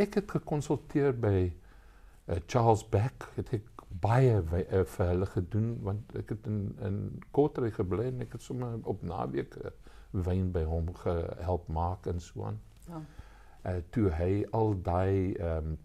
Ek 0.00 0.18
het 0.20 0.30
gekonsulteer 0.36 1.14
by 1.18 1.36
uh, 1.44 2.36
Charles 2.46 2.84
Beck, 2.90 3.28
het 3.36 3.52
ek 3.58 3.84
baie 4.02 4.40
wy, 4.50 4.64
uh, 4.70 4.82
vir 4.96 5.10
hulle 5.12 5.28
gedoen 5.30 5.70
want 5.86 6.14
ek 6.18 6.34
het 6.34 6.46
in 6.50 6.60
in 6.86 7.00
Kortrijk 7.36 7.78
gebly 7.80 8.08
en 8.10 8.24
ek 8.26 8.36
het 8.38 8.46
sommer 8.46 8.78
op 8.90 9.02
naweke 9.06 9.72
wyn 10.26 10.50
by 10.54 10.64
hom 10.66 10.92
gehelp 11.02 11.68
maak 11.68 12.06
en 12.10 12.22
so 12.22 12.46
aan. 12.50 12.60
Ja. 12.88 13.02
Uh 13.64 13.80
toe 13.96 14.10
hy 14.12 14.44
al 14.52 14.74
daai 14.86 15.34
ehm 15.34 15.74
um, 15.74 15.76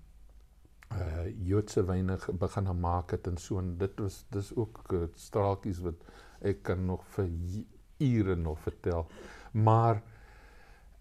uh 0.90 1.26
Joodse 1.46 1.84
wyne 1.86 2.18
begin 2.42 2.70
maak 2.82 3.12
het 3.14 3.28
en 3.28 3.38
so 3.38 3.60
en 3.62 3.76
dit 3.78 4.00
was 4.02 4.24
dis 4.34 4.56
ook 4.56 4.82
uh, 4.94 5.04
straaltjies 5.16 5.84
wat 5.86 6.08
ek 6.42 6.64
kan 6.64 6.86
nog 6.86 7.06
vir 7.16 7.30
ure 8.00 8.36
nog 8.36 8.60
vertel. 8.60 9.08
Maar 9.52 10.02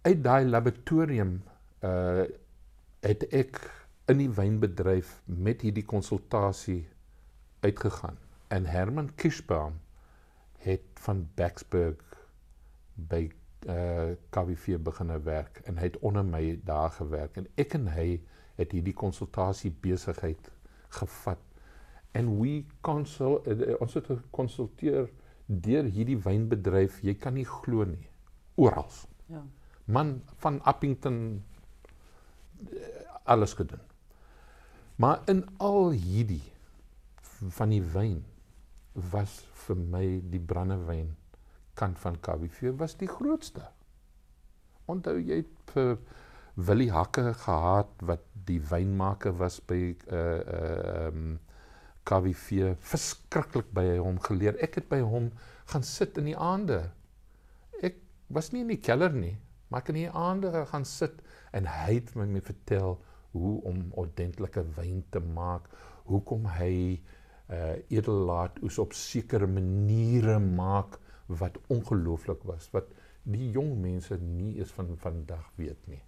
uit 0.03 0.23
daai 0.25 0.47
laboratorium 0.47 1.43
uh 1.81 2.27
het 2.99 3.23
ek 3.31 3.61
in 4.11 4.19
die 4.19 4.31
wynbedryf 4.35 5.21
met 5.25 5.61
hierdie 5.63 5.85
konsultasie 5.87 6.89
uitgegaan. 7.63 8.17
En 8.51 8.67
Herman 8.67 9.13
Kirschbaum 9.15 9.77
het 10.59 10.99
van 11.05 11.29
Baxburg 11.39 12.03
by 12.95 13.29
uh 13.67 14.17
KWV 14.35 14.81
begine 14.83 15.21
werk 15.23 15.61
en 15.65 15.79
hy 15.79 15.93
het 15.93 15.99
onder 15.99 16.25
my 16.25 16.59
daar 16.65 16.91
gewerk 16.91 17.39
en 17.39 17.47
ek 17.55 17.79
en 17.79 17.87
hy 17.95 18.21
het 18.59 18.75
hierdie 18.75 18.95
konsultasie 18.95 19.71
besigheid 19.71 20.51
gevat. 20.99 21.39
En 22.11 22.41
we 22.41 22.65
consul 22.81 23.43
uh, 23.47 23.75
ons 23.79 23.95
het 23.95 24.07
gekonsulteer 24.07 25.11
deur 25.49 25.89
hierdie 25.89 26.19
wynbedryf, 26.21 27.01
jy 27.03 27.15
kan 27.17 27.35
nie 27.35 27.47
glo 27.49 27.87
nie. 27.89 28.09
Oral. 28.61 28.89
Ja. 29.33 29.43
Man 29.89 30.19
van 30.43 30.61
Appington 30.69 31.43
eh, 32.69 33.05
alles 33.25 33.55
gedoen. 33.57 33.81
Maar 34.97 35.23
in 35.31 35.45
al 35.57 35.91
hierdie 35.91 36.43
van 37.55 37.73
die 37.73 37.83
wyn 37.95 38.25
was 39.13 39.41
vir 39.65 39.79
my 39.79 40.05
die 40.33 40.43
brandewyn 40.43 41.13
kant 41.79 42.01
van 42.03 42.19
KWV 42.21 42.75
was 42.81 42.97
die 42.99 43.09
grootste. 43.09 43.63
Onthou 44.91 45.17
jy 45.21 45.45
het 45.45 45.73
vir 45.73 45.99
Willie 46.59 46.91
Hakke 46.91 47.33
gehad 47.39 47.93
wat 48.03 48.25
die 48.49 48.59
wynmaker 48.71 49.37
was 49.39 49.61
by 49.61 49.95
uh 50.11 50.23
uh 50.43 51.07
um 51.07 51.39
KWV 52.09 52.75
verskriklik 52.91 53.69
by 53.77 53.85
hom 53.99 54.19
geleer. 54.25 54.57
Ek 54.65 54.81
het 54.81 54.89
by 54.91 55.01
hom 55.05 55.31
gaan 55.69 55.85
sit 55.85 56.17
in 56.21 56.31
die 56.31 56.39
aande. 56.39 56.81
Ek 57.85 58.01
was 58.33 58.53
nie 58.53 58.65
in 58.65 58.73
die 58.73 58.81
keller 58.81 59.13
nie, 59.13 59.37
maar 59.69 59.85
ek 59.85 59.93
in 59.93 60.01
die 60.03 60.11
aande 60.17 60.65
gaan 60.73 60.87
sit 60.89 61.21
en 61.57 61.69
hy 61.69 61.99
het 61.99 62.15
my 62.17 62.27
mee 62.29 62.45
vertel 62.45 62.97
hoe 63.37 63.55
om 63.69 63.85
ordentlike 64.01 64.65
wyn 64.79 65.03
te 65.13 65.21
maak, 65.21 65.69
hoekom 66.09 66.49
hy 66.59 66.75
uh 67.49 67.77
edellaat 67.89 68.59
oes 68.61 68.77
op 68.83 68.93
sekere 68.93 69.47
maniere 69.49 70.37
maak 70.41 70.99
wat 71.41 71.57
ongelooflik 71.73 72.43
was 72.49 72.67
wat 72.75 72.91
die 73.25 73.51
jong 73.55 73.71
mense 73.81 74.19
nie 74.21 74.59
eens 74.59 74.73
van 74.77 74.93
vandag 75.01 75.47
weet 75.57 75.89
nie. 75.89 76.03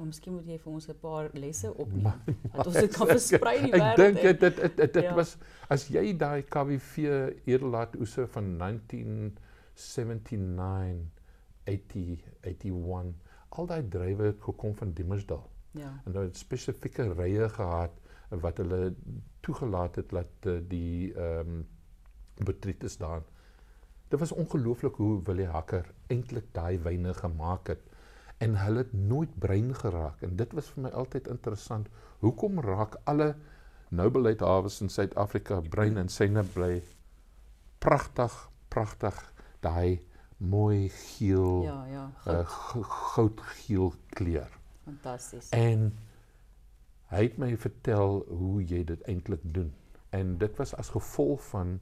Maar 0.00 0.08
miskien 0.08 0.32
moet 0.32 0.46
jy 0.48 0.56
vir 0.58 0.72
ons 0.72 0.86
'n 0.88 0.94
paar 1.00 1.28
lesse 1.36 1.68
opneem 1.84 2.12
dat 2.54 2.66
ons 2.66 2.76
dit 2.80 2.94
kan 2.96 3.06
versprei 3.16 3.56
in 3.58 3.64
die 3.68 3.72
Ek 3.76 3.80
wêreld. 3.82 3.96
dink 4.00 4.16
en- 4.16 4.22
dit 4.22 4.40
dit 4.40 4.56
dit 4.76 4.92
dit, 4.92 5.02
Ja. 5.04 5.14
was 5.14 5.36
as 5.68 5.88
jy 5.92 6.16
daai 6.16 6.42
KWV 6.42 6.96
edellaat 7.44 7.96
oese 8.00 8.24
van 8.26 8.56
1979 8.56 11.04
80 11.64 12.18
81 12.40 13.14
al 13.48 13.66
daai 13.66 13.88
drywe 13.88 14.22
het 14.30 14.40
gekom 14.40 14.74
van 14.74 14.92
Dimmersdal 14.92 15.50
Ja. 15.72 16.00
en 16.04 16.12
hulle 16.12 16.24
het 16.30 16.36
spesifieke 16.36 17.12
rye 17.12 17.48
gehad 17.48 17.90
wat 18.30 18.56
hulle 18.62 18.94
toegelaat 19.40 19.96
het 19.96 20.08
dat 20.10 20.26
uh, 20.46 20.58
die 20.68 21.12
ehm 21.14 21.48
um, 21.48 21.66
Botrytis 22.40 22.92
staan. 22.92 23.22
Dit 24.08 24.18
was 24.20 24.32
ongelooflik 24.32 24.94
hoe 24.96 25.22
Willie 25.24 25.46
Hakker 25.46 25.84
eintlik 26.08 26.44
daai 26.56 26.78
wyne 26.78 27.12
gemaak 27.14 27.66
het 27.68 27.80
en 28.40 28.56
hulle 28.56 28.78
het 28.84 28.92
nooit 28.92 29.32
bruin 29.38 29.74
geraak 29.76 30.22
en 30.24 30.36
dit 30.36 30.52
was 30.56 30.68
vir 30.74 30.82
my 30.86 30.90
altyd 31.02 31.28
interessant. 31.28 31.88
Hoekom 32.24 32.60
raak 32.64 32.96
alle 33.04 33.34
Noble 33.90 34.36
hawes 34.38 34.80
in 34.80 34.88
Suid-Afrika 34.88 35.60
bruin 35.60 35.96
en 35.98 36.08
syne 36.08 36.44
bly 36.54 36.82
pragtig, 37.82 38.32
pragtig 38.70 39.16
daai 39.64 39.98
mooi 40.38 40.88
geel 40.88 41.64
Ja, 41.66 41.84
ja. 41.90 42.04
uh, 42.26 42.46
Goed, 42.46 42.86
goudgeel 42.86 43.92
kleur. 44.16 44.48
fantasties. 44.84 45.48
En 45.50 45.90
hy 47.10 47.22
het 47.26 47.36
my 47.38 47.50
vertel 47.58 48.22
hoe 48.28 48.62
jy 48.64 48.84
dit 48.84 49.02
eintlik 49.10 49.42
doen. 49.44 49.72
En 50.10 50.36
dit 50.38 50.56
was 50.58 50.74
as 50.78 50.88
gevolg 50.94 51.42
van 51.50 51.76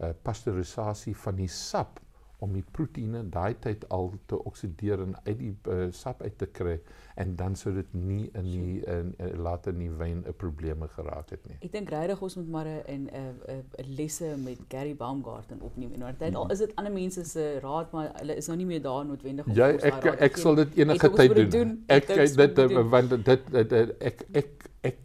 uh, 0.00 0.10
pasteurisasie 0.22 1.14
van 1.16 1.38
die 1.38 1.48
sap 1.48 2.00
om 2.38 2.52
die 2.52 2.64
proteïene 2.72 3.22
daai 3.30 3.54
tyd 3.60 3.88
al 3.88 4.12
te 4.26 4.36
oksideer 4.44 5.00
en 5.00 5.14
uit 5.24 5.38
die 5.38 5.52
uh, 5.68 5.86
sap 5.92 6.22
uit 6.22 6.38
te 6.38 6.46
kry 6.46 6.80
en 7.16 7.36
dan 7.36 7.54
sou 7.56 7.72
dit 7.74 7.92
nie 7.94 8.30
in 8.34 8.42
die 8.42 8.80
in, 8.90 9.14
in 9.18 9.38
later 9.40 9.72
in 9.72 9.78
die 9.78 9.90
wyn 9.90 10.24
'n 10.26 10.34
probleme 10.36 10.88
geraak 10.88 11.30
het 11.30 11.46
nie. 11.48 11.56
Ek 11.62 11.72
dink 11.72 11.90
regtig 11.90 12.22
ons 12.22 12.36
moet 12.36 12.48
maar 12.48 12.66
'n 12.66 13.08
'n 13.08 13.64
lesse 13.96 14.36
met 14.36 14.58
Gary 14.68 14.96
Baumgarten 14.96 15.60
opneem. 15.60 15.88
En 15.92 15.94
inderdaad 16.02 16.34
al 16.34 16.50
is 16.50 16.58
dit 16.58 16.74
ander 16.76 16.92
mense 16.92 17.24
se 17.24 17.58
raad, 17.62 17.92
maar 17.92 18.10
hulle 18.18 18.34
is 18.36 18.46
nou 18.46 18.56
nie 18.58 18.66
meer 18.66 18.82
daar 18.82 19.06
noodwendig 19.06 19.46
om 19.46 19.52
Ja, 19.54 19.72
ons 19.72 19.82
ek 19.82 19.92
raad 19.92 20.02
te 20.02 20.08
ek 20.24 20.32
gee 20.34 20.42
sal 20.42 20.54
dit 20.54 20.76
enige 20.76 21.06
Ek 21.06 21.14
tyd 21.14 21.34
doen. 21.34 21.48
doen. 21.50 21.84
Ek 21.86 22.02
Ek 22.10 22.16
dit 22.16 22.36
moet 22.36 22.56
dit 22.56 22.68
doen. 22.68 22.88
want 22.90 23.10
dit 23.10 23.24
dit, 23.24 23.50
dit, 23.52 23.68
dit 23.70 23.90
ek 24.02 24.26
ek 24.32 24.70
ek 24.82 24.96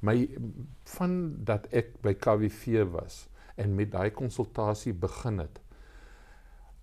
my 0.00 0.28
van 0.96 1.44
dat 1.44 1.66
ek 1.72 2.00
by 2.02 2.14
KWV 2.14 2.84
was 2.92 3.28
en 3.56 3.74
met 3.74 3.90
daai 3.92 4.10
konsultasie 4.10 4.92
begin 4.94 5.38
het. 5.38 5.60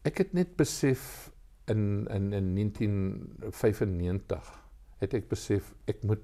Ek 0.03 0.17
het 0.19 0.33
net 0.35 0.55
besef 0.59 1.31
in 1.71 2.07
in 2.11 2.33
in 2.35 2.55
1995 2.55 4.49
het 4.99 5.13
ek 5.13 5.29
besef 5.31 5.73
ek 5.87 6.03
moet 6.03 6.23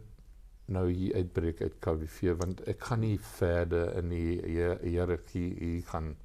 nou 0.69 0.85
hier 0.91 1.15
uitbreek 1.15 1.61
uit 1.61 1.77
KWV 1.83 2.33
want 2.41 2.61
ek 2.67 2.83
gaan 2.89 2.99
nie 3.05 3.19
verder 3.37 3.95
in 4.01 4.09
die 4.11 4.41
hier- 4.45 4.79
hiërargie 4.83 5.55
hier 5.59 5.83
gaan 5.93 6.17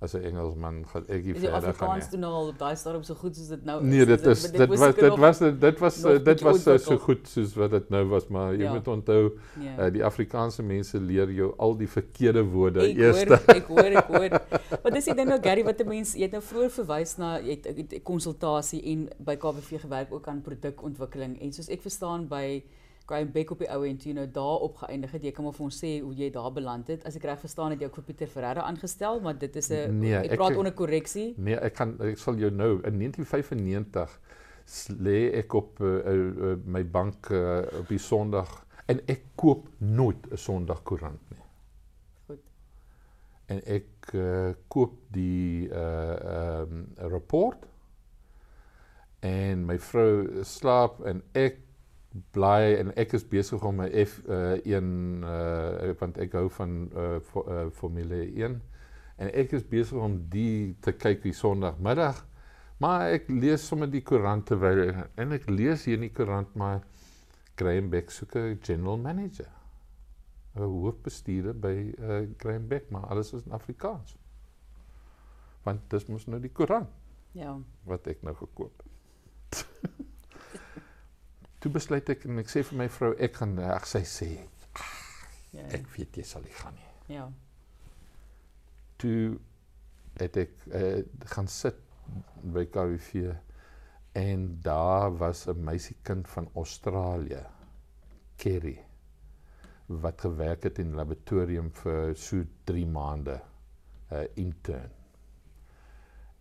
as 0.00 0.14
'n 0.14 0.22
Engelsman 0.22 0.84
gaan 0.86 1.04
ek 1.08 1.24
nie 1.24 1.34
Is 1.34 1.40
die 1.40 1.48
verder 1.50 1.50
gaan 1.50 1.60
nie. 1.60 1.68
Afrikaans 1.98 2.10
doen 2.10 2.20
nou 2.20 2.32
al 2.32 2.48
op 2.48 2.58
daai 2.58 2.76
stadium 2.76 3.02
so 3.02 3.14
goed 3.14 3.34
soos 3.36 3.48
dit 3.48 3.64
nou 3.64 3.82
Nee, 3.84 4.04
dit 4.06 4.26
is 4.26 4.42
Dit- 4.42 4.52
dit 4.52 4.68
was 4.68 4.94
dit 4.94 5.18
was 5.18 5.38
dit 5.38 5.80
was 5.80 5.98
dit 6.24 6.40
was 6.40 6.62
so 6.62 6.70
ontwikkel. 6.72 6.98
goed 6.98 7.28
soos 7.28 7.54
wat 7.54 7.70
dit 7.70 7.90
nou 7.90 8.04
was, 8.08 8.28
maar 8.28 8.52
jy 8.54 8.62
Ja. 8.62 8.72
moet 8.72 8.88
onthou 8.88 9.32
Nee. 9.56 9.74
uh, 9.78 9.90
die 9.92 10.04
Afrikaanse 10.04 10.62
mense 10.62 11.00
leer 11.00 11.30
jou 11.32 11.54
al 11.58 11.76
die 11.76 11.88
verkeerde 11.88 12.42
woorde 12.44 12.80
Ek 12.90 12.96
eers. 12.96 13.24
hoor, 13.24 13.40
ek 13.48 13.66
hoor, 13.66 13.84
ek 13.84 14.06
hoor. 14.06 14.30
Want 14.82 14.94
dis 14.94 15.08
ek 15.08 15.16
dink 15.16 15.28
nou 15.28 15.40
Gary 15.42 15.64
wat 15.64 15.80
'n 15.80 15.88
mens 15.88 16.14
jy 16.14 16.22
het 16.22 16.32
nou 16.32 16.42
vroeër 16.42 16.70
verwys 16.70 17.18
na 17.18 17.38
jy 17.40 17.58
het- 17.64 18.02
konsultasie 18.04 18.82
en 18.92 19.08
by 19.18 19.34
KBV 19.36 19.80
gewerk 19.80 20.12
ook 20.12 20.28
aan 20.28 20.42
produkontwikkeling 20.42 21.40
en 21.42 21.52
soos 21.52 21.68
ek 21.68 21.80
verstaan 21.82 22.28
by 22.28 22.62
Graham 23.08 23.30
Beck 23.32 23.50
op 23.54 23.58
die 23.62 23.68
ou 23.72 23.82
en 23.88 23.96
toe 23.96 24.10
jy 24.10 24.14
nou 24.18 24.26
daar 24.36 24.60
opgeëindig 24.68 25.10
het. 25.16 25.22
Jy 25.24 25.30
kan 25.32 25.44
maar 25.46 25.54
vir 25.56 25.64
ons 25.64 25.78
sê 25.80 25.90
hoe 26.04 26.14
jy 26.14 26.28
daar 26.34 26.50
beland 26.52 26.88
het. 26.92 27.06
As 27.08 27.16
ek 27.16 27.24
reg 27.24 27.40
verstaan 27.40 27.70
het 27.72 27.80
jy 27.80 27.86
ook 27.88 27.94
vir 28.02 28.04
Pieter 28.10 28.28
Ferreira 28.28 28.62
aangestel, 28.68 29.20
maar 29.24 29.38
dit 29.38 29.56
is 29.56 29.70
'n 29.70 29.98
Nee, 30.00 30.14
ek 30.14 30.30
ek- 30.32 30.36
praat 30.38 30.56
onder 30.56 30.72
korreksie. 30.72 31.34
Nee, 31.38 31.56
ek 31.56 31.74
kan 31.74 31.96
ek 32.00 32.18
sal 32.18 32.34
jou 32.36 32.50
nou 32.50 32.80
in 32.84 32.98
1995 32.98 34.20
s- 34.66 34.88
lê 35.00 35.32
ek 35.40 35.54
op 35.54 35.80
uh, 35.80 35.86
uh, 36.06 36.56
my 36.64 36.84
bank 36.84 37.30
uh, 37.30 37.62
op 37.80 37.88
die 37.88 37.98
Sondag 37.98 38.66
en 38.86 39.00
ek 39.06 39.22
koop 39.36 39.68
nooit 39.78 40.30
'n 40.30 40.36
Sondagkoerant 40.36 41.20
nie. 41.30 41.42
Goed. 42.26 42.40
En 43.46 43.62
ek 43.66 44.12
uh, 44.14 44.52
koop 44.68 44.92
die 45.10 45.68
uh 45.68 45.78
ehm 45.78 46.72
um, 46.72 46.88
rapport 47.10 47.56
en 49.20 49.64
my 49.66 49.78
vrou 49.78 50.42
slaap 50.46 51.00
en 51.04 51.22
ek 51.32 51.56
bly 52.32 52.74
en 52.78 52.92
ek 52.96 53.12
is 53.18 53.24
besig 53.28 53.62
om 53.64 53.76
my 53.82 53.88
F1 53.90 54.88
uh 55.28 55.92
want 56.00 56.18
ek 56.18 56.32
hou 56.38 56.48
van 56.48 56.76
uh, 56.96 57.18
fo, 57.20 57.44
uh 57.44 57.68
Formule 57.70 58.22
1 58.24 58.60
en 59.18 59.30
ek 59.34 59.52
is 59.58 59.64
besig 59.68 59.98
om 59.98 60.16
die 60.32 60.74
te 60.80 60.92
kyk 60.92 61.22
die 61.22 61.32
Sondagmiddag 61.36 62.24
maar 62.80 63.08
ek 63.12 63.28
lees 63.28 63.66
sommer 63.66 63.90
die 63.90 64.02
koerant 64.06 64.46
terwyl 64.46 64.94
en 65.16 65.32
ek 65.36 65.48
lees 65.50 65.84
hier 65.84 65.98
in 65.98 66.06
die 66.08 66.14
koerant 66.14 66.54
maar 66.56 66.80
Graham 67.58 67.90
Beck 67.90 68.10
soek 68.10 68.36
'n 68.36 68.58
general 68.62 68.98
manager 68.98 69.50
'n 70.56 70.62
hoofbestuurder 70.62 71.54
by 71.54 71.74
uh, 71.98 72.22
Graham 72.38 72.68
Beck 72.68 72.90
maar 72.90 73.06
alles 73.10 73.32
is 73.32 73.44
in 73.46 73.52
Afrikaans 73.52 74.16
want 75.64 75.90
dis 75.90 76.06
mos 76.08 76.26
nou 76.26 76.40
die 76.40 76.52
koerant 76.52 76.88
Ja. 77.36 77.58
wat 77.84 78.06
ek 78.08 78.22
nou 78.22 78.32
gekoop 78.34 78.82
het. 78.82 78.88
Toe 81.60 81.72
besluit 81.74 82.08
ek 82.08 82.24
en 82.28 82.38
ek 82.38 82.48
sê 82.52 82.62
vir 82.62 82.78
my 82.78 82.86
vrou 82.88 83.12
ek 83.18 83.36
gaan 83.40 83.58
ag 83.58 83.86
sy 83.86 84.04
sê 84.06 84.30
Ja. 85.56 85.64
ek 85.72 85.86
weet 85.96 86.16
jy 86.20 86.22
sal 86.28 86.42
nie 86.44 86.52
gaan 86.54 86.74
nie. 86.76 87.16
Ja. 87.16 87.24
Toe 89.00 89.38
het 90.20 90.36
ek 90.36 90.50
uh, 90.76 90.98
gaan 91.32 91.48
sit 91.48 91.78
by 92.42 92.66
KWV 92.68 93.32
en 94.18 94.44
daar 94.62 95.16
was 95.18 95.46
'n 95.48 95.64
meisiekind 95.64 96.28
van 96.28 96.48
Australië, 96.54 97.42
Kerry, 98.36 98.78
wat 99.86 100.20
gewerk 100.20 100.62
het 100.62 100.78
in 100.78 100.94
laboratorium 100.94 101.70
vir 101.72 102.14
so 102.16 102.44
3 102.64 102.86
maande, 102.86 103.40
'n 104.10 104.14
uh, 104.14 104.26
intern. 104.36 104.90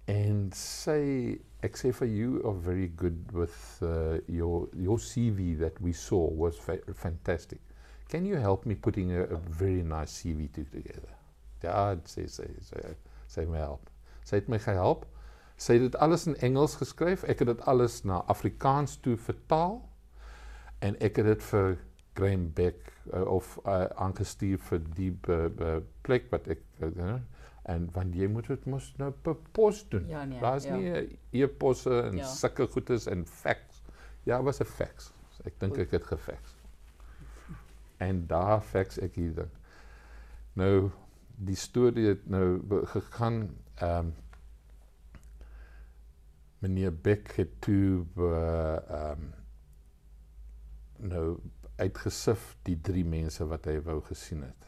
En 0.06 0.52
sy 0.54 1.40
ek 1.65 1.78
sê 1.80 1.91
vir 2.00 2.08
you 2.08 2.41
are 2.46 2.54
very 2.54 2.88
good 2.88 3.32
with 3.34 3.56
uh, 3.82 4.20
your 4.28 4.67
your 4.74 4.98
CV 4.98 5.58
that 5.60 5.80
we 5.82 5.93
saw 5.93 6.30
was 6.30 6.58
fa 6.58 6.78
fantastic. 6.93 7.62
Can 8.10 8.26
you 8.26 8.38
help 8.38 8.65
me 8.65 8.76
putting 8.76 9.12
a, 9.12 9.24
a 9.24 9.38
very 9.38 9.84
nice 9.84 10.12
CV 10.22 10.52
to 10.54 10.63
together? 10.63 11.13
Ja, 11.63 11.96
sê 12.06 12.28
sy 12.30 12.48
sy 12.62 12.84
sy 13.28 13.46
my 13.46 13.58
help. 13.58 13.89
Sy 14.24 14.41
het 14.41 14.50
my 14.50 14.60
gehelp. 14.62 15.06
Sy 15.58 15.80
het 15.80 15.88
dit 15.88 15.96
alles 16.06 16.28
in 16.30 16.36
Engels 16.46 16.78
geskryf. 16.78 17.24
Ek 17.26 17.41
het 17.41 17.50
dit 17.50 17.62
alles 17.65 18.04
na 18.06 18.22
Afrikaans 18.30 19.00
toe 19.02 19.17
vertaal 19.17 19.80
en 20.86 20.98
ek 21.02 21.17
het 21.17 21.26
dit 21.26 21.46
vir 21.50 21.80
Graham 22.17 22.52
Beck 22.54 22.91
uh, 23.13 23.24
of 23.26 23.58
uh, 23.65 23.88
aangestuur 23.98 24.62
vir 24.70 24.84
die 24.98 25.10
be, 25.12 25.38
be 25.50 25.80
plek 26.06 26.30
wat 26.34 26.48
ek 26.54 26.62
uh, 26.86 27.17
en 27.68 27.90
want 27.92 28.16
jy 28.16 28.28
moet 28.32 28.48
dit 28.48 28.66
mos 28.72 28.88
nou 29.00 29.10
per 29.12 29.36
pos 29.56 29.82
doen. 29.92 30.08
Ja 30.08 30.24
nee. 30.26 30.40
Daar's 30.40 30.64
ja. 30.64 30.76
nie 30.76 30.92
'n 30.92 31.18
e-posse 31.32 32.02
en 32.02 32.18
Ja. 32.18 32.26
sulke 32.26 32.68
goedes 32.68 33.08
en 33.08 33.26
fax. 33.26 33.84
Ja, 34.24 34.42
was 34.44 34.60
'n 34.60 34.66
fax. 34.66 35.12
Ek 35.44 35.60
dink 35.60 35.78
ek 35.78 35.92
het 35.92 36.04
gefax. 36.04 36.56
En 37.98 38.28
daar 38.28 38.62
fax 38.62 38.98
ek 39.00 39.16
hier 39.16 39.34
ding. 39.36 39.52
Nou 40.54 40.90
die 41.36 41.56
storie 41.56 42.08
het 42.08 42.30
nou 42.30 42.62
gegaan 42.86 43.56
ehm 43.76 44.06
um, 44.06 44.14
meneer 46.60 46.94
Beck 47.02 47.32
het 47.36 47.62
toe 47.62 48.06
ehm 48.16 49.12
um, 49.12 49.34
nou 50.98 51.38
uitgesif 51.76 52.56
die 52.64 52.80
drie 52.82 53.06
mense 53.06 53.46
wat 53.46 53.66
hy 53.66 53.78
wou 53.82 54.02
gesien 54.02 54.42
het. 54.42 54.67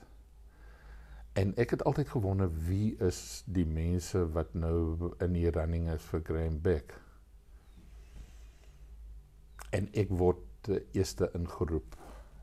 En 1.40 1.54
ek 1.56 1.70
het 1.70 1.84
altyd 1.88 2.10
gewonder 2.12 2.50
wie 2.68 2.98
is 3.06 3.44
die 3.48 3.66
mense 3.66 4.26
wat 4.36 4.54
nou 4.54 5.14
in 5.24 5.38
die 5.38 5.52
running 5.56 5.88
is 5.94 6.04
vir 6.12 6.24
Graham 6.28 6.58
Beck. 6.66 6.92
En 9.72 9.88
ek 10.02 10.12
word 10.20 10.72
eerste 10.98 11.30
ingeroep 11.38 11.96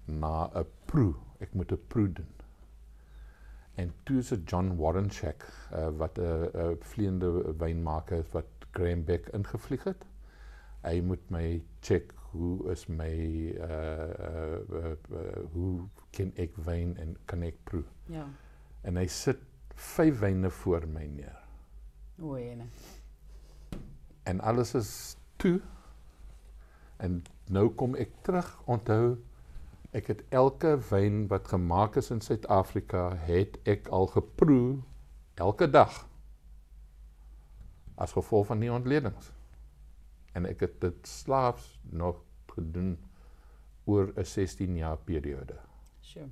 na 0.06 0.48
'n 0.48 0.64
proe. 0.88 1.12
Ek 1.44 1.52
moet 1.52 1.72
'n 1.72 1.86
proe 1.92 2.08
doen. 2.12 2.32
En 3.74 3.92
toe 4.04 4.18
is 4.18 4.28
dit 4.28 4.50
John 4.50 4.76
Warrenchek 4.76 5.44
uh, 5.72 5.88
wat 5.98 6.18
'n 6.18 6.48
'n 6.54 6.76
vleiende 6.80 7.52
wynmaker 7.58 8.24
is 8.24 8.32
wat 8.32 8.48
Graham 8.70 9.04
Beck 9.04 9.28
ingevlieg 9.28 9.84
het. 9.84 10.06
Hy 10.82 11.00
moet 11.00 11.30
my 11.30 11.62
check 11.80 12.14
hoe 12.30 12.70
is 12.70 12.86
my 12.86 13.12
uh, 13.60 14.08
uh, 14.30 14.58
uh, 14.72 14.96
uh 15.12 15.44
hoe 15.52 15.88
ken 16.10 16.32
ek 16.36 16.56
wyn 16.56 16.96
en 16.96 17.16
kan 17.24 17.42
ek 17.42 17.60
proe. 17.64 17.84
Ja. 18.06 18.24
En 18.86 18.98
hy 19.00 19.06
sit 19.10 19.42
vyf 19.76 20.20
wyne 20.22 20.50
voor 20.62 20.86
my 20.88 21.06
neer. 21.10 21.38
O, 22.22 22.36
ene. 22.38 22.68
En 24.24 24.40
alles 24.40 24.74
is 24.78 25.16
toe. 25.42 25.60
En 27.02 27.22
nou 27.52 27.68
kom 27.74 27.96
ek 27.98 28.14
terug. 28.26 28.48
Onthou 28.70 29.16
ek 29.96 30.10
het 30.12 30.22
elke 30.34 30.74
wyn 30.90 31.24
wat 31.30 31.48
gemaak 31.48 31.96
is 32.00 32.10
in 32.12 32.20
Suid-Afrika 32.20 33.08
het 33.26 33.56
ek 33.68 33.88
al 33.94 34.08
geproe 34.12 34.82
elke 35.40 35.68
dag. 35.70 36.02
As 37.96 38.12
gevolg 38.16 38.48
van 38.50 38.60
die 38.60 38.72
ontledings. 38.72 39.32
En 40.36 40.48
ek 40.48 40.66
het 40.66 40.80
dit 40.84 41.08
slaafs 41.08 41.78
nog 41.90 42.20
gedoen 42.56 42.96
oor 43.84 44.12
'n 44.16 44.24
16 44.24 44.76
jaar 44.76 44.98
periode. 44.98 45.56
Sure. 46.00 46.30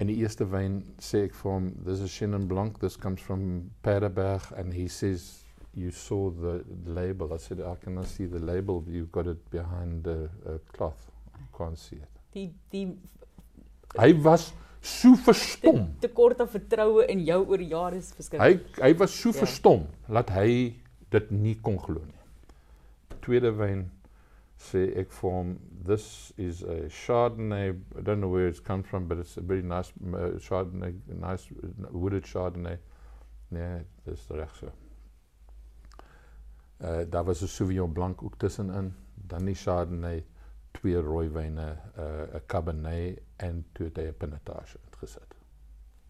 En 0.00 0.08
die 0.08 0.16
eerste 0.22 0.46
wyn 0.48 0.78
sê 1.02 1.26
ek 1.28 1.34
vir 1.36 1.50
hom, 1.52 1.66
this 1.84 2.00
is 2.00 2.10
Chenin 2.14 2.46
Blanc, 2.48 2.78
this 2.80 2.96
comes 2.96 3.20
from 3.20 3.70
Paderberg 3.84 4.46
and 4.56 4.72
he 4.72 4.86
says 4.88 5.44
you 5.76 5.90
saw 5.92 6.30
the 6.30 6.64
label. 6.86 7.34
I 7.34 7.36
said 7.38 7.60
I 7.60 7.74
cannot 7.84 8.06
see 8.08 8.24
the 8.26 8.38
label. 8.40 8.82
You've 8.88 9.12
got 9.12 9.26
it 9.26 9.42
behind 9.50 10.04
the 10.04 10.30
uh, 10.46 10.56
cloth. 10.72 11.10
I 11.36 11.44
can't 11.56 11.78
see 11.78 11.96
it. 12.00 12.08
Die 12.34 12.48
die 12.72 12.96
Hy 13.98 14.12
was 14.24 14.52
so 14.80 15.12
verstom. 15.18 15.90
tekort 16.00 16.40
aan 16.40 16.48
vertroue 16.48 17.04
in 17.10 17.24
jou 17.26 17.42
oor 17.50 17.60
jare 17.60 17.96
is 18.00 18.10
Hy 18.10 18.16
verskriklik. 18.22 18.80
hy 18.80 18.92
was 18.98 19.12
so 19.12 19.30
Ja. 19.34 19.40
verstom 19.42 19.86
dat 20.08 20.30
hy 20.30 20.76
dit 21.10 21.30
nie 21.30 21.54
kon 21.60 21.76
glo 21.78 22.00
nie. 22.00 22.20
Tweede 23.20 23.50
wyn 23.58 23.90
sê 24.60 24.82
ek 25.00 25.12
vir 25.16 25.32
hom 25.32 25.54
this 25.88 26.32
is 26.36 26.62
a 26.62 26.88
Chardonnay. 26.92 27.70
I 27.98 28.02
don't 28.02 28.20
know 28.20 28.28
where 28.28 28.46
it's 28.48 28.60
come 28.60 28.82
from 28.82 29.06
but 29.08 29.18
it's 29.18 29.36
a 29.36 29.40
very 29.40 29.62
nice 29.62 29.92
uh, 30.12 30.36
Chardonnay, 30.38 30.94
nice 31.08 31.48
wooded 31.90 32.24
Chardonnay. 32.24 32.76
Nee, 33.50 33.84
dis 34.04 34.26
reg 34.30 34.52
so. 34.54 34.72
Uh 36.80 37.04
daar 37.08 37.24
was 37.24 37.42
'n 37.42 37.48
Sauvignon 37.48 37.92
Blanc 37.92 38.22
ook 38.22 38.36
tussenin, 38.38 38.94
dan 39.14 39.44
die 39.44 39.54
Chardonnay, 39.54 40.24
twee 40.72 41.00
rooiwyne, 41.00 41.76
uh 41.96 42.36
'n 42.36 42.46
Cabernet 42.46 43.22
en 43.36 43.64
toe 43.72 43.86
het 43.86 43.96
hy 43.96 44.06
'n 44.08 44.16
pinotage 44.16 44.78
ingesit. 44.86 45.34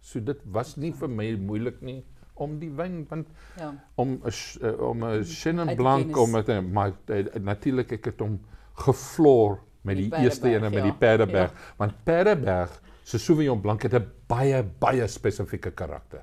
So 0.00 0.20
dit 0.20 0.42
was 0.44 0.76
nie 0.76 0.92
vir 0.92 1.08
my 1.08 1.34
moeilik 1.36 1.80
nie 1.80 2.04
om 2.40 2.58
die 2.60 2.70
wyn 2.76 3.02
want 3.08 3.28
Ja. 3.58 3.72
om 3.94 4.20
'n 4.24 4.32
uh, 4.62 4.80
om 4.88 5.04
'n 5.04 5.24
Chenin 5.24 5.74
Blanc 5.76 6.16
om 6.16 6.30
met 6.30 6.48
'n 6.48 6.72
maar 6.72 6.92
uh, 7.06 7.24
natuurlik 7.40 7.92
ek 7.92 8.04
het 8.04 8.20
hom 8.20 8.40
gevloor 8.74 9.60
met 9.82 9.96
Die 9.96 10.10
die, 10.10 10.18
eerste 10.18 10.40
Paardeberg, 10.40 10.72
ene 10.72 10.74
met 10.74 10.84
ja. 10.84 10.90
die 10.90 10.98
Paderberg 10.98 11.74
want 11.76 12.04
Paderberg 12.04 12.80
se 13.02 13.18
Sauvignon 13.18 13.60
Blanc 13.60 13.82
het 13.82 13.94
'n 13.94 14.06
baie 14.26 14.62
baie 14.62 15.06
spesifieke 15.06 15.70
karakter. 15.70 16.22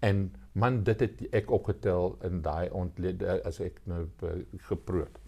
En 0.00 0.34
man 0.52 0.82
dit 0.82 1.00
het 1.00 1.22
ek 1.32 1.50
opgetel 1.50 2.18
in 2.22 2.42
daai 2.42 2.70
ontlede 2.70 3.40
as 3.44 3.60
ek 3.60 3.80
nou 3.84 4.08
uh, 4.22 4.30
geproe 4.56 5.00
het. 5.00 5.18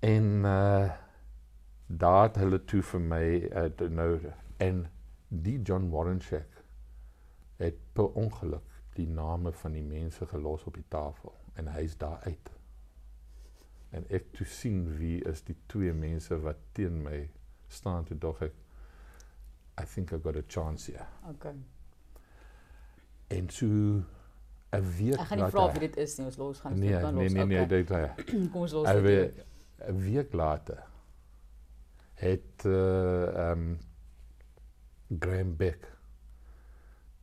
En 0.00 0.42
uh 0.44 0.90
daar 1.90 2.22
het 2.22 2.36
hulle 2.36 2.64
toe 2.64 2.82
vir 2.82 3.00
my 3.00 3.24
uh, 3.50 3.88
nou 3.90 4.20
en 4.62 4.84
die 5.28 5.56
John 5.62 5.88
Warrenchek 5.90 6.59
het 7.60 7.76
per 7.92 8.12
ongeluk 8.18 8.78
die 8.96 9.06
name 9.08 9.52
van 9.52 9.76
die 9.76 9.84
mense 9.84 10.26
gelos 10.26 10.64
op 10.68 10.74
die 10.78 10.86
tafel 10.88 11.34
en 11.60 11.68
hy's 11.74 11.96
daar 12.00 12.20
uit. 12.26 12.50
En 13.90 14.06
ek 14.08 14.30
toe 14.36 14.46
sien 14.46 14.84
wie 14.98 15.18
is 15.28 15.42
die 15.46 15.56
twee 15.70 15.92
mense 15.92 16.36
wat 16.44 16.58
teen 16.78 17.02
my 17.02 17.24
staan 17.70 18.04
toe 18.08 18.18
dog 18.18 18.42
ek 18.46 18.56
I 19.80 19.84
think 19.84 20.12
I 20.12 20.18
got 20.20 20.36
a 20.36 20.42
chance 20.46 20.90
here. 20.92 21.06
Okay. 21.30 21.54
En 23.28 23.48
so 23.50 23.66
'n 23.66 24.84
week 24.96 25.18
Ek 25.18 25.26
gaan 25.26 25.38
nie 25.38 25.50
vra 25.50 25.70
wie 25.72 25.80
dit 25.80 25.96
is 25.96 26.16
nie. 26.18 26.26
Ons 26.26 26.36
los 26.36 26.60
gaan 26.60 26.78
Nee, 26.78 27.00
dan 27.00 27.14
nee, 27.14 27.24
los. 27.24 27.32
nee, 27.32 27.46
nee, 27.46 27.62
okay. 27.64 27.76
dit 27.76 27.88
hy. 27.88 28.24
Kom 28.52 28.62
ons 28.62 28.72
los 28.72 28.88
dit. 29.02 29.44
'n 29.88 30.02
week 30.04 30.32
later 30.32 30.82
het 32.14 32.64
uh 32.64 33.50
um 33.50 33.78
Graham 35.18 35.56
Beck 35.56 35.88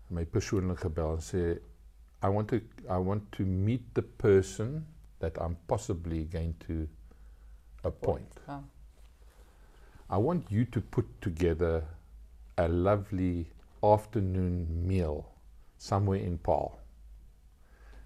my 0.09 0.25
persoonlik 0.25 0.79
gebel 0.79 1.17
en 1.17 1.23
sê 1.23 1.43
I 2.23 2.29
want 2.33 2.49
to 2.49 2.61
I 2.89 2.97
want 2.97 3.31
to 3.37 3.45
meet 3.45 3.93
the 3.93 4.01
person 4.01 4.87
that 5.19 5.37
I'm 5.37 5.57
possibly 5.67 6.25
going 6.25 6.55
to 6.67 6.87
appoint. 7.83 8.39
Ja. 8.47 8.63
I 10.09 10.17
want 10.17 10.51
you 10.51 10.65
to 10.65 10.81
put 10.81 11.05
together 11.21 11.83
a 12.57 12.67
lovely 12.67 13.51
afternoon 13.83 14.87
meal 14.87 15.25
somewhere 15.77 16.21
in 16.23 16.37
Paul. 16.37 16.79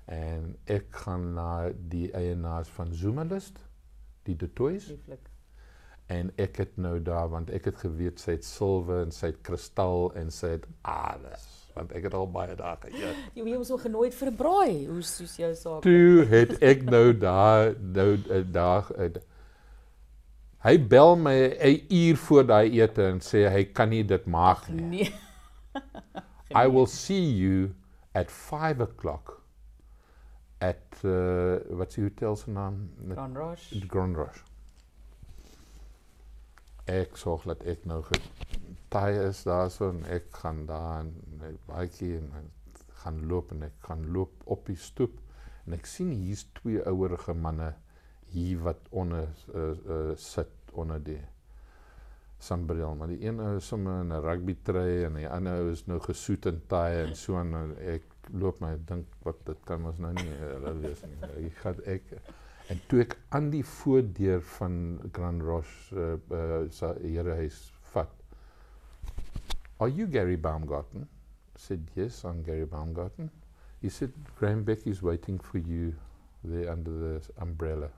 En 0.06 0.58
ek 0.66 0.92
gaan 1.06 1.34
na 1.34 1.70
die 1.72 2.12
eienaars 2.12 2.70
van 2.70 2.94
Zoomalist, 2.94 3.60
die 4.24 4.36
De 4.36 4.54
Toys, 4.54 4.88
Lieflik. 4.88 5.30
en 6.06 6.32
ek 6.36 6.58
het 6.58 6.78
nou 6.78 6.98
daar 7.02 7.30
want 7.30 7.50
ek 7.50 7.70
het 7.72 7.78
geweet 7.86 8.20
sy 8.20 8.36
het 8.36 8.46
silwer 8.46 9.06
en 9.06 9.14
sy 9.16 9.32
het 9.32 9.42
kristal 9.48 10.12
en 10.20 10.32
sy 10.32 10.58
het 10.58 10.68
alles 10.82 11.61
want 11.74 11.92
ek 11.96 12.04
het 12.10 12.14
al 12.14 12.30
baie 12.32 12.56
daar 12.56 12.78
geëet. 12.82 13.20
Jy 13.36 13.46
het 13.46 13.58
ons 13.58 13.68
so 13.72 13.78
genooi 13.82 14.12
vir 14.12 14.32
'n 14.32 14.36
braai. 14.36 14.88
Hoe 14.88 15.02
soos 15.02 15.36
jou 15.40 15.52
saak. 15.56 15.82
Toe 15.82 16.26
het 16.30 16.58
ek 16.62 16.84
nou 16.90 17.18
daar 17.18 17.74
nou 17.80 18.18
'n 18.18 18.52
dag 18.52 18.92
uh, 18.98 19.10
hy 20.66 20.78
bel 20.78 21.16
my 21.16 21.36
'n 21.58 21.86
uur 21.90 22.18
voor 22.18 22.46
daai 22.46 22.82
ete 22.82 23.08
en 23.08 23.20
sê 23.20 23.48
hy 23.50 23.64
kan 23.74 23.90
nie 23.90 24.04
dit 24.04 24.26
maak 24.26 24.68
nie. 24.70 24.84
Nee. 24.84 25.14
I 26.64 26.68
will 26.68 26.88
see 26.88 27.32
you 27.32 27.72
at 28.14 28.32
5 28.32 28.82
o'clock 28.82 29.42
at 30.60 31.04
uh, 31.04 31.58
wat 31.70 31.92
se 31.92 32.02
hotel 32.02 32.36
se 32.36 32.50
naam? 32.50 32.90
Grand 33.10 33.38
Rush. 33.38 33.74
Grand 33.88 34.16
Rush. 34.16 34.44
Ek 36.86 37.18
sorg 37.18 37.46
dat 37.50 37.64
ek 37.64 37.86
nou 37.86 38.04
getaai 38.92 39.30
is 39.30 39.46
daarso 39.48 39.88
en 39.90 40.02
ek 40.12 40.26
gaan 40.36 40.66
daar 40.68 40.98
en 41.00 41.12
my 41.40 41.52
baadjie 41.64 42.18
en 42.18 42.50
gaan 43.04 43.22
loop 43.30 43.54
en 43.56 43.64
ek 43.64 43.86
gaan 43.88 44.04
loop 44.12 44.44
op 44.52 44.66
die 44.68 44.76
stoep 44.76 45.14
en 45.64 45.78
ek 45.78 45.88
sien 45.88 46.12
hier's 46.12 46.44
twee 46.60 46.84
ouerige 46.92 47.32
manne 47.32 47.70
hier 48.34 48.60
wat 48.66 48.92
onder 48.92 49.30
uh, 49.56 49.72
uh, 49.72 50.12
sit 50.20 50.76
onder 50.76 51.00
die 51.00 51.22
sambreel 52.44 53.00
maar 53.00 53.16
die 53.16 53.22
een 53.24 53.40
ou 53.40 53.56
is 53.62 53.72
sommer 53.72 54.04
in 54.04 54.12
'n 54.12 54.22
rugby 54.28 54.58
trui 54.68 55.06
en 55.06 55.16
die 55.22 55.30
ander 55.40 55.64
ou 55.64 55.72
is 55.72 55.88
nou 55.88 56.00
gesoet 56.04 56.52
en 56.52 56.62
taai 56.68 57.08
en 57.08 57.16
so 57.16 57.40
en 57.40 57.76
ek 57.96 58.04
loop 58.44 58.60
my 58.60 58.76
dink 58.92 59.08
wat 59.24 59.40
dit 59.48 59.66
kan 59.66 59.86
ons 59.88 60.00
nou 60.04 60.12
nie 60.20 60.32
hulle 60.44 60.80
wees 60.84 61.04
nie. 61.08 61.48
Ek 61.48 61.62
gaan 61.64 61.80
ek 61.86 62.12
en 62.68 62.88
toe 62.88 63.06
ek 63.08 63.18
aan 63.30 63.52
die 63.52 63.64
voordeur 63.64 64.42
van 64.60 65.00
Grand 65.14 65.42
Roche 65.42 65.96
uh, 65.96 66.18
uh, 66.32 66.66
sa 66.70 66.94
herehuis. 67.00 67.72
Are 69.82 69.90
you 69.90 70.06
Gary 70.06 70.36
Baumgarten? 70.36 71.08
I 71.56 71.60
said 71.60 71.90
yes, 71.96 72.24
I'm 72.24 72.44
Gary 72.44 72.66
Baumgarten. 72.66 73.32
He 73.82 73.90
said 73.90 74.14
Graham 74.38 74.64
Beck 74.64 74.86
is 74.86 75.02
waiting 75.02 75.40
for 75.40 75.58
you 75.58 75.96
there 76.44 76.72
under 76.72 76.92
the 76.92 77.22
umbrella. 77.40 77.90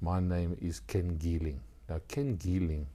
My 0.00 0.20
name 0.20 0.56
is 0.62 0.78
Ken 0.78 1.18
Geeling. 1.18 1.58
Now 1.88 1.98
Ken 2.06 2.38
Geeling 2.38 2.86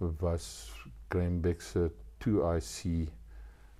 was 0.00 0.72
Graham 1.08 1.40
Beck 1.40 1.62
se 1.62 1.92
2IC 2.18 3.06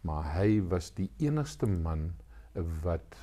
maar 0.02 0.22
hy 0.36 0.60
was 0.70 0.92
die 0.94 1.10
enigste 1.18 1.66
man 1.66 2.12
wat 2.84 3.18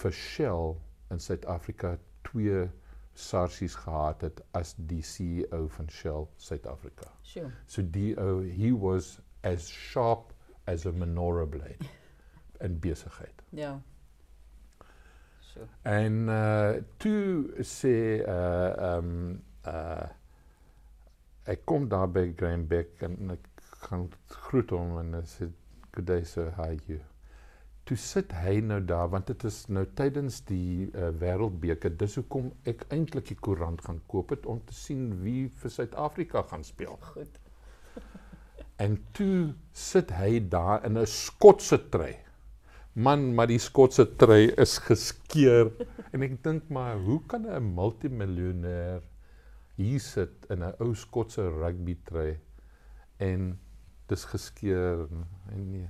vir 0.00 0.12
Shell 0.12 0.76
in 1.10 1.20
Suid-Afrika 1.20 1.98
twee 2.24 2.70
sarsies 3.18 3.74
gehad 3.74 4.20
het 4.20 4.40
as 4.54 4.74
die 4.76 5.02
CEO 5.02 5.66
van 5.74 5.90
Shell 5.90 6.26
Suid-Afrika. 6.36 7.10
Sjoe. 7.26 7.50
So 7.66 7.82
die 7.82 8.14
ou 8.20 8.42
he 8.46 8.70
was 8.72 9.18
as 9.42 9.68
sharp 9.68 10.32
as 10.66 10.86
a 10.86 10.92
menorah 10.92 11.48
blade 11.50 11.88
in 12.60 12.78
besigheid. 12.78 13.42
Ja. 13.50 13.74
Sjoe. 15.50 15.66
En 15.82 16.28
uh 16.28 16.78
toe 17.02 17.64
sê 17.66 18.22
uh 18.22 18.94
um 18.94 19.42
uh 19.66 20.06
ek 21.48 21.64
kom 21.66 21.88
daar 21.88 22.10
by 22.12 22.28
Graham 22.36 22.66
Beck 22.68 23.02
en 23.02 23.34
ek 23.34 23.46
gaan 23.88 24.10
groet 24.46 24.70
hom 24.74 24.98
en 25.02 25.14
hy 25.18 25.26
sê 25.26 25.50
good 25.96 26.06
day 26.06 26.24
sir 26.24 26.52
how 26.56 26.68
are 26.68 26.82
you 26.86 27.00
toe 27.88 27.96
sit 27.96 28.32
hy 28.36 28.58
nou 28.60 28.82
daar 28.84 29.08
want 29.14 29.30
dit 29.30 29.44
is 29.48 29.62
nou 29.72 29.84
tydens 29.96 30.42
die 30.48 30.88
uh, 30.92 31.08
wêreldbeker. 31.20 31.94
Dis 31.96 32.18
hoekom 32.20 32.50
ek 32.68 32.84
eintlik 32.92 33.30
die 33.30 33.38
koerant 33.40 33.80
gaan 33.86 34.02
koop 34.12 34.34
het 34.34 34.48
om 34.50 34.60
te 34.68 34.76
sien 34.76 35.06
wie 35.22 35.46
vir 35.62 35.72
Suid-Afrika 35.72 36.42
gaan 36.50 36.66
speel. 36.68 36.98
Goed. 37.14 37.38
en 38.84 38.98
toe 39.16 39.54
sit 39.72 40.12
hy 40.18 40.42
daar 40.52 40.84
in 40.84 41.00
'n 41.00 41.08
Skotse 41.08 41.80
trui. 41.88 42.16
Man 42.92 43.32
maar 43.34 43.48
die 43.48 43.62
Skotse 43.62 44.04
trui 44.20 44.52
is 44.56 44.78
geskeur. 44.84 45.72
En 46.12 46.22
ek 46.24 46.38
dink 46.44 46.68
maar 46.72 46.96
hoe 46.96 47.20
kan 47.28 47.46
'n 47.46 47.74
multimiljonair 47.74 49.00
hier 49.76 50.00
sit 50.00 50.44
in 50.50 50.64
'n 50.64 50.76
ou 50.80 50.94
Skotse 50.94 51.48
rugby 51.48 51.96
trui 52.04 52.36
en 53.16 53.58
dis 54.08 54.24
geskeur? 54.24 55.08
En, 55.08 55.24
en 55.52 55.70
nee. 55.72 55.88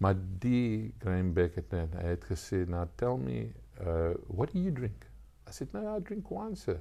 Maar 0.00 0.14
die 0.38 0.94
Graham 0.98 1.32
Beck 1.36 1.54
het 1.54 1.70
net 1.76 1.92
hy 1.92 2.12
het 2.14 2.22
gesê, 2.24 2.64
"Now 2.66 2.86
tell 2.96 3.18
me, 3.20 3.52
uh 3.84 4.14
what 4.26 4.52
do 4.52 4.58
you 4.58 4.72
drink?" 4.72 5.04
I 5.46 5.52
said, 5.52 5.72
"No, 5.72 5.96
I 5.96 6.00
drink 6.00 6.30
wine, 6.30 6.56
sir." 6.56 6.78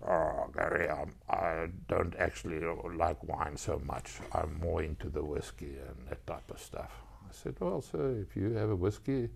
Oh, 0.00 0.48
Gary, 0.54 0.88
I'm, 0.88 1.12
I 1.28 1.68
don't 1.86 2.16
actually 2.16 2.60
like 2.96 3.22
wine 3.28 3.58
so 3.58 3.78
much. 3.84 4.20
I'm 4.32 4.58
more 4.60 4.82
into 4.82 5.10
the 5.10 5.22
whiskey 5.22 5.76
and 5.76 6.08
that 6.08 6.26
type 6.26 6.50
of 6.50 6.58
stuff. 6.58 7.02
I 7.28 7.32
said, 7.32 7.60
"Well, 7.60 7.82
sir, 7.82 8.16
if 8.22 8.36
you 8.36 8.54
have 8.54 8.70
a 8.70 8.76
whiskey, 8.76 9.28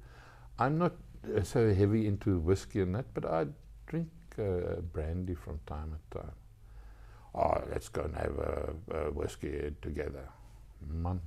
I'm 0.58 0.78
not 0.78 0.92
uh, 1.36 1.42
so 1.42 1.74
heavy 1.74 2.06
into 2.06 2.38
whiskey 2.38 2.80
and 2.80 2.94
that, 2.94 3.12
but 3.12 3.26
I 3.26 3.46
drink 3.86 4.08
uh, 4.38 4.80
brandy 4.92 5.34
from 5.34 5.60
time 5.66 5.92
to 5.92 6.18
time." 6.20 6.36
Oh, 7.34 7.62
let's 7.70 7.90
go 7.90 8.04
and 8.04 8.14
have 8.16 8.38
a, 8.38 8.74
a 8.94 9.10
whiskey 9.10 9.74
together. 9.82 10.26
Man, 10.88 11.20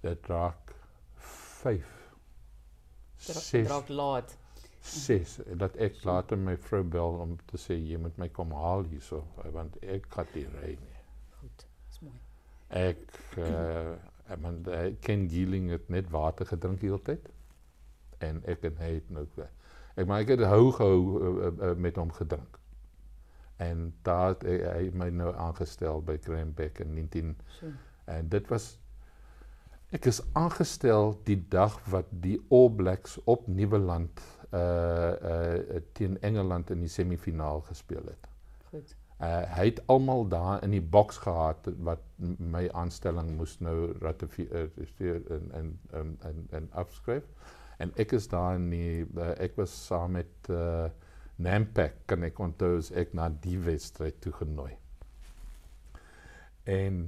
dit 0.00 0.26
raak 0.26 0.74
5 1.60 1.96
6 3.20 3.66
Draak 3.66 3.88
laat. 3.88 4.38
6 4.80 5.38
dat 5.60 5.76
ek 5.76 6.04
later 6.08 6.38
my 6.40 6.56
vrou 6.56 6.82
bel 6.84 7.18
om 7.20 7.34
te 7.50 7.58
sê 7.60 7.76
jy 7.76 7.98
moet 8.00 8.16
my 8.18 8.30
kom 8.32 8.54
haal 8.56 8.86
hierso 8.88 9.20
want 9.56 9.76
ek 9.84 10.08
gaan 10.14 10.30
nie 10.34 10.46
ry 10.54 10.70
nie. 10.80 11.02
Goed. 11.40 11.66
Dis 11.88 12.00
mooi. 12.06 12.16
Ek 12.80 13.02
uh 13.36 13.98
ek 14.30 14.40
man 14.40 14.62
ek 14.72 15.00
ken 15.04 15.26
Geeling 15.28 15.68
het 15.74 15.88
net 15.90 16.08
water 16.14 16.46
gedrink 16.46 16.80
die 16.80 16.88
hele 16.88 17.02
tyd 17.04 17.28
en 18.24 18.40
ek 18.48 18.64
en 18.70 18.76
hy 18.80 18.90
het 18.94 19.12
nou 19.12 19.26
ek 19.42 20.06
maar 20.06 20.24
ek 20.24 20.36
het 20.36 20.46
hou 20.48 20.70
gehou 20.78 21.00
uh, 21.02 21.50
uh, 21.50 21.74
met 21.76 21.98
hom 22.00 22.12
gedrink. 22.16 22.56
En 23.60 23.90
daar 24.06 24.38
hy, 24.46 24.56
hy 24.64 24.84
my 24.96 25.10
nou 25.12 25.34
aangestel 25.34 26.00
by 26.06 26.16
Graham 26.24 26.54
Beck 26.56 26.80
in 26.80 26.94
19 26.96 27.34
Sjoe. 27.58 27.74
En 28.10 28.28
dit 28.32 28.48
was 28.48 28.70
ek 29.90 30.06
is 30.06 30.20
aangestel 30.38 31.16
die 31.26 31.38
dag 31.50 31.74
wat 31.90 32.10
die 32.22 32.38
All 32.54 32.70
Blacks 32.70 33.18
op 33.30 33.48
Nieuweland 33.50 34.22
uh 34.54 34.60
uh 35.30 35.80
teen 35.94 36.16
Engeland 36.26 36.70
in 36.70 36.80
die 36.82 36.90
semifinaal 36.90 37.60
gespeel 37.66 38.02
het. 38.06 38.28
Goed. 38.70 38.94
Uh 39.18 39.42
hy 39.56 39.66
het 39.70 39.82
almal 39.86 40.28
daar 40.28 40.62
in 40.62 40.74
die 40.74 40.82
boks 40.82 41.18
gehad 41.26 41.68
wat 41.86 42.02
my 42.38 42.68
aanstelling 42.74 43.34
moes 43.36 43.58
nou 43.60 43.92
ratifieer 44.02 45.22
en 45.30 45.50
en 45.52 45.78
en 45.90 46.16
en, 46.26 46.46
en 46.50 46.72
afskryf. 46.72 47.26
En 47.78 47.92
ek 47.96 48.12
is 48.12 48.28
daar 48.28 48.54
in 48.54 48.70
die 48.70 49.06
uh, 49.18 49.34
ek 49.38 49.56
was 49.58 49.74
saam 49.86 50.18
met 50.18 50.50
uh 50.50 50.88
Nampak 51.40 51.94
kan 52.06 52.22
ek 52.26 52.38
onthou 52.38 52.74
as 52.76 52.90
ek 52.92 53.14
na 53.16 53.30
die 53.32 53.56
wedstryd 53.64 54.18
toe 54.20 54.32
genooi. 54.32 54.74
En 56.68 57.06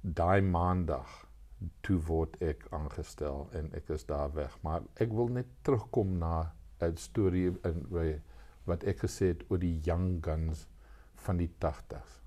daai 0.00 0.40
maandag 0.40 1.10
toe 1.80 1.98
word 2.08 2.36
ek 2.42 2.66
aangestel 2.70 3.48
en 3.58 3.70
ek 3.74 3.90
is 3.94 4.04
daar 4.08 4.32
weg. 4.34 4.58
Maar 4.62 4.82
ek 5.00 5.12
wil 5.12 5.28
net 5.28 5.46
terugkom 5.62 6.18
na 6.18 6.52
'n 6.80 6.96
storie 6.96 7.52
in 7.64 7.86
wat 8.64 8.84
ek 8.84 8.98
gesê 9.04 9.26
het 9.32 9.42
oor 9.50 9.58
die 9.58 9.80
young 9.84 10.20
guns 10.24 10.66
van 11.14 11.36
die 11.36 11.50
80s. 11.58 12.20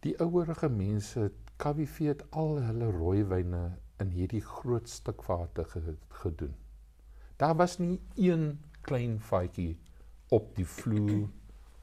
Die 0.00 0.16
ouerige 0.20 0.68
mense, 0.68 1.30
KWV 1.56 1.98
het 2.06 2.22
al 2.30 2.58
hulle 2.62 2.90
rooiwyne 2.90 3.78
in 4.02 4.10
hierdie 4.10 4.40
groot 4.42 4.88
stuk 4.88 5.22
vate 5.22 5.64
ge- 5.64 5.96
gedoen. 6.08 6.54
Daar 7.36 7.54
was 7.56 7.78
nie 7.78 8.00
een 8.16 8.58
klein 8.82 9.20
vatjie 9.20 9.78
op 10.28 10.54
die 10.56 10.66
vloer 10.66 11.28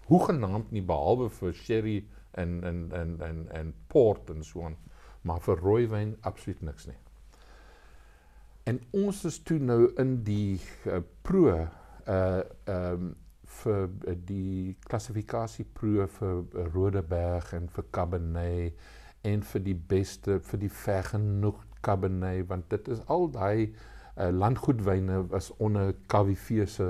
hoegenaamd 0.09 0.71
nie 0.71 0.81
behalwe 0.81 1.29
vir 1.29 1.53
sherry 1.53 1.97
en 2.31 2.63
en 2.63 2.91
en 2.91 3.21
en 3.21 3.47
en 3.51 3.73
port 3.87 4.29
en 4.29 4.43
so 4.43 4.63
aan, 4.65 4.75
maar 5.21 5.41
vir 5.43 5.61
rooiwyn 5.63 6.15
absoluut 6.27 6.61
niks 6.61 6.87
nie. 6.89 6.97
En 8.69 8.79
ons 8.91 9.23
is 9.25 9.39
toe 9.43 9.57
nou 9.59 9.81
in 10.01 10.19
die 10.23 10.59
uh, 10.85 11.01
pro 11.25 11.55
uh 11.55 12.41
um, 12.65 13.15
vir 13.49 13.85
uh, 13.89 14.15
die 14.29 14.75
klassifikasieproe 14.85 16.07
vir 16.19 16.35
uh, 16.37 16.65
Rodeberg 16.73 17.53
en 17.57 17.67
vir 17.73 17.87
Cabernet 17.91 18.89
en 19.27 19.43
vir 19.51 19.63
die 19.65 19.77
beste 19.93 20.37
vir 20.51 20.61
die 20.61 20.73
vergenoeg 20.83 21.63
Cabernet 21.85 22.45
want 22.49 22.69
dit 22.69 22.91
is 22.93 23.01
al 23.07 23.27
daai 23.33 23.65
uh, 23.65 24.29
landgoedwyne 24.29 25.23
was 25.33 25.49
onder 25.57 25.95
KWV 26.07 26.67
se 26.67 26.89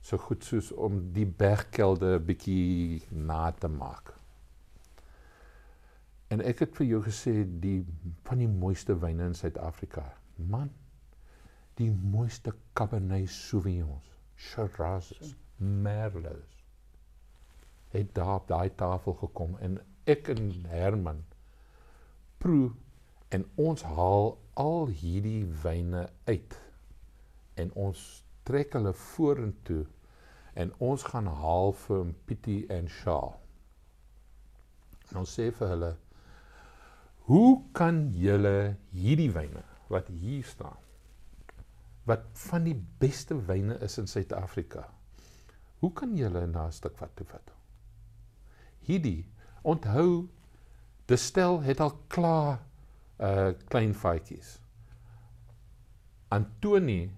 so 0.00 0.16
goed 0.28 0.44
soos 0.44 0.70
om 0.72 1.00
die 1.12 1.26
bergkelde 1.26 2.16
bietjie 2.24 3.02
na 3.10 3.50
te 3.52 3.68
maak. 3.68 4.17
En 6.28 6.44
ek 6.44 6.60
het 6.64 6.76
vir 6.76 6.86
jou 6.90 7.00
gesê 7.06 7.34
die 7.62 7.80
van 8.28 8.42
die 8.42 8.50
mooiste 8.50 8.98
wyne 9.00 9.30
in 9.30 9.34
Suid-Afrika. 9.34 10.04
Man, 10.36 10.70
die 11.80 11.90
mooiste 11.90 12.52
Cabernet 12.76 13.30
Sauvignons, 13.32 14.12
Shirazes, 14.36 15.34
Merlots 15.58 16.58
het 17.88 18.14
daar 18.14 18.34
op 18.34 18.48
daai 18.48 18.70
tafel 18.74 19.12
gekom 19.12 19.56
en 19.58 19.78
ek 20.04 20.28
en 20.28 20.50
Herman 20.68 21.22
proe 22.38 22.70
en 23.34 23.44
ons 23.56 23.82
haal 23.82 24.34
al 24.60 24.92
hierdie 25.00 25.44
wyne 25.62 26.04
uit 26.28 26.58
en 27.62 27.72
ons 27.86 28.02
trek 28.48 28.76
hulle 28.76 28.92
vorentoe 28.92 29.84
en 30.54 30.72
ons 30.90 31.06
gaan 31.10 31.30
haal 31.40 31.72
vir 31.86 32.12
Pietie 32.26 32.60
en 32.74 32.88
Shaw. 32.90 33.32
En 35.10 35.22
ons 35.22 35.34
sê 35.38 35.48
vir 35.54 35.72
hulle 35.72 35.90
Hoe 37.28 37.62
kan 37.76 38.06
julle 38.16 38.78
hierdie 38.96 39.30
wyne 39.34 39.64
wat 39.92 40.08
hier 40.08 40.44
staan 40.44 40.78
wat 42.08 42.24
van 42.48 42.64
die 42.64 42.76
beste 43.00 43.36
wyne 43.48 43.76
is 43.84 43.98
in 44.00 44.08
Suid-Afrika. 44.08 44.86
Hoe 45.82 45.92
kan 45.92 46.16
julle 46.16 46.46
na 46.46 46.66
'n 46.66 46.72
stuk 46.72 46.96
wat 46.98 47.12
toe 47.16 47.26
vat? 47.26 47.52
Hierdie 48.88 49.28
onthou 49.62 50.28
die 51.06 51.16
stel 51.16 51.60
het 51.60 51.80
al 51.80 51.92
klaar 52.08 52.64
uh 53.20 53.52
klein 53.68 53.94
faadjies. 53.94 54.60
Antoni 56.28 57.10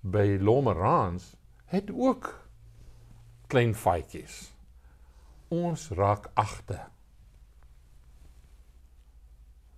by 0.00 0.38
Lomerans 0.40 1.36
het 1.66 1.90
ook 1.90 2.48
klein 3.46 3.74
faadjies. 3.74 4.52
Ons 5.48 5.90
raak 5.90 6.30
agter 6.34 6.90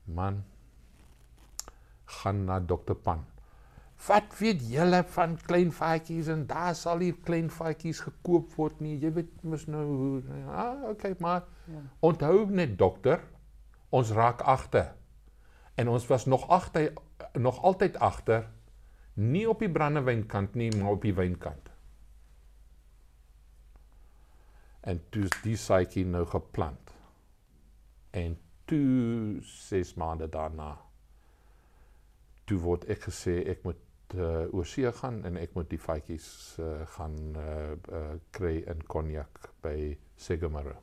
man 0.05 0.44
gaan 2.05 2.44
na 2.44 2.61
dokter 2.61 2.94
Pan. 2.94 3.24
Wat 4.07 4.38
weet 4.38 4.61
julle 4.68 5.05
van 5.14 5.36
klein 5.46 5.72
faadjies 5.72 6.26
en 6.28 6.46
daar 6.46 6.74
sal 6.74 6.98
hier 6.98 7.16
klein 7.24 7.50
faadjies 7.50 8.02
gekoop 8.05 8.52
word 8.59 8.80
nie. 8.84 8.98
Jy 9.00 9.12
weet 9.16 9.42
mos 9.42 9.64
nou 9.70 9.84
hoe 9.84 10.42
ah 10.50 10.90
okay, 10.90 11.14
maar 11.18 11.46
ja. 11.70 11.80
onthou 12.05 12.44
net 12.50 12.76
dokter, 12.78 13.22
ons 13.88 14.11
raak 14.12 14.44
agter. 14.44 14.92
En 15.74 15.88
ons 15.88 16.07
was 16.07 16.26
nog 16.26 16.48
agter 16.48 16.92
nog 17.32 17.62
altyd 17.62 17.96
agter 17.98 18.50
nie 19.14 19.46
op 19.48 19.62
die 19.62 19.70
brandewynkant 19.70 20.55
nie, 20.55 20.70
maar 20.76 20.98
op 20.98 21.02
die 21.02 21.14
wynkant. 21.14 21.70
En 24.84 25.00
toe 25.11 25.28
die 25.42 25.57
saaitjie 25.57 26.05
nou 26.07 26.26
geplant. 26.28 26.92
En 28.11 28.36
toe 28.70 29.40
6 29.42 29.94
maande 30.00 30.28
daarna 30.28 30.72
toe 32.48 32.58
word 32.60 32.84
ek 32.92 33.06
gesê 33.08 33.38
ek 33.48 33.64
moet 33.64 33.80
uh, 34.16 34.44
oor 34.52 34.66
see 34.68 34.90
gaan 35.00 35.22
en 35.26 35.38
ek 35.40 35.54
moet 35.56 35.70
die 35.72 35.80
vatjies 35.80 36.26
uh, 36.62 36.82
gaan 36.96 37.16
uh, 37.40 37.72
uh, 37.72 38.16
kry 38.36 38.58
in 38.70 38.82
Cognac 38.90 39.48
by 39.64 39.94
Segamara. 40.20 40.76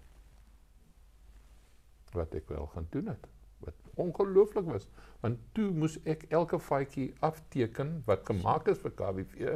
Wat 2.16 2.34
ek 2.36 2.50
wel 2.52 2.66
gaan 2.74 2.90
doen 2.92 3.14
het. 3.14 3.30
Wat 3.62 3.78
ongelooflik 4.02 4.66
was, 4.68 4.88
want 5.22 5.40
toe 5.56 5.70
moes 5.72 6.00
ek 6.10 6.26
elke 6.34 6.60
vatjie 6.60 7.12
afteken 7.24 8.00
wat 8.08 8.26
gemaak 8.28 8.72
is 8.74 8.82
vir 8.82 8.96
KWV. 8.98 9.54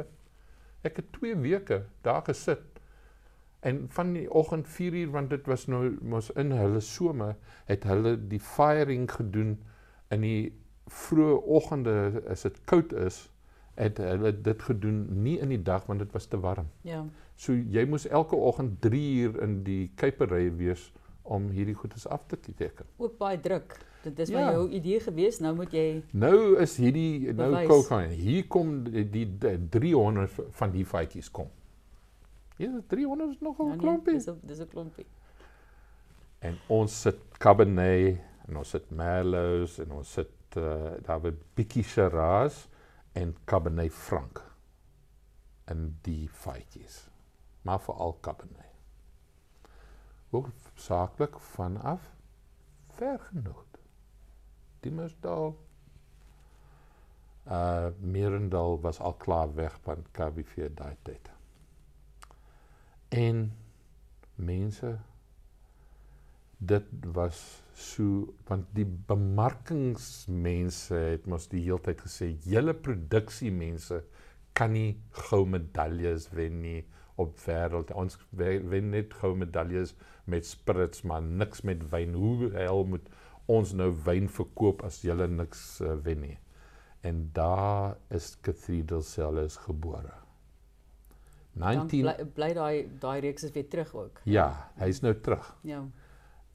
Ek 0.86 1.02
het 1.02 1.10
2 1.18 1.34
weke 1.42 1.82
daar 2.06 2.22
gesit 2.28 2.75
En 3.60 3.86
van 3.88 4.12
die 4.12 4.30
oggend 4.30 4.68
4 4.68 4.94
uur 4.94 5.10
want 5.10 5.30
dit 5.30 5.46
was 5.46 5.66
nou 5.66 5.96
mos 6.02 6.30
in 6.30 6.50
hulle 6.50 6.80
some 6.80 7.34
het 7.64 7.84
hulle 7.84 8.16
die 8.28 8.40
firing 8.40 9.10
gedoen 9.12 9.56
in 10.08 10.20
die 10.20 10.52
vroeë 10.86 11.40
oggende 11.58 12.22
as 12.30 12.42
dit 12.46 12.60
koud 12.64 12.92
is 12.92 13.26
het 13.76 13.98
hulle 14.00 14.32
dit 14.40 14.62
gedoen 14.62 15.22
nie 15.22 15.38
in 15.38 15.52
die 15.52 15.62
dag 15.62 15.86
want 15.86 16.00
dit 16.00 16.12
was 16.12 16.26
te 16.26 16.40
warm. 16.40 16.68
Ja. 16.82 17.04
So 17.36 17.52
jy 17.52 17.84
moes 17.84 18.06
elke 18.08 18.36
oggend 18.36 18.80
3 18.80 19.02
uur 19.24 19.42
in 19.42 19.58
die 19.64 19.90
kuipery 19.94 20.48
wees 20.56 20.92
om 21.22 21.50
hierdie 21.50 21.74
goedes 21.74 22.06
af 22.06 22.24
te 22.26 22.38
teken. 22.40 22.86
Ook 22.96 23.18
baie 23.18 23.40
druk. 23.40 23.76
Dit 24.02 24.18
is 24.18 24.28
ja. 24.28 24.38
maar 24.38 24.52
jou 24.52 24.68
idee 24.70 25.00
gewees, 25.00 25.38
nou 25.42 25.54
moet 25.58 25.72
jy 25.74 26.02
Nou 26.12 26.56
is 26.62 26.76
hierdie 26.78 27.32
nou 27.34 27.66
kom 27.66 28.04
hier 28.08 28.46
kom 28.46 28.72
die, 28.86 29.04
die, 29.10 29.26
die 29.38 29.56
300 29.74 30.40
van 30.60 30.72
die 30.72 30.86
feitjies 30.86 31.30
kom. 31.30 31.50
Ja, 32.56 32.80
300 32.86 33.30
is 33.30 33.40
nogal 33.40 33.66
'n 33.66 33.68
ja, 33.68 33.74
nee, 33.74 33.84
klompie. 33.84 34.14
Dis 34.14 34.26
'n 34.26 34.40
dis 34.42 34.60
'n 34.60 34.68
klompie. 34.68 35.06
En 36.38 36.58
ons 36.66 37.00
sit 37.00 37.18
Cabernet 37.38 38.20
en 38.48 38.56
ons 38.56 38.70
sit 38.70 38.90
Merlots 38.90 39.78
en 39.78 39.92
ons 39.92 40.12
sit 40.12 40.56
uh, 40.56 40.92
daar 41.02 41.20
by 41.20 41.32
bietjie 41.54 41.84
Shiraz 41.84 42.68
en 43.12 43.36
Cabernet 43.44 43.92
Franc 43.92 44.42
en 45.64 45.98
die 46.02 46.28
feitjies. 46.28 47.08
Maar 47.62 47.80
veral 47.80 48.18
Cabernet. 48.20 48.72
Ook 50.30 50.48
saaklik 50.74 51.40
vanaf 51.40 52.12
ver 52.88 53.18
genoeg. 53.18 53.66
Die 54.80 54.92
Mersdal 54.94 55.56
uh 57.46 57.88
Merendal 58.00 58.80
was 58.80 59.00
al 59.00 59.14
klaar 59.14 59.54
weg 59.54 59.78
van 59.82 60.04
KBV 60.12 60.68
daai 60.74 60.96
tyd. 61.02 61.35
En 63.08 63.52
mense 64.34 64.98
dit 66.58 66.84
was 67.12 67.62
so 67.76 68.34
want 68.48 68.66
die 68.74 68.86
bemarkingsmense 69.08 70.96
het 70.96 71.26
mos 71.28 71.46
die 71.52 71.62
hele 71.66 71.78
tyd 71.84 72.00
gesê 72.06 72.30
julle 72.48 72.74
produksiemense 72.74 74.00
kan 74.56 74.72
nie 74.72 74.96
goue 75.28 75.46
medaljes 75.52 76.30
wen 76.32 76.62
nie 76.64 76.80
op 77.20 77.36
wêreld. 77.44 77.92
Ons 77.96 78.18
wen 78.36 78.90
net 78.92 79.14
goue 79.20 79.36
medaljes 79.38 79.94
met 80.24 80.48
spirits 80.48 81.04
maar 81.04 81.22
niks 81.22 81.62
met 81.62 81.84
wyn. 81.92 82.16
Hoe 82.16 82.50
hel 82.56 82.84
moet 82.88 83.08
ons 83.52 83.72
nou 83.76 83.92
wyn 84.08 84.28
verkoop 84.32 84.82
as 84.88 85.02
julle 85.04 85.28
niks 85.28 85.80
uh, 85.84 85.94
wen 86.04 86.24
nie? 86.24 86.38
En 87.06 87.28
daar 87.36 87.96
is 88.10 88.34
Cathedral 88.42 89.04
Cellars 89.06 89.60
gebore 89.68 90.25
19 91.56 92.02
bly, 92.02 92.14
bly 92.36 92.50
daai 92.56 92.88
daai 93.00 93.20
reeks 93.24 93.46
is 93.48 93.52
weer 93.54 93.68
terug 93.72 93.94
ook. 93.94 94.20
Ja, 94.28 94.48
hy's 94.80 95.00
nou 95.00 95.14
terug. 95.20 95.46
Ja. 95.64 95.80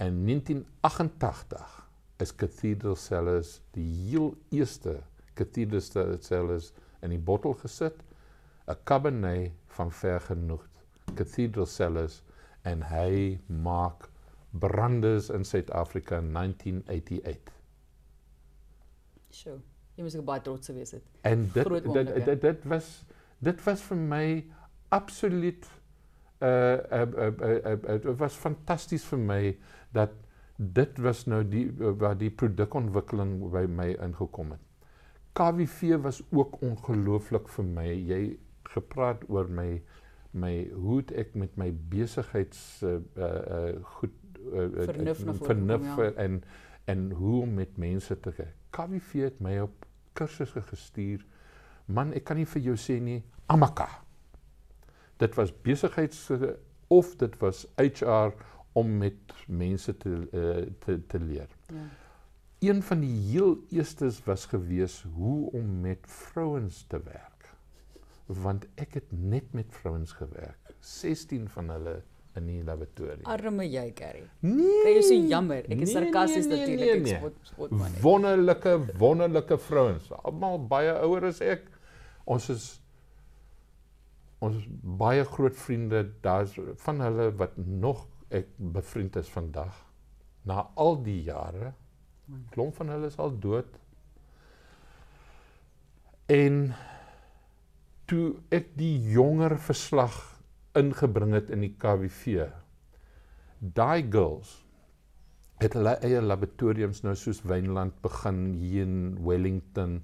In 0.02 0.26
1988 0.26 1.89
is 2.22 2.36
Cathedral 2.36 2.95
Cellars 2.95 3.62
die 3.74 3.88
heel 4.10 4.36
eerste 4.49 4.99
Cathedral 5.34 5.82
Cellars 6.22 6.72
in 7.02 7.10
die 7.16 7.20
bottel 7.20 7.54
gesit, 7.64 7.97
'n 8.68 8.78
Cabernet 8.86 9.54
van 9.68 9.91
vergenoeg 9.91 10.68
Cathedral 11.16 11.66
Cellars 11.66 12.22
en 12.64 12.84
hy 12.84 13.39
maak 13.47 14.10
brandes 14.52 15.30
in 15.30 15.43
Suid-Afrika 15.43 16.18
in 16.18 16.32
1988. 16.32 17.54
Sjoe, 19.32 19.60
jy 19.95 20.04
moet 20.04 20.26
baie 20.26 20.41
trots 20.41 20.68
wees 20.76 20.89
dit. 20.89 21.04
En 21.22 21.47
dit 21.54 21.70
dit, 21.93 22.26
dit 22.26 22.41
dit 22.41 22.64
was 22.64 23.04
dit 23.39 23.64
was 23.66 23.82
vir 23.82 23.97
my 23.97 24.26
absoluut 24.92 25.68
uh 26.42 26.48
uh 26.48 27.08
uh 27.18 27.32
uh 27.39 27.76
dit 27.76 28.06
uh, 28.06 28.06
uh, 28.06 28.18
was 28.18 28.36
fantasties 28.36 29.06
vir 29.06 29.20
my 29.20 29.42
dat 29.96 30.16
dit 30.58 31.00
was 31.06 31.24
nou 31.30 31.44
die 31.48 31.68
uh, 31.70 31.94
waar 32.02 32.18
die 32.18 32.32
produkontwikkeling 32.34 33.38
by 33.54 33.64
my 33.70 33.92
ingekom 34.04 34.56
het. 34.56 34.64
KWV 35.38 36.02
was 36.04 36.20
ook 36.30 36.60
ongelooflik 36.62 37.48
vir 37.56 37.70
my. 37.78 37.88
Jy 37.94 38.22
gepraat 38.74 39.24
oor 39.30 39.50
my 39.50 39.82
my 40.32 40.54
hoe 40.72 41.02
ek 41.20 41.34
met 41.36 41.58
my 41.60 41.72
besigheids 41.92 42.84
uh 42.88 43.00
uh 43.16 43.72
goed 43.98 44.14
uh, 44.52 44.68
vernuf, 44.88 45.26
uh, 45.28 45.39
vernuf 45.44 45.89
ja. 45.98 46.12
en 46.26 46.44
en 46.86 47.10
hoe 47.12 47.42
om 47.42 47.54
met 47.54 47.78
mense 47.78 48.20
te 48.20 48.32
kyk. 48.32 48.56
KWV 48.76 49.28
het 49.30 49.42
my 49.44 49.60
op 49.64 49.86
kursusse 50.14 50.62
gestuur. 50.62 51.26
Man, 51.86 52.16
ek 52.16 52.26
kan 52.28 52.39
nie 52.39 52.48
vir 52.48 52.72
jou 52.72 52.80
sê 52.80 53.00
nie, 53.04 53.22
Amaka 53.52 54.01
dit 55.22 55.38
was 55.38 55.53
besigheids 55.65 56.30
of 56.91 57.15
dit 57.22 57.38
was 57.39 57.65
HR 57.80 58.34
om 58.78 58.97
met 58.97 59.34
mense 59.47 59.97
te 59.97 60.13
uh, 60.32 60.67
te 60.86 60.99
te 61.07 61.19
leer. 61.19 61.49
Ja. 61.67 61.88
Een 62.61 62.84
van 62.86 62.99
die 63.01 63.15
heel 63.32 63.57
eerstes 63.74 64.22
was 64.24 64.45
gewees 64.45 65.01
hoe 65.15 65.51
om 65.51 65.80
met 65.82 66.05
vrouens 66.05 66.84
te 66.88 67.01
werk. 67.03 67.49
Want 68.26 68.67
ek 68.76 68.93
het 68.99 69.09
net 69.09 69.53
met 69.57 69.65
vrouens 69.69 70.11
gewerk. 70.13 70.76
16 70.80 71.49
van 71.49 71.69
hulle 71.69 71.95
in 72.38 72.45
die 72.47 72.61
laboratorium. 72.63 73.26
Arme 73.28 73.65
jy, 73.67 73.88
Gary. 73.97 74.24
Nee. 74.45 74.93
Jy 74.95 75.01
so 75.03 75.17
jammer. 75.34 75.65
Ek 75.65 75.82
is 75.82 75.89
nee, 75.89 75.95
sarkasties 75.97 76.47
nee, 76.47 76.61
nee, 76.61 76.78
natuurlik. 76.78 76.86
nee, 76.86 76.99
Ek 76.99 77.07
nee. 77.07 77.17
spot 77.17 77.49
spot 77.51 77.74
man. 77.82 77.97
Wonderlike 78.05 78.76
wonderlike 79.01 79.57
vrouens, 79.65 80.11
almal 80.22 80.61
baie 80.72 80.93
ouer 81.01 81.28
as 81.32 81.41
ek. 81.43 81.65
Ons 82.30 82.47
is 82.53 82.69
ons 84.42 84.58
baie 85.02 85.24
groot 85.26 85.58
vriende. 85.58 86.04
Daar's 86.24 86.58
van 86.84 87.02
hulle 87.06 87.30
wat 87.38 87.58
nog 87.58 88.08
ek 88.34 88.50
bevriend 88.58 89.16
is 89.22 89.30
vandag. 89.30 89.76
Na 90.48 90.66
al 90.76 90.98
die 91.06 91.22
jare. 91.28 91.74
Klomp 92.54 92.76
van 92.80 92.89
hulle 92.94 93.12
is 93.12 93.20
al 93.22 93.36
dood. 93.44 93.78
En 96.32 96.72
toe 98.10 98.38
ek 98.54 98.74
die 98.80 98.96
jonger 99.12 99.58
verslag 99.60 100.18
ingebring 100.80 101.36
het 101.36 101.52
in 101.52 101.66
die 101.66 101.74
KWV. 101.80 102.48
Daai 103.60 104.08
girls 104.10 104.62
het 105.62 105.76
hulle 105.78 105.94
eie 106.02 106.22
laboratoriums 106.24 107.04
nou 107.06 107.14
soos 107.20 107.44
Wynland 107.46 108.00
begin 108.02 108.48
hier 108.58 108.88
in 108.88 108.96
Wellington 109.22 110.00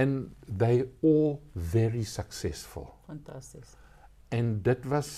and 0.00 0.34
they 0.48 0.84
all 1.02 1.40
very 1.54 2.04
successful. 2.04 2.94
Fantasties. 3.06 3.76
En 4.28 4.62
dit 4.62 4.84
was 4.84 5.10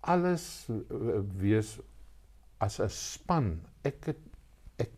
alles 0.00 0.68
uh, 0.68 1.20
wees 1.40 1.76
as 2.58 2.80
'n 2.80 2.90
span. 2.90 3.48
Ek 3.82 4.10
het 4.12 4.20
ek 4.82 4.92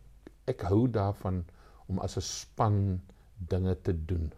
ek 0.45 0.65
hou 0.71 0.87
daarvan 0.89 1.45
om 1.87 1.99
as 1.99 2.17
'n 2.17 2.25
span 2.25 3.01
dinge 3.37 3.75
te 3.81 3.93
doen. 4.05 4.31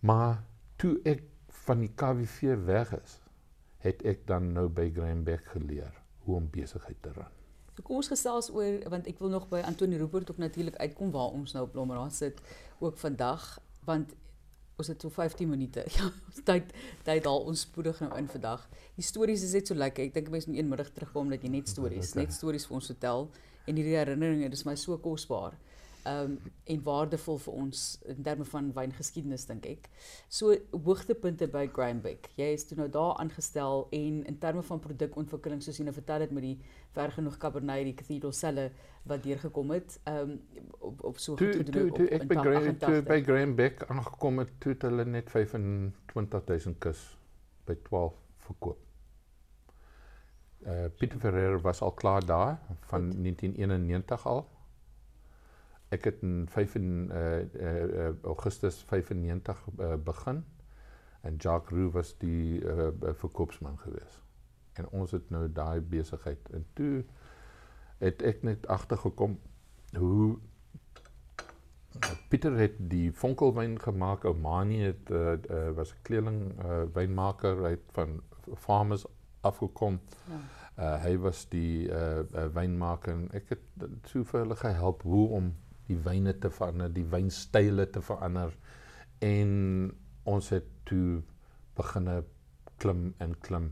Maar 0.00 0.42
toe 0.76 0.98
ek 1.04 1.22
van 1.66 1.84
die 1.84 1.92
KWV 1.94 2.56
weg 2.64 2.94
is, 3.02 3.20
het 3.78 4.02
ek 4.02 4.26
dan 4.26 4.52
nou 4.52 4.68
by 4.68 4.90
Graham 4.94 5.24
Beck 5.24 5.44
geleer 5.54 5.92
hoe 6.24 6.36
om 6.36 6.50
besigheid 6.50 7.02
te 7.02 7.12
ran. 7.12 7.41
So 7.72 7.82
kom 7.82 7.96
ons 8.02 8.10
gesels 8.12 8.50
oor 8.52 8.80
want 8.92 9.06
ek 9.08 9.20
wil 9.22 9.30
nog 9.32 9.46
by 9.48 9.62
Antonie 9.64 9.98
Rupert 10.00 10.30
ook 10.30 10.40
natuurlik 10.42 10.76
uitkom 10.76 11.12
waar 11.14 11.32
ons 11.32 11.54
nou 11.56 11.64
op 11.64 11.72
Blommeraad 11.72 12.12
sit 12.14 12.40
ook 12.80 12.98
vandag 13.00 13.46
want 13.88 14.12
ons 14.80 14.88
het 14.88 15.00
so 15.04 15.08
15 15.12 15.48
minute. 15.48 15.84
Ja, 15.98 16.08
ons 16.28 16.42
tyd 16.44 16.72
tyd 17.06 17.24
haal 17.28 17.44
ons 17.48 17.60
spoedig 17.60 18.00
nou 18.00 18.10
in 18.18 18.28
vandag. 18.28 18.64
Die 18.96 19.04
stories 19.04 19.42
is 19.46 19.52
net 19.56 19.68
so 19.70 19.74
lekker. 19.78 20.04
Ek 20.08 20.14
dink 20.16 20.30
mense 20.32 20.50
moet 20.50 20.58
een 20.58 20.68
middag 20.68 20.90
terugkom 20.96 21.30
dat 21.32 21.42
jy 21.44 21.50
net 21.52 21.68
stories, 21.68 22.12
Okay. 22.12 22.24
net 22.24 22.34
stories 22.36 22.66
vir 22.68 22.76
ons 22.80 22.90
vertel 22.92 23.28
en 23.66 23.76
hierdie 23.78 23.94
herinneringe, 23.96 24.48
dis 24.50 24.64
my 24.66 24.74
so 24.76 24.96
kosbaar. 24.98 25.54
Um 26.08 26.38
en 26.64 26.82
waardevol 26.82 27.38
vir 27.38 27.54
ons 27.54 27.80
in 28.10 28.22
terme 28.22 28.44
van 28.48 28.70
wyngeskiedenis 28.74 29.44
dink 29.46 29.66
ek. 29.66 29.88
So 30.28 30.54
hoogtepunte 30.72 31.46
by 31.52 31.66
Grahambeck. 31.72 32.30
Jy 32.38 32.48
is 32.56 32.64
toe 32.66 32.78
nou 32.78 32.88
daar 32.90 33.16
aangestel 33.22 33.86
en 33.90 34.22
in 34.26 34.38
terme 34.42 34.62
van 34.66 34.80
produkontwikkeling 34.82 35.62
soos 35.62 35.78
jy 35.78 35.86
nou 35.86 35.94
vertel 35.94 36.24
het 36.26 36.32
met 36.34 36.46
die 36.46 36.56
ver 36.96 37.12
genoeg 37.14 37.38
Cabernet 37.38 37.84
die 37.86 37.94
Cathedral 37.98 38.34
selle 38.36 38.70
wat 39.08 39.22
deurgekom 39.22 39.70
het, 39.74 39.98
um 40.10 40.36
op 40.78 41.04
op 41.12 41.18
so 41.18 41.36
goed 41.36 41.56
gedoen 41.62 41.90
toe 41.94 42.06
op 42.06 42.14
ek 42.18 42.28
by 42.30 42.38
Graham 42.38 42.78
toe 42.78 42.96
88. 42.98 43.08
by 43.08 43.18
Graham 43.26 43.54
Beck 43.58 43.84
aangekom 43.88 44.38
het, 44.42 44.54
toe 44.62 44.72
het 44.72 44.86
hulle 44.86 45.04
net 45.04 45.30
25000 45.30 46.78
kus 46.82 47.02
by 47.66 47.76
12 47.88 48.14
verkoop. 48.46 48.78
Uh 50.62 50.86
Pieter 50.98 51.18
Ferreira 51.18 51.58
was 51.60 51.82
al 51.82 51.92
klaar 51.92 52.26
daar 52.26 52.58
van 52.90 53.10
Goed. 53.10 53.22
1991 53.22 54.26
al. 54.26 54.46
Ek 55.92 56.06
het 56.08 56.22
in 56.24 56.46
5 56.48 56.74
in 56.78 57.10
uh, 57.12 57.40
uh, 57.40 58.10
Augustus 58.24 58.80
95 58.88 59.66
uh, 59.78 59.94
begin 60.04 60.44
en 61.20 61.36
Jacques 61.36 61.70
Roux 61.78 61.92
was 61.92 62.14
die 62.18 62.62
uh, 62.64 62.88
verkoopsman 63.14 63.78
gewees. 63.78 64.22
En 64.72 64.88
ons 64.88 65.10
het 65.10 65.30
nou 65.30 65.44
daai 65.52 65.80
besigheid 65.80 66.48
en 66.56 66.64
toe 66.72 67.04
het 68.00 68.22
ek 68.22 68.42
net 68.42 68.66
agtergekom 68.66 69.38
hoe 69.96 70.38
Pieter 72.28 72.54
het 72.56 72.78
die 72.88 73.12
vonkelwyn 73.12 73.74
gemaak. 73.80 74.24
Omani 74.24 74.78
het 74.80 75.10
uh, 75.10 75.32
uh, 75.32 75.70
was 75.76 75.92
'n 75.92 76.02
kleerling 76.02 76.38
uh, 76.64 76.82
wynmaker 76.92 77.64
het 77.64 77.84
van 77.92 78.22
farmers 78.54 79.04
afgekom. 79.40 80.00
Ja. 80.28 80.40
Uh, 80.78 81.02
hy 81.02 81.18
was 81.18 81.48
die 81.48 81.88
uh, 81.88 82.18
uh, 82.18 82.46
wynmaker 82.54 83.12
en 83.12 83.28
ek 83.36 83.48
het 83.48 83.84
so 84.08 84.24
vir 84.24 84.40
hulle 84.40 84.56
gehelp 84.56 85.02
hoe 85.02 85.28
om 85.28 85.52
die 85.88 85.98
wyne 86.04 86.34
te 86.38 86.50
verander, 86.50 86.92
die 86.92 87.06
wynstyle 87.10 87.86
te 87.90 88.02
verander 88.04 88.54
en 89.22 89.52
ons 90.28 90.50
het 90.54 90.68
toe 90.88 91.22
begine 91.78 92.22
klim 92.82 93.14
en 93.22 93.34
klim. 93.40 93.70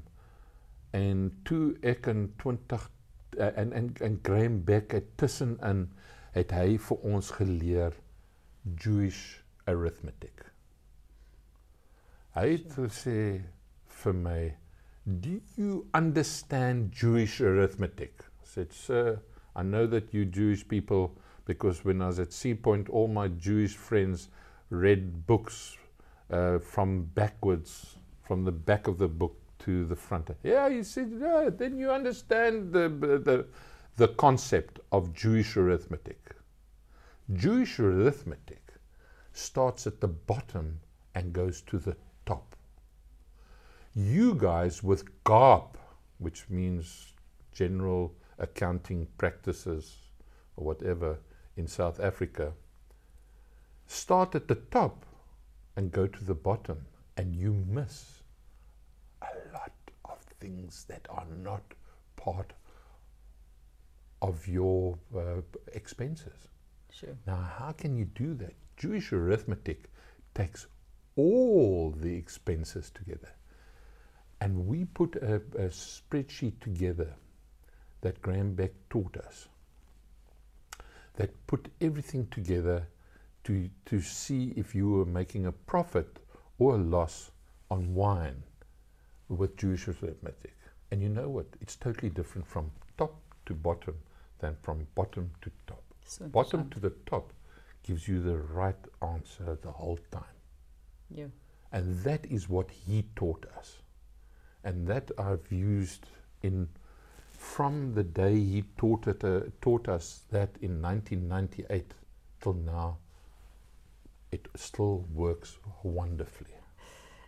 En 0.96 1.28
toe 1.46 1.74
ek 1.86 2.08
in 2.10 2.28
20 2.42 2.86
uh, 3.38 3.50
en 3.58 3.72
en 3.72 3.90
en 4.00 4.18
Graham 4.22 4.60
Beck 4.64 4.92
het 4.92 5.16
tussenin 5.18 5.88
het 6.34 6.54
hy 6.54 6.78
vir 6.78 7.06
ons 7.06 7.30
geleer 7.38 7.96
Jewish 8.64 9.40
arithmetic. 9.70 10.44
Hy 12.34 12.46
het 12.52 12.76
gesê 12.76 13.42
vir 14.02 14.14
my, 14.14 14.56
"Do 15.04 15.40
you 15.56 15.86
understand 15.94 16.94
Jewish 16.94 17.40
arithmetic?" 17.40 18.22
I 18.42 18.46
said, 18.46 18.72
"Sir, 18.72 19.20
I 19.56 19.62
know 19.62 19.86
that 19.86 20.14
you 20.14 20.24
Jewish 20.24 20.64
people 20.68 21.16
because 21.44 21.84
when 21.84 22.02
I 22.02 22.08
was 22.08 22.18
at 22.18 22.32
Sea 22.32 22.54
Point 22.54 22.88
all 22.88 23.08
my 23.08 23.28
Jewish 23.28 23.74
friends 23.76 24.28
read 24.70 25.26
books 25.26 25.76
uh, 26.30 26.58
from 26.58 27.04
backwards 27.14 27.96
from 28.30 28.44
the 28.44 28.52
back 28.52 28.86
of 28.86 28.96
the 28.96 29.08
book 29.08 29.36
to 29.58 29.84
the 29.86 29.96
front. 29.96 30.30
Yeah, 30.42 30.68
he 30.70 30.82
said, 30.82 31.12
yeah, 31.20 31.50
then 31.52 31.76
you 31.76 31.90
understand 31.90 32.72
the, 32.72 32.88
the, 32.88 33.46
the 33.96 34.08
concept 34.08 34.80
of 34.92 35.12
Jewish 35.12 35.56
arithmetic. 35.56 36.30
Jewish 37.32 37.78
arithmetic 37.78 38.62
starts 39.32 39.86
at 39.86 40.00
the 40.00 40.08
bottom 40.08 40.80
and 41.14 41.32
goes 41.32 41.60
to 41.62 41.78
the 41.78 41.96
top. 42.24 42.56
You 43.94 44.34
guys 44.34 44.82
with 44.82 45.24
GARP, 45.24 45.76
which 46.18 46.48
means 46.48 47.14
General 47.52 48.14
Accounting 48.38 49.08
Practices 49.18 49.96
or 50.56 50.64
whatever 50.64 51.18
in 51.60 51.68
South 51.68 52.00
Africa, 52.00 52.52
start 53.86 54.34
at 54.34 54.48
the 54.48 54.54
top 54.78 55.04
and 55.76 55.92
go 55.92 56.06
to 56.06 56.24
the 56.24 56.34
bottom, 56.34 56.86
and 57.16 57.36
you 57.36 57.52
miss 57.68 58.22
a 59.22 59.52
lot 59.52 59.72
of 60.06 60.18
things 60.40 60.86
that 60.88 61.06
are 61.10 61.26
not 61.44 61.62
part 62.16 62.54
of 64.22 64.48
your 64.48 64.98
uh, 65.14 65.42
expenses. 65.74 66.48
Sure. 66.90 67.16
Now, 67.26 67.42
how 67.58 67.72
can 67.72 67.96
you 67.96 68.06
do 68.06 68.34
that? 68.34 68.54
Jewish 68.76 69.12
arithmetic 69.12 69.90
takes 70.34 70.66
all 71.16 71.90
the 71.90 72.14
expenses 72.14 72.90
together. 72.90 73.32
And 74.40 74.66
we 74.66 74.86
put 74.86 75.16
a, 75.16 75.36
a 75.58 75.68
spreadsheet 75.68 76.60
together 76.60 77.14
that 78.00 78.22
Graham 78.22 78.54
Beck 78.54 78.72
taught 78.88 79.18
us 79.18 79.48
that 81.20 81.46
put 81.46 81.68
everything 81.82 82.26
together 82.30 82.88
to, 83.44 83.68
to 83.84 84.00
see 84.00 84.54
if 84.56 84.74
you 84.74 84.88
were 84.88 85.04
making 85.04 85.44
a 85.44 85.52
profit 85.52 86.18
or 86.58 86.76
a 86.76 86.78
loss 86.78 87.30
on 87.70 87.94
wine 87.94 88.42
with 89.28 89.54
Jewish 89.58 89.86
arithmetic. 89.86 90.56
And 90.90 91.02
you 91.02 91.10
know 91.10 91.28
what? 91.28 91.44
It's 91.60 91.76
totally 91.76 92.08
different 92.08 92.46
from 92.46 92.70
top 92.96 93.20
to 93.44 93.52
bottom 93.52 93.96
than 94.38 94.56
from 94.62 94.86
bottom 94.94 95.30
to 95.42 95.50
top. 95.66 95.82
So 96.06 96.24
Bottom 96.24 96.70
to 96.70 96.80
the 96.80 96.94
top 97.04 97.34
gives 97.82 98.08
you 98.08 98.22
the 98.22 98.38
right 98.38 98.82
answer 99.02 99.58
the 99.60 99.70
whole 99.70 99.98
time. 100.10 100.38
Ja. 101.14 101.26
And 101.70 102.02
that 102.02 102.24
is 102.30 102.48
what 102.48 102.70
he 102.70 103.04
taught 103.14 103.44
us. 103.58 103.82
And 104.64 104.86
that 104.86 105.10
I've 105.18 105.52
used 105.52 106.06
in 106.42 106.66
from 107.40 107.94
the 107.94 108.02
day 108.04 108.34
he 108.36 108.62
taught 108.76 109.06
it 109.06 109.24
uh, 109.24 109.40
taught 109.64 109.88
us 109.88 110.08
that 110.30 110.50
in 110.60 110.80
1998 110.82 111.94
till 112.40 112.52
now 112.54 112.98
it 114.30 114.48
still 114.54 115.04
works 115.14 115.58
wonderfully. 115.82 116.54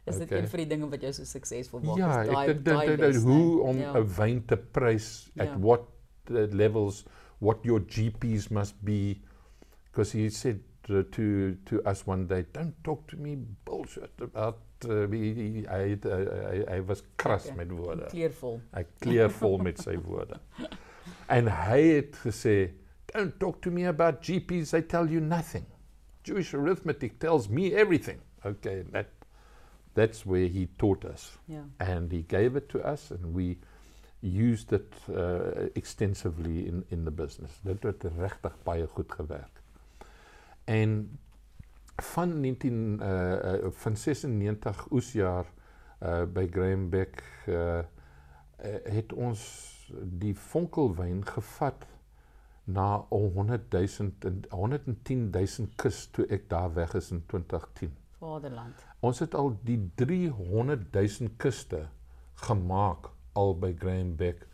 Is 0.05 0.19
dit 0.19 0.27
Okay. 0.29 0.39
een 0.43 0.49
van 0.49 0.59
die 0.59 0.67
dinge 0.67 0.89
wat 0.91 1.01
jou 1.01 1.13
so 1.13 1.25
suksesvol 1.25 1.81
maak? 1.81 1.97
ja, 1.97 2.45
dit 2.47 2.65
dit 2.65 2.99
dit 3.01 3.17
hoe 3.23 3.61
om 3.63 3.77
'n 3.77 3.81
ja. 3.81 4.05
wyn 4.17 4.45
te 4.45 4.57
prys 4.57 5.31
at 5.39 5.47
Ja. 5.49 5.59
what 5.59 5.81
uh, 6.31 6.47
levels 6.53 7.05
what 7.39 7.65
your 7.65 7.81
GPs 7.87 8.49
must 8.49 8.75
be 8.85 9.21
because 9.91 10.13
he 10.19 10.29
said 10.31 10.61
uh, 10.91 11.03
to 11.11 11.55
to 11.65 11.81
us 11.91 12.05
one 12.07 12.27
day 12.27 12.45
don't 12.53 12.75
talk 12.85 13.07
to 13.09 13.17
me 13.17 13.37
bullshit 13.65 14.21
about 14.21 14.57
uh, 14.89 15.05
wie 15.11 15.33
hy 15.35 15.62
hy 15.68 15.97
hy, 16.05 16.64
hy 16.68 16.80
was 16.87 17.03
kras 17.16 17.47
Okay. 17.47 17.57
met 17.57 17.70
woorde. 17.70 18.07
kleurvol. 18.11 18.61
Hy 18.74 18.85
kleur 19.01 19.30
vol 19.30 19.59
met 19.59 19.78
sy 19.78 19.97
woorde. 20.07 20.41
En 21.28 21.49
hy 21.49 21.80
het 21.97 22.16
gesê, 22.24 22.70
"Don't 23.14 23.39
talk 23.41 23.61
to 23.62 23.70
me 23.70 23.85
about 23.89 24.22
GPs, 24.22 24.70
they 24.70 24.83
tell 24.83 25.07
you 25.09 25.20
nothing. 25.20 25.64
Jewish 26.24 26.55
arithmetic 26.55 27.18
tells 27.18 27.49
me 27.49 27.72
everything." 27.74 28.20
Okay, 28.45 28.83
that 28.93 29.07
That's 29.95 30.24
where 30.24 30.49
he 30.49 30.68
taught 30.78 31.05
us. 31.05 31.39
Ja. 31.47 31.64
and 31.78 32.11
he 32.12 32.22
gave 32.22 32.57
it 32.57 32.68
to 32.70 32.78
us 32.93 33.11
and 33.11 33.35
we 33.35 33.59
used 34.22 34.72
it 34.72 34.95
uh, 35.11 35.68
extensively 35.74 36.66
in 36.66 36.85
in 36.89 37.05
the 37.05 37.11
business. 37.11 37.61
Dit 37.62 37.83
het 37.83 38.05
regtig 38.18 38.57
baie 38.64 38.87
goed 38.87 39.12
gewerk. 39.12 39.61
En 40.64 41.18
van 41.97 42.40
19 42.40 42.99
uh, 43.01 43.32
uh 43.32 43.70
van 43.70 43.97
96 43.97 44.86
oesjaar 44.90 45.47
uh 46.03 46.22
by 46.24 46.49
Graham 46.51 46.88
Beck 46.90 47.22
uh, 47.47 47.78
uh 47.78 47.84
het 48.84 49.12
ons 49.12 49.40
die 50.03 50.34
vonkelwyn 50.38 51.26
gevat 51.26 51.86
na 52.64 53.05
100 53.09 53.72
000 53.72 54.11
en 54.18 54.43
110 54.51 55.30
000 55.30 55.68
kus 55.76 56.07
toe 56.11 56.26
ek 56.26 56.49
daar 56.49 56.72
weg 56.74 56.95
is 56.95 57.11
in 57.11 57.24
2010. 57.26 57.97
Vaderland. 58.18 58.86
Ons 59.01 59.18
het 59.18 59.34
al 59.34 59.57
die 59.66 59.90
300 59.95 60.93
000 60.95 61.34
kuste 61.36 61.88
gemaak 62.34 63.11
al 63.32 63.59
by 63.59 63.74
Graham 63.78 64.16
Beck. 64.16 64.47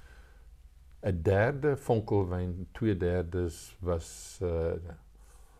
'n 1.00 1.22
derde 1.22 1.76
vonkelwyn, 1.76 2.68
twee 2.72 2.96
derdes 2.96 3.76
was 3.80 4.38
uh 4.42 4.72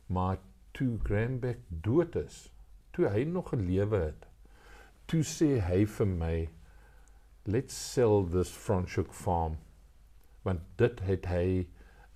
maar 0.08 0.38
toe 0.78 0.92
Graham 1.02 1.40
Beck 1.42 1.64
dood 1.82 2.14
is, 2.20 2.52
toe 2.94 3.08
hy 3.10 3.24
nog 3.26 3.50
gelewe 3.50 3.98
het, 4.04 4.28
toe 5.10 5.24
sê 5.26 5.56
hy 5.64 5.82
vir 5.98 6.10
my 6.10 6.34
let's 7.48 7.74
sell 7.74 8.22
this 8.34 8.50
Franschhoek 8.52 9.14
farm 9.16 9.56
want 10.44 10.60
dit 10.80 11.00
het 11.08 11.26
hy 11.26 11.46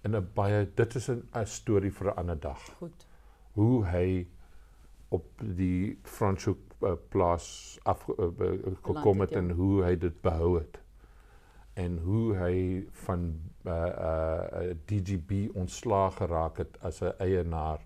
in 0.04 0.16
'n 0.16 0.28
baie 0.36 0.66
dit 0.80 0.94
is 1.00 1.08
'n 1.10 1.46
storie 1.46 1.90
vir 1.90 2.10
'n 2.10 2.18
ander 2.22 2.40
dag 2.40 2.62
Goed. 2.78 3.06
hoe 3.54 3.84
hy 3.86 4.26
op 5.08 5.26
die 5.40 5.98
Franschhoek 6.04 6.58
uh, 6.82 6.92
plaas 7.08 7.78
af 7.84 8.08
uh, 8.08 8.14
uh, 8.24 8.76
gekom 8.82 9.20
het 9.20 9.30
het, 9.30 9.38
ja. 9.38 9.38
en 9.38 9.50
hoe 9.50 9.84
hy 9.84 9.96
dit 9.96 10.22
behou 10.22 10.58
het 10.58 10.78
en 11.74 11.98
hoe 11.98 12.36
hy 12.36 12.86
van 13.06 13.40
uh, 13.64 13.72
uh, 13.72 14.74
DGB 14.86 15.48
ontslaag 15.54 16.16
geraak 16.16 16.56
het 16.58 16.78
as 16.80 17.00
'n 17.02 17.14
eienaar 17.18 17.80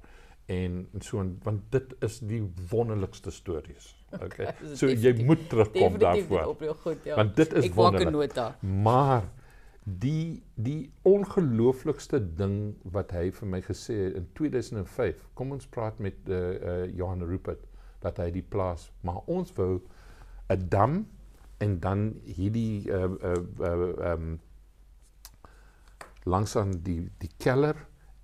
en 0.46 0.88
so 1.00 1.20
en, 1.20 1.38
want 1.42 1.62
dit 1.74 1.94
is 2.06 2.18
die 2.18 2.42
wonderlikste 2.70 3.30
stories. 3.30 3.92
Okay. 4.16 4.52
Is 4.62 4.78
So 4.78 4.88
jy 4.88 5.24
moet 5.26 5.48
terugkom 5.50 5.98
daarvoor. 5.98 6.54
goed, 6.80 7.02
ja. 7.04 7.16
Want 7.18 7.34
dit 7.36 7.52
is 7.52 7.64
Ek 7.64 7.74
wonderlik. 7.74 8.38
Maar 8.62 9.26
die 9.84 10.42
die 10.54 10.92
ongelooflikste 11.02 12.20
ding 12.38 12.76
wat 12.94 13.12
hy 13.14 13.28
vir 13.34 13.50
my 13.50 13.60
gesê 13.66 13.98
het 14.06 14.16
in 14.22 14.28
2005. 14.38 15.26
Kom 15.34 15.52
ons 15.52 15.66
praat 15.66 15.98
met 15.98 16.16
uh, 16.30 16.38
uh 16.38 16.86
Johan 16.96 17.26
Rupert 17.26 17.66
dat 18.02 18.18
hy 18.22 18.30
die 18.30 18.46
plaas, 18.46 18.88
maar 19.02 19.22
ons 19.26 19.52
wou 19.58 19.82
'n 20.48 20.68
dam 20.70 21.06
en 21.58 21.78
dan 21.80 22.14
hierdie 22.24 22.90
uh 22.90 23.10
uh, 23.22 23.36
uh 23.60 24.12
um 24.12 24.40
langs 26.24 26.56
aan 26.56 26.72
die 26.82 27.10
die 27.18 27.30
keller 27.38 27.76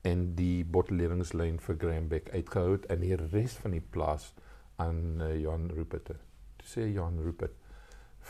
en 0.09 0.35
die 0.39 0.65
bottelleringslyn 0.65 1.61
vir 1.63 1.79
Grahambeck 1.79 2.31
uitgehou 2.35 2.73
het 2.75 2.89
en 2.91 3.05
die 3.05 3.17
res 3.21 3.55
van 3.63 3.77
die 3.77 3.85
plaas 3.95 4.33
aan 4.83 5.23
uh, 5.23 5.31
Johan 5.39 5.71
Rupert. 5.71 6.11
Toe 6.59 6.69
sê 6.69 6.87
Johan 6.91 7.21
Rupert 7.23 7.55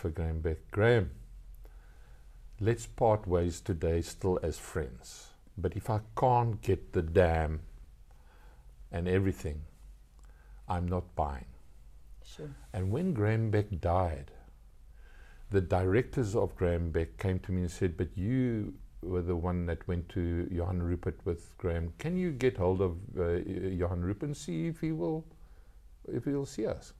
vir 0.02 0.12
Grahambeck, 0.16 0.64
Graham, 0.72 1.10
let's 2.60 2.86
part 2.86 3.26
ways 3.26 3.60
today 3.60 4.00
still 4.02 4.38
as 4.42 4.58
friends. 4.58 5.32
But 5.56 5.76
if 5.76 5.88
I 5.90 6.00
can't 6.16 6.60
get 6.62 6.92
the 6.92 7.02
dam 7.02 7.60
and 8.90 9.08
everything, 9.08 9.62
I'm 10.68 10.86
not 10.88 11.14
buying. 11.14 11.50
Sure. 12.24 12.50
And 12.72 12.90
when 12.90 13.12
Graham 13.12 13.50
Beck 13.50 13.66
died, 13.80 14.30
the 15.50 15.60
directors 15.60 16.34
of 16.34 16.56
Graham 16.56 16.90
Beck 16.90 17.18
came 17.18 17.38
to 17.40 17.52
me 17.52 17.62
and 17.62 17.70
said, 17.70 17.96
But 17.96 18.16
you 18.16 18.74
were 19.02 19.22
the 19.22 19.36
one 19.36 19.66
that 19.66 19.86
went 19.88 20.08
to 20.10 20.48
Johan 20.50 20.82
Rupert 20.82 21.18
with 21.24 21.56
Graham. 21.58 21.92
Can 21.98 22.16
you 22.16 22.30
get 22.30 22.56
hold 22.56 22.80
of 22.80 22.96
uh, 23.18 23.38
Johan 23.48 24.02
Rupert 24.02 24.28
and 24.28 24.36
see 24.36 24.68
if 24.68 24.80
he 24.80 24.92
will 24.92 25.24
if 26.12 26.24
he 26.24 26.32
will 26.32 26.46
see 26.46 26.66
us? 26.66 26.92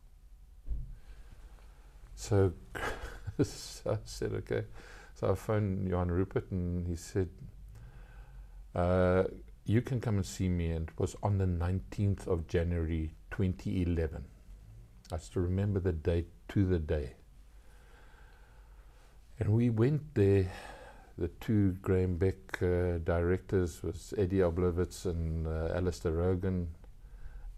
So, 2.14 2.52
so 3.42 3.92
I 3.92 3.98
said, 4.04 4.32
okay. 4.34 4.64
So 5.14 5.30
I 5.30 5.34
phoned 5.34 5.88
Johan 5.88 6.10
Rupert 6.10 6.50
and 6.50 6.86
he 6.86 6.96
said, 6.96 7.28
uh, 8.74 9.24
you 9.64 9.82
can 9.82 10.00
come 10.00 10.16
and 10.16 10.26
see 10.26 10.48
me. 10.48 10.70
And 10.70 10.88
it 10.88 10.98
was 10.98 11.16
on 11.22 11.38
the 11.38 11.46
19th 11.46 12.26
of 12.26 12.46
January 12.48 13.12
2011. 13.30 14.24
I 15.12 15.18
still 15.18 15.42
remember 15.42 15.80
the 15.80 15.92
date 15.92 16.28
to 16.48 16.64
the 16.64 16.78
day. 16.78 17.14
And 19.38 19.50
we 19.50 19.70
went 19.70 20.14
there. 20.14 20.50
The 21.22 21.30
two 21.38 21.76
Graham 21.82 22.16
Beck 22.16 22.60
uh, 22.60 22.98
directors 22.98 23.80
was 23.84 24.12
Eddie 24.18 24.40
Oblowitz 24.42 25.06
and 25.06 25.46
uh, 25.46 25.72
Alistair 25.72 26.10
Rogan 26.10 26.66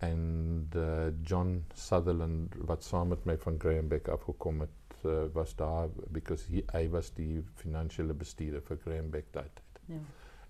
and 0.02 0.76
uh, 0.76 1.12
John 1.22 1.64
Sutherland 1.72 2.52
wat 2.68 2.84
saam 2.84 3.08
met 3.08 3.24
my 3.24 3.36
van 3.36 3.56
Graham 3.58 3.88
Beck 3.88 4.10
afgekom 4.12 4.60
het 4.60 5.06
uh, 5.06 5.24
was 5.32 5.56
daar 5.56 5.88
because 6.12 6.44
he 6.50 6.60
hy 6.74 6.90
was 6.92 7.08
die 7.16 7.40
finansiële 7.62 8.12
bestuurder 8.12 8.60
vir 8.68 8.82
Graham 8.84 9.08
Beck 9.10 9.32
daai 9.32 9.48
tyd. 9.48 9.80
Ja. 9.94 10.02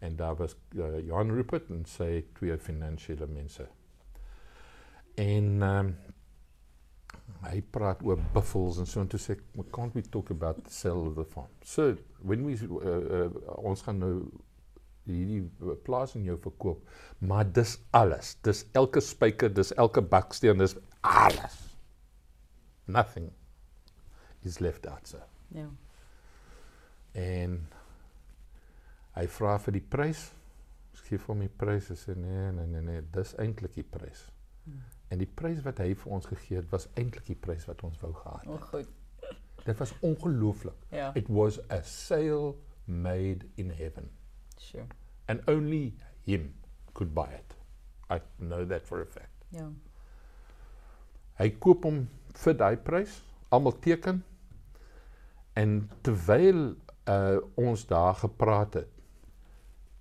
En 0.09 0.17
daar 0.17 0.35
was 0.43 0.57
uh, 0.75 0.99
Johan 1.07 1.31
Rupert 1.31 1.71
en 1.71 1.87
sy 1.87 2.25
twee 2.35 2.59
finansiële 2.59 3.31
mense. 3.31 3.69
En 5.15 5.63
um, 5.63 5.95
hy 7.45 7.61
praat 7.75 8.03
oor 8.07 8.21
buffels 8.35 8.79
en 8.81 8.89
so 8.89 9.03
en 9.03 9.09
toe 9.11 9.21
sê 9.21 9.37
ek 9.37 9.45
"We 9.55 9.65
can't 9.73 9.95
we 9.95 10.03
talk 10.03 10.31
about 10.31 10.65
the 10.65 10.71
sale 10.71 11.07
of 11.09 11.15
the 11.17 11.25
farm. 11.25 11.51
So 11.63 11.97
when 12.23 12.45
we 12.45 12.55
uh, 12.55 13.27
uh, 13.27 13.31
ons 13.59 13.83
gaan 13.83 13.99
nou 13.99 14.15
hierdie 15.05 15.43
plaas 15.85 16.15
in 16.17 16.25
jou 16.25 16.37
verkoop, 16.41 16.85
maar 17.21 17.45
dis 17.53 17.77
alles. 17.91 18.35
Dis 18.43 18.65
elke 18.73 19.01
spyker, 19.05 19.53
dis 19.53 19.73
elke 19.77 20.01
baksteen, 20.01 20.59
dis 20.59 20.77
alles. 21.01 21.59
Nothing 22.87 23.31
is 24.43 24.61
left 24.61 24.87
out 24.87 25.09
sir. 25.09 25.25
Ja. 25.55 25.69
En 27.15 27.61
hy 29.15 29.27
vra 29.37 29.59
vir 29.67 29.79
die 29.79 29.85
prys. 29.97 30.31
Ek 30.95 31.11
gee 31.11 31.21
vir 31.21 31.35
hom 31.35 31.45
die 31.45 31.53
prys 31.53 31.91
en 31.93 32.01
sê 32.01 32.17
nee, 32.17 32.51
nee, 32.57 32.67
nee, 32.67 32.85
nee, 32.85 33.05
dis 33.15 33.35
eintlik 33.41 33.77
die 33.77 33.87
prys. 33.87 34.25
En 35.15 35.21
die 35.23 35.31
prys 35.31 35.61
wat 35.63 35.79
hy 35.79 35.93
vir 35.95 36.13
ons 36.17 36.27
gegee 36.27 36.59
het, 36.59 36.67
was 36.73 36.89
eintlik 36.99 37.27
die 37.29 37.39
prys 37.39 37.67
wat 37.71 37.85
ons 37.87 38.01
wou 38.03 38.11
gehad 38.19 38.47
O, 38.51 38.57
het. 38.59 38.69
goed. 38.73 38.89
Dit 39.65 39.79
was 39.81 39.93
ongelooflik. 40.05 40.81
Ja. 40.93 41.13
It 41.17 41.29
was 41.33 41.61
a 41.73 41.79
sale 41.87 42.55
made 42.85 43.47
in 43.57 43.71
heaven 43.71 44.11
Sure. 44.59 44.87
and 45.29 45.41
only 45.49 45.95
him 46.27 46.51
could 46.95 47.15
buy 47.15 47.29
it. 47.33 47.55
I 48.11 48.19
know 48.39 48.67
that 48.69 48.85
for 48.87 49.01
a 49.01 49.07
fact. 49.07 49.45
Ja. 49.55 49.69
Hy 51.39 51.49
koop 51.59 51.85
hom 51.89 52.03
vir 52.45 52.55
daai 52.61 52.77
prys, 52.77 53.17
almal 53.55 53.79
teken. 53.83 54.21
En 55.59 55.79
terwyl 56.07 56.75
uh 57.11 57.39
ons 57.61 57.87
daar 57.87 58.15
gepraat 58.21 58.75
het, 58.81 58.91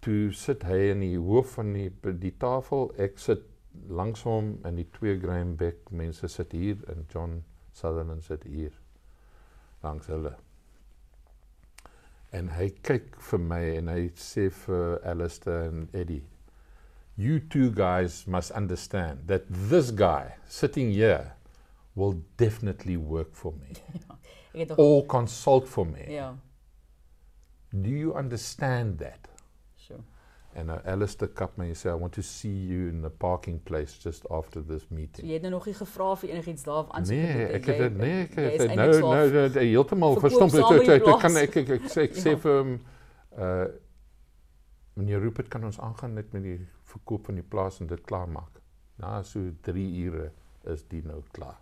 toe 0.03 0.31
sit 0.35 0.63
hy 0.67 0.77
in 0.91 0.99
die 1.03 1.17
hoof 1.19 1.55
van 1.57 1.71
die 1.75 1.89
die 2.19 2.33
tafel, 2.39 2.89
ek 2.97 3.17
sit 3.19 3.43
langs 3.89 4.23
hom 4.27 4.57
en 4.65 4.75
die 4.79 4.87
twee 4.95 5.19
Graham 5.19 5.55
Beck 5.57 5.91
mense 5.91 6.27
sit 6.27 6.51
hier 6.51 6.77
en 6.91 7.05
John 7.09 7.43
Sutherland 7.73 8.23
sit 8.23 8.43
hier 8.43 8.71
langs 9.83 10.07
hulle. 10.07 10.35
En 12.33 12.49
hy 12.55 12.69
kyk 12.85 13.17
vir 13.29 13.41
my 13.41 13.61
en 13.77 13.91
hy 13.93 14.07
sê 14.17 14.47
vir 14.63 14.99
Alistair 15.05 15.67
en 15.69 15.87
Eddie, 15.93 16.23
you 17.15 17.39
two 17.39 17.69
guys 17.69 18.23
must 18.25 18.51
understand 18.57 19.27
that 19.27 19.45
this 19.69 19.91
guy 19.91 20.33
sitting 20.47 20.91
here 20.91 21.33
will 21.95 22.23
definitely 22.37 22.97
work 22.97 23.35
for 23.35 23.53
me 23.53 23.75
nog 24.65 24.79
or 24.79 25.05
consult 25.05 25.67
for 25.67 25.85
me. 25.85 26.05
Ja. 26.09 26.33
Do 27.69 27.89
you 27.89 28.13
understand 28.13 28.99
that? 28.99 29.32
Sure. 30.53 30.61
And 30.61 30.69
uh, 30.69 30.91
Alistair 30.91 31.27
kap 31.29 31.57
my 31.57 31.65
en 31.67 31.75
sê 31.75 31.89
I 31.89 31.93
want 31.99 32.13
to 32.13 32.21
see 32.21 32.65
you 32.67 32.87
in 32.89 33.01
the 33.01 33.09
parking 33.09 33.59
place 33.59 33.97
just 34.03 34.25
after 34.29 34.61
this 34.61 34.83
So 34.83 34.95
meeting. 34.95 35.25
jy 35.27 35.33
het 35.33 35.41
nou 35.41 35.51
nog 35.51 35.65
nie 35.65 35.73
gevra 35.73 36.11
of 36.11 36.21
jy 36.21 36.29
enigiets 36.29 36.63
daar 36.63 36.85
aansoek 36.89 37.15
Nee, 37.15 37.27
gedoen 37.27 37.55
ek 37.55 37.65
het 37.65 37.77
dit 37.77 37.97
nee, 37.97 38.21
ek 38.23 38.35
het 38.35 38.75
nou 38.75 38.93
so 38.93 38.99
nou 38.99 39.29
nou, 39.31 39.49
nou 39.49 39.65
heeltemal 39.65 40.13
verkoop 40.19 40.29
verstom. 40.29 40.49
saam 40.49 40.77
met 40.77 40.85
die 40.85 40.93
Ek 40.93 41.19
kan 41.21 41.37
ek 41.37 41.57
ek, 41.57 41.69
ek 41.69 41.89
sê 41.89 42.01
ek 42.09 42.13
sê 42.15 42.29
Ja. 42.31 42.37
vir 42.37 42.57
hom 42.59 42.79
uh 43.37 43.65
meneer 44.95 45.19
Rupert 45.25 45.47
kan 45.49 45.63
ons 45.65 45.79
aangaan 45.79 46.13
net 46.13 46.33
met 46.33 46.43
die 46.43 46.59
verkoop 46.85 47.25
van 47.25 47.35
die 47.35 47.43
plaas 47.43 47.79
en 47.81 47.87
dit 47.87 48.01
klaarmaak. 48.05 48.59
Na 49.01 49.23
so 49.23 49.39
3 49.65 49.85
ure 50.05 50.27
is 50.69 50.83
die 50.83 51.01
nou 51.01 51.23
klaar. 51.31 51.57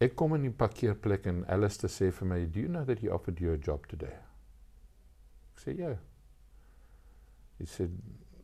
Ek 0.00 0.14
kom 0.16 0.34
in 0.34 0.42
die 0.42 0.50
parkeerplek 0.54 1.26
en 1.26 1.44
Alistair 1.50 1.90
sê 1.90 2.12
vir 2.12 2.26
my, 2.28 2.46
"Do 2.46 2.60
you 2.60 2.68
know 2.68 2.84
that 2.84 3.00
he 3.00 3.08
offered 3.10 3.40
you 3.40 3.52
a 3.52 3.56
job 3.56 3.86
today?" 3.88 4.14
Ek 5.56 5.58
sê, 5.64 5.76
"Yeah." 5.76 5.96
He 7.60 7.66
said, 7.66 7.92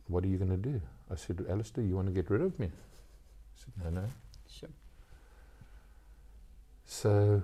"What 0.07 0.23
are 0.23 0.27
you 0.27 0.37
going 0.37 0.51
to 0.51 0.69
do?" 0.71 0.79
I 1.09 1.15
said, 1.15 1.43
"Alistair, 1.49 1.83
you 1.83 1.95
want 1.95 2.07
to 2.07 2.13
get 2.13 2.29
rid 2.29 2.41
of 2.41 2.57
me?" 2.59 2.67
He 2.67 3.61
said, 3.61 3.73
"No, 3.83 3.89
no." 4.01 4.07
Sure. 4.47 4.69
So 6.85 7.41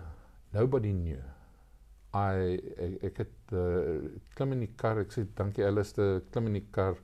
nobody 0.53 0.93
knew. 0.93 1.21
I 2.13 2.59
ek, 2.77 2.97
ek 3.09 3.17
het 3.23 3.53
uh, 3.57 4.05
klim 4.37 4.53
in 4.53 4.61
die 4.67 4.73
kar, 4.77 5.01
ek 5.01 5.11
sê 5.15 5.25
dankie 5.35 5.65
Alistair, 5.65 6.21
klim 6.31 6.51
in 6.51 6.59
die 6.59 6.67
kar 6.71 6.99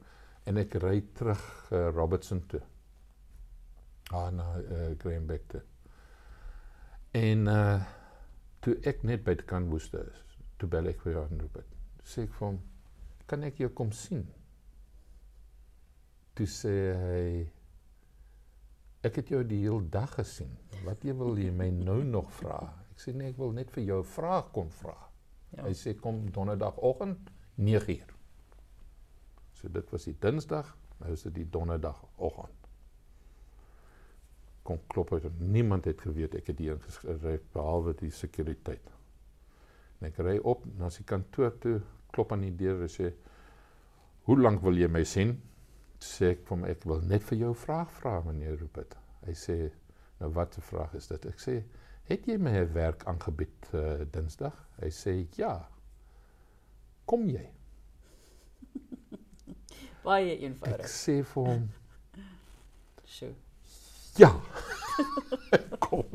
en 0.46 0.62
ek 0.62 0.78
ry 0.84 1.00
terug 1.18 1.42
uh, 1.74 1.90
Robertson 1.96 2.44
toe. 2.48 2.62
Ah 4.14 4.30
na 4.34 4.46
uh, 4.62 4.92
Greenback 5.02 5.50
toe. 5.50 5.64
En 7.18 7.48
uh 7.50 7.80
toe 8.60 8.76
ek 8.92 9.06
net 9.08 9.22
by 9.24 9.38
die 9.40 9.46
kant 9.48 9.70
woeste 9.72 10.02
is, 10.04 10.24
toe 10.60 10.68
bel 10.70 10.90
ek 10.92 11.00
vir 11.06 11.14
Johan 11.16 11.40
Rupert. 11.40 11.78
Sê 12.04 12.26
ek 12.28 12.34
vir 12.36 12.46
hom, 12.46 12.58
"Kan 13.26 13.44
ek 13.48 13.62
jou 13.64 13.70
kom 13.74 13.94
sien?" 13.96 14.28
Toe 16.40 16.48
sê 16.48 16.74
hy, 16.96 17.24
"Ek 19.04 19.18
het 19.20 19.28
jou 19.28 19.42
die 19.44 19.60
hele 19.66 19.84
dag 19.92 20.14
gesien. 20.16 20.54
Wat 20.86 21.04
jy 21.04 21.12
wil 21.14 21.36
jy 21.36 21.52
my 21.52 21.68
nou 21.70 22.04
nog 22.16 22.32
vra?" 22.32 22.62
Ek 22.94 23.02
sê, 23.04 23.12
"Nee, 23.14 23.34
ek 23.34 23.38
wil 23.38 23.52
net 23.52 23.72
vir 23.76 23.84
jou 23.84 24.00
'n 24.00 24.08
vraag 24.08 24.52
kom 24.56 24.70
vra." 24.72 24.96
Ja. 25.50 25.64
Hy 25.64 25.74
sê, 25.74 26.00
"Kom 26.00 26.32
donderdagoggend 26.32 27.30
9uur." 27.58 28.14
So 29.52 29.68
dit 29.68 29.90
was 29.92 30.06
die 30.06 30.16
Dinsdag, 30.20 30.78
nou 31.00 31.12
is 31.12 31.24
dit 31.24 31.34
die 31.34 31.50
donderdagoggend. 31.50 32.70
Kom 34.64 34.80
klop 34.88 35.14
uit. 35.14 35.40
Niemand 35.40 35.86
het 35.86 36.02
geweet 36.02 36.36
ek 36.36 36.48
het 36.48 36.60
hier 36.60 36.80
ingery 37.04 37.42
behalwe 37.52 37.94
die 37.94 38.12
sekuriteit. 38.12 38.90
En 40.00 40.08
ek 40.08 40.18
ry 40.18 40.38
op 40.38 40.64
na 40.78 40.90
sy 40.90 41.04
kantoor 41.04 41.60
toe, 41.60 41.82
klop 42.12 42.32
aan 42.32 42.42
die 42.42 42.56
deur 42.56 42.82
en 42.82 42.88
sê: 42.88 43.14
"Hoe 44.24 44.40
lank 44.40 44.62
wil 44.62 44.78
jy 44.78 44.88
my 44.88 45.04
sien?" 45.04 45.42
Sê 46.00 46.32
ek 46.32 46.46
vir 46.48 46.56
hom: 46.56 46.66
"Ek 46.66 46.84
wil 46.86 47.02
net 47.02 47.24
vir 47.24 47.38
jou 47.38 47.50
'n 47.52 47.56
vraag 47.66 47.92
vra, 47.92 48.22
meneer 48.22 48.58
Rupert." 48.60 48.96
Hy 49.26 49.34
sê: 49.34 49.72
"Nou 50.20 50.30
wat 50.34 50.58
'n 50.58 50.62
vraag 50.62 50.94
is 50.96 51.08
dit?" 51.08 51.26
Ek 51.26 51.40
sê: 51.40 51.64
"Het 52.04 52.26
jy 52.28 52.38
my 52.38 52.52
'n 52.52 52.74
werk 52.74 53.04
aangebied 53.06 53.70
uh, 53.74 54.06
Dinsdag?" 54.12 54.56
Hy 54.82 54.90
sê: 54.90 55.28
"Ja." 55.38 55.68
Kom 57.06 57.28
jy? 57.30 57.50
Baie 60.04 60.32
Ek 60.36 60.42
eenvoudig. 60.42 60.88
sê 60.88 61.24
vir 61.24 61.44
hom: 61.46 61.70
Sjoe. 63.06 63.34
"Ja." 64.18 64.32
Kom. 65.80 66.06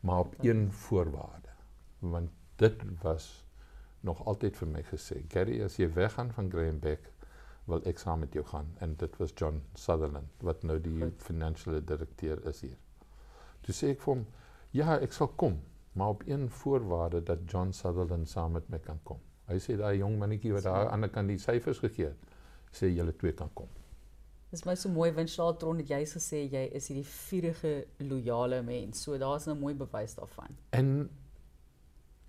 Maar 0.00 0.18
op 0.18 0.34
een 0.44 0.72
voorwaarde. 0.72 1.48
Want 1.98 2.30
dit 2.56 2.82
was 3.02 3.44
nog 4.00 4.24
altyd 4.26 4.56
vir 4.56 4.68
my 4.68 4.82
gesê, 4.82 5.22
"Gary, 5.28 5.62
as 5.62 5.76
jy 5.76 5.88
weggaan 5.92 6.32
van 6.32 6.50
Graham 6.50 6.78
Beck, 6.78 7.10
wil 7.70 7.82
ek 7.88 7.98
saam 7.98 8.20
met 8.24 8.36
jou 8.36 8.44
gaan." 8.46 8.68
En 8.78 8.94
dit 8.96 9.16
was 9.22 9.32
John 9.34 9.62
Sutherland 9.74 10.44
wat 10.46 10.62
nou 10.62 10.80
die 10.80 11.00
Goed. 11.02 11.22
finansiële 11.22 11.84
direkteur 11.84 12.44
is 12.46 12.60
hier. 12.60 12.76
Toe 13.60 13.74
sê 13.74 13.90
ek 13.94 14.00
vir 14.00 14.14
hom, 14.14 14.26
"Ja, 14.70 14.98
ek 14.98 15.12
sal 15.12 15.28
kom, 15.28 15.60
maar 15.92 16.08
op 16.08 16.22
een 16.26 16.50
voorwaarde 16.50 17.22
dat 17.22 17.38
John 17.46 17.72
Sutherland 17.72 18.28
saam 18.28 18.52
met 18.52 18.68
my 18.68 18.78
kan 18.78 19.00
kom." 19.02 19.18
Hy 19.50 19.58
sê 19.58 19.76
daai 19.76 19.98
jong 19.98 20.18
mannetjie 20.18 20.52
wat 20.52 20.62
daar 20.62 20.74
aan 20.74 20.86
die 20.86 20.92
ander 20.92 21.10
kant 21.10 21.28
die 21.28 21.38
syfers 21.38 21.78
gegee 21.78 22.06
het, 22.06 22.16
sê 22.72 22.86
julle 22.94 23.16
twee 23.16 23.32
kan 23.32 23.50
kom. 23.54 23.68
Dis 24.50 24.64
my 24.66 24.74
so 24.74 24.90
mooi 24.90 25.12
Winshaltron 25.14 25.78
het 25.78 25.90
jy 25.92 26.00
gesê 26.10 26.40
jy 26.50 26.64
is 26.74 26.88
hierdie 26.90 27.06
vurige 27.06 27.72
loyale 27.98 28.62
mens. 28.66 29.02
So 29.04 29.18
daar's 29.18 29.46
nou 29.46 29.54
mooi 29.58 29.74
bewys 29.78 30.16
daarvan. 30.18 30.56
En 30.70 31.10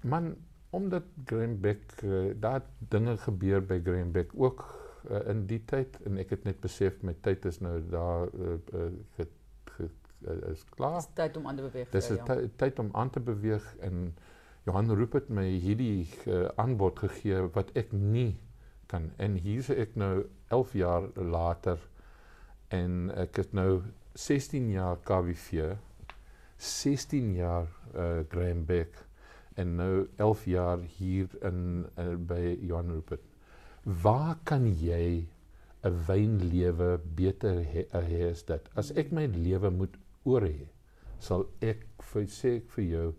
man, 0.01 0.35
omdat 0.69 1.03
Graham 1.25 1.59
Beck 1.61 1.95
uh, 2.03 2.33
daar 2.39 2.61
dinge 2.93 3.17
gebeur 3.17 3.65
by 3.65 3.79
Graham 3.83 4.11
Beck 4.11 4.31
ook 4.37 4.65
uh, 5.09 5.21
in 5.29 5.45
die 5.47 5.61
tyd 5.65 5.97
en 6.05 6.17
ek 6.17 6.29
het 6.29 6.43
net 6.45 6.59
besef 6.61 7.01
my 7.03 7.13
tyd 7.21 7.45
is 7.45 7.59
nou 7.61 7.79
daar 7.89 8.27
uh, 8.33 8.57
uh, 8.73 8.89
ge, 9.17 9.27
ge, 9.75 9.89
uh, 10.27 10.51
is 10.51 10.63
klaar. 10.75 10.99
Dis 11.01 11.09
tyd 11.17 11.37
om 11.37 11.47
aan 11.47 11.55
te 11.55 11.61
beweeg. 11.69 11.89
Dis 11.91 12.09
'n 12.11 12.15
ja. 12.15 12.23
ty- 12.25 12.49
tyd 12.55 12.79
om 12.79 12.89
aan 12.93 13.09
te 13.09 13.19
beweeg 13.19 13.75
en 13.79 14.13
Johan 14.65 14.91
Rupert 14.95 15.29
my 15.29 15.47
hierdie 15.59 16.07
uh, 16.27 16.47
aanbod 16.55 16.99
gegee 16.99 17.41
wat 17.53 17.71
ek 17.75 17.91
nie 17.91 18.37
kan. 18.87 19.11
En 19.17 19.35
hier's 19.35 19.69
ek 19.69 19.95
nou 19.95 20.25
11 20.49 20.73
jaar 20.73 21.07
later 21.15 21.79
en 22.69 23.09
ek 23.15 23.35
het 23.35 23.53
nou 23.53 23.81
16 24.13 24.69
jaar 24.71 24.97
KWV, 25.07 25.75
16 26.57 27.33
jaar 27.35 27.67
uh, 27.95 28.19
Graham 28.29 28.65
Beck 28.65 29.05
en 29.55 29.75
nou 29.75 30.07
11 30.17 30.45
jaar 30.45 30.79
hier 30.97 31.27
in 31.41 31.85
uh, 31.97 32.15
by 32.15 32.57
Johan 32.61 32.91
Rupert. 32.91 33.23
Waar 33.83 34.37
kan 34.43 34.67
jy 34.67 35.27
'n 35.83 35.95
wynlewe 36.07 36.99
beter 37.15 37.63
hê 37.65 37.85
he, 37.89 38.29
as 38.29 38.43
dit? 38.43 38.69
As 38.75 38.91
ek 38.91 39.11
my 39.11 39.25
lewe 39.25 39.69
moet 39.69 39.97
oor 40.23 40.41
hê, 40.41 40.67
sal 41.19 41.47
ek 41.61 41.87
vir 42.11 42.27
sê 42.27 42.55
ek 42.57 42.69
vir 42.69 42.85
jou 42.85 43.15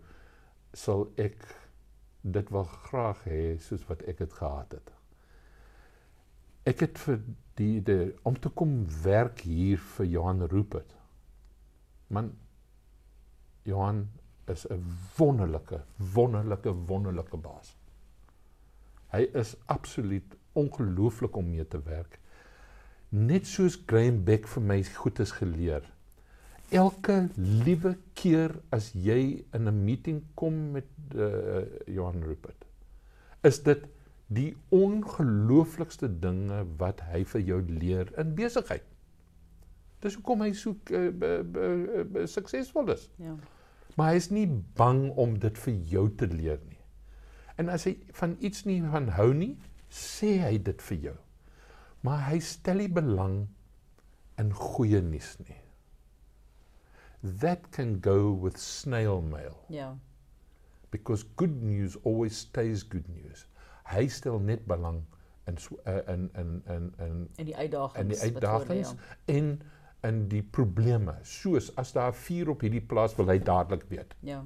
sal 0.73 1.07
ek 1.17 1.37
dit 2.23 2.51
wel 2.51 2.63
graag 2.63 3.23
hê 3.27 3.57
soos 3.59 3.83
wat 3.89 4.01
ek 4.07 4.17
dit 4.23 4.33
gehad 4.33 4.71
het. 4.71 4.91
Ek 6.65 6.79
het 6.79 6.97
vir 6.97 7.19
die, 7.59 7.81
die 7.81 8.13
om 8.23 8.35
te 8.39 8.49
kom 8.49 8.85
werk 9.03 9.43
hier 9.43 9.77
vir 9.77 10.05
Johan 10.05 10.47
Rupert. 10.47 10.95
Man 12.09 12.31
Johan 13.65 14.09
is 14.47 14.65
'n 14.71 14.79
wonderlike, 15.17 15.83
wonderlike, 15.97 16.71
wonderlike 16.87 17.37
baas. 17.37 17.75
Hy 19.11 19.27
is 19.33 19.55
absoluut 19.67 20.37
ongelooflik 20.53 21.35
om 21.35 21.49
mee 21.49 21.65
te 21.67 21.81
werk. 21.85 22.19
Net 23.09 23.47
soos 23.47 23.77
Graham 23.85 24.23
Beck 24.25 24.47
vir 24.49 24.63
my 24.63 24.79
goed 24.97 25.19
is 25.19 25.31
geleer. 25.37 25.85
Elke 26.73 27.27
liewe 27.37 27.95
keer 28.17 28.55
as 28.73 28.91
jy 28.93 29.45
in 29.53 29.67
'n 29.69 29.83
meeting 29.85 30.23
kom 30.35 30.71
met 30.71 30.89
uh, 31.15 31.61
Johan 31.85 32.23
Rupert, 32.23 32.65
is 33.43 33.61
dit 33.63 33.85
die 34.27 34.55
ongelooflikste 34.69 36.09
dinge 36.19 36.63
wat 36.77 37.03
hy 37.11 37.23
vir 37.23 37.41
jou 37.41 37.61
leer 37.61 38.09
in 38.17 38.33
besigheid. 38.35 38.85
Dis 40.01 40.15
hoekom 40.15 40.41
hy 40.41 40.51
so 40.57 40.75
uh, 40.91 42.25
suksesvol 42.25 42.89
is. 42.95 43.09
Ja. 43.21 43.35
Maar 43.95 44.09
hy 44.13 44.15
is 44.15 44.31
nie 44.33 44.47
bang 44.75 45.11
om 45.21 45.37
dit 45.39 45.57
vir 45.65 45.73
jou 45.93 46.07
te 46.17 46.27
leer 46.27 46.59
nie. 46.65 46.81
En 47.61 47.69
as 47.69 47.85
hy 47.85 47.93
van 48.17 48.35
iets 48.41 48.65
nie 48.65 48.81
van 48.81 49.11
hou 49.13 49.29
nie, 49.37 49.53
sê 49.93 50.37
hy 50.41 50.57
dit 50.57 50.81
vir 50.89 50.97
jou. 51.09 51.15
Maar 52.03 52.23
hy 52.31 52.39
stel 52.43 52.81
nie 52.81 52.89
belang 52.91 53.43
in 54.41 54.49
goeie 54.57 54.99
nuus 55.05 55.35
nie. 55.45 55.59
That 57.23 57.71
can 57.71 57.99
go 58.01 58.31
with 58.33 58.57
snail 58.59 59.21
mail 59.21 59.55
Ja. 59.69 59.95
because 60.91 61.23
good 61.35 61.61
news 61.63 61.95
always 62.03 62.37
stays 62.37 62.83
good 62.83 63.07
news. 63.09 63.45
Hy 63.85 64.07
stel 64.07 64.39
net 64.39 64.65
belang 64.67 65.03
in 65.47 65.57
uh, 65.87 66.01
in 66.13 66.29
in 66.35 66.51
in 66.67 66.93
in 66.99 67.29
En 67.37 67.45
die 67.45 67.55
uitdagings. 67.55 67.99
in 68.01 68.07
die 68.07 68.19
uitdagings 68.21 68.89
ja. 68.91 68.97
en 69.37 69.61
in 70.03 70.27
die 70.27 70.43
probleme. 70.43 71.15
Soos 71.23 71.71
as 71.75 71.93
daar 71.93 72.13
vuur 72.13 72.49
op 72.49 72.61
hierdie 72.61 72.81
plaas 72.83 73.15
wil 73.15 73.27
hy 73.31 73.39
dadelik 73.39 73.83
weet. 73.89 74.15
Ja. 74.19 74.43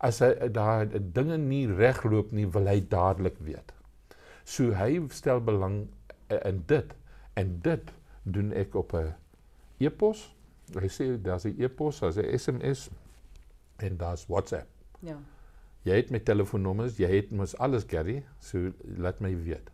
As 0.00 0.18
hy 0.20 0.48
daar 0.52 0.86
dinge 1.12 1.38
nie 1.38 1.66
regloop 1.66 2.32
nie, 2.32 2.46
wil 2.46 2.66
hy 2.68 2.80
dadelik 2.88 3.38
weet. 3.40 3.72
So 4.44 4.72
hy 4.76 5.00
stel 5.08 5.40
belang 5.40 5.88
eh, 6.28 6.40
in 6.48 6.62
dit 6.66 6.94
en 7.34 7.60
dit 7.62 7.92
doen 8.22 8.52
ek 8.52 8.74
op 8.74 8.94
'n 8.94 9.14
e-pos. 9.78 10.34
Hy 10.74 10.88
sê 10.88 11.22
daar's 11.22 11.44
'n 11.44 11.56
e-pos, 11.58 12.00
daar's 12.00 12.16
'n 12.16 12.38
SMS 12.38 12.90
en 13.76 13.96
daar's 13.96 14.26
WhatsApp. 14.26 14.68
Ja. 15.00 15.18
Jy 15.82 15.96
het 15.96 16.10
my 16.10 16.18
telefoonnommers, 16.18 16.96
jy 16.96 17.08
het 17.10 17.30
mos 17.30 17.56
alles 17.58 17.84
Gary, 17.90 18.24
so 18.40 18.70
laat 18.98 19.20
my 19.20 19.32
weet. 19.44 19.70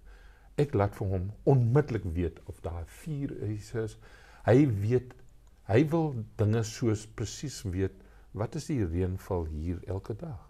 Ek 0.56 0.74
laat 0.74 0.94
vir 0.96 1.10
hom 1.12 1.30
onmiddellik 1.44 2.04
weet 2.16 2.40
of 2.44 2.60
daar 2.60 2.86
vuur 2.86 3.34
is. 3.50 3.74
is. 3.74 3.98
Hy 4.44 4.66
weet 4.80 5.14
hy 5.68 5.82
wil 5.92 6.14
dinge 6.40 6.62
soos 6.64 7.06
presies 7.06 7.62
weet 7.62 7.92
wat 8.32 8.54
is 8.54 8.66
die 8.70 8.84
reënval 8.84 9.44
hier 9.52 9.82
elke 9.86 10.16
dag. 10.16 10.40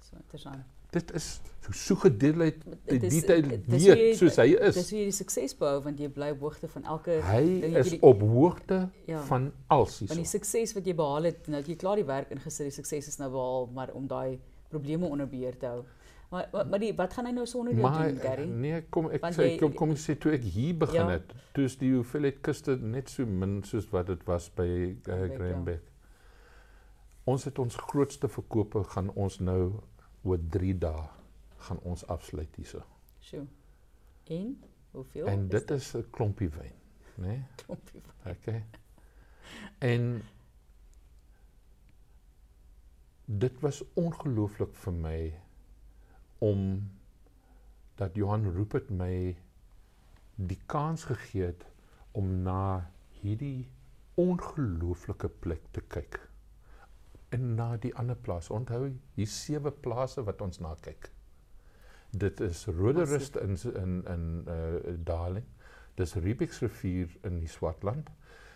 So 0.00 0.16
interessant. 0.16 0.64
Dit 0.92 1.10
is 1.16 1.40
so 1.62 1.72
so 1.72 1.94
gedeelheid 2.02 2.56
die 2.90 2.98
detail 2.98 3.44
weet 3.46 4.16
soos 4.18 4.36
hy 4.42 4.48
Dis 4.58 4.76
is. 4.76 4.90
hoe 4.90 4.98
jy 4.98 5.04
die 5.08 5.14
sukses 5.14 5.54
behou 5.56 5.78
want 5.84 6.00
jy 6.02 6.08
bly 6.12 6.30
op 6.34 6.40
hoogte 6.42 6.68
van 6.68 6.84
elke 6.84 7.20
Hy 7.22 7.42
ding, 7.62 7.76
is 7.78 7.92
jy- 7.94 7.98
op 8.02 8.20
hoogte 8.20 8.88
Ja. 9.06 9.20
van 9.28 9.52
alles 9.68 9.96
van 9.98 10.06
die 10.08 10.16
hierso. 10.16 10.38
sukses 10.38 10.74
wat 10.74 10.84
jy 10.86 10.94
behaal 10.98 11.22
het, 11.30 11.46
nou 11.48 11.62
jy 11.62 11.76
klaar 11.76 11.96
die 11.96 12.04
werk 12.04 12.30
ingesit, 12.34 12.66
die 12.66 12.74
sukses 12.74 13.08
is 13.08 13.18
nou 13.18 13.30
behaal, 13.30 13.70
maar 13.72 13.92
om 13.94 14.06
daai 14.10 14.38
probleme 14.68 15.06
onder 15.06 15.26
beheer 15.28 15.56
te 15.58 15.66
hou. 15.66 15.84
Maar 16.32 16.48
maar, 16.52 16.66
maar 16.66 16.78
die, 16.80 16.92
wat 16.96 17.12
gaan 17.12 17.26
hy 17.26 17.32
nou 17.32 17.46
sonder 17.46 17.74
jou 17.74 17.92
doen, 17.92 18.18
Gary? 18.18 18.44
nee, 18.48 18.82
kom 18.90 19.10
ek 19.10 19.20
Want 19.22 19.34
sê 19.34 19.42
jy- 19.52 19.58
kom 19.58 19.72
kom 19.72 19.90
ek 19.90 19.98
sê 19.98 20.18
toe 20.18 20.32
ek 20.32 20.42
hier 20.42 20.74
begin 20.74 20.94
Ja. 21.06 21.08
het, 21.10 21.32
toe 21.54 21.64
is 21.64 21.76
die 21.78 21.92
hoeveelheid 21.94 22.40
kuste 22.42 22.76
net 22.80 23.08
so 23.10 23.24
min 23.26 23.62
soos 23.64 23.88
wat 23.92 24.06
dit 24.06 24.24
was 24.26 24.50
by 24.50 24.96
uh, 25.08 25.14
Graham 25.36 25.64
Beck, 25.64 25.64
Beck. 25.64 25.82
Ons 27.24 27.44
het 27.44 27.58
ons 27.58 27.76
grootste 27.76 28.28
verkope 28.28 28.82
gaan 28.84 29.10
ons 29.14 29.38
nou 29.40 29.72
oor 30.22 30.38
3 30.50 30.78
dae 30.78 31.08
gaan 31.66 31.80
ons 31.88 32.06
afsluit 32.06 32.56
hierso. 32.56 32.82
Sjoe. 33.22 33.46
En 34.24 34.62
hoeveel? 34.90 35.26
En 35.26 35.48
dit 35.48 35.70
is 35.70 35.94
'n 35.96 36.10
klompie 36.10 36.48
wyn, 36.48 36.74
né? 37.14 37.26
Nee? 37.26 37.44
klompie 37.64 38.00
van. 38.00 38.32
Okay. 38.32 38.64
En 39.78 40.22
dit 43.24 43.60
was 43.60 43.84
ongelooflik 43.94 44.74
vir 44.74 44.92
my 44.92 45.40
om 46.38 46.90
dat 47.94 48.14
Johan 48.14 48.52
Rupert 48.52 48.90
my 48.90 49.36
die 50.34 50.58
kans 50.66 51.04
gegee 51.04 51.42
het 51.42 51.66
om 52.12 52.42
na 52.42 52.90
hierdie 53.20 53.68
ongelooflike 54.14 55.28
plek 55.28 55.62
te 55.70 55.80
kyk. 55.80 56.18
En 57.32 57.54
na 57.56 57.76
die 57.80 57.94
ander 57.96 58.16
plase. 58.16 58.52
Onthou, 58.52 58.90
hier 59.16 59.30
sewe 59.30 59.72
plase 59.72 60.24
wat 60.26 60.42
ons 60.44 60.60
na 60.60 60.74
kyk. 60.84 61.10
Dit 62.12 62.40
is 62.44 62.66
Roderust 62.68 63.38
in 63.40 63.56
in 63.72 64.02
in 64.14 64.26
uh 64.48 64.96
Darling. 65.04 65.46
Dis 65.96 66.14
Riebeeck 66.14 66.52
rivier 66.60 67.08
in 67.22 67.38
die 67.40 67.48
Swartland 67.48 68.10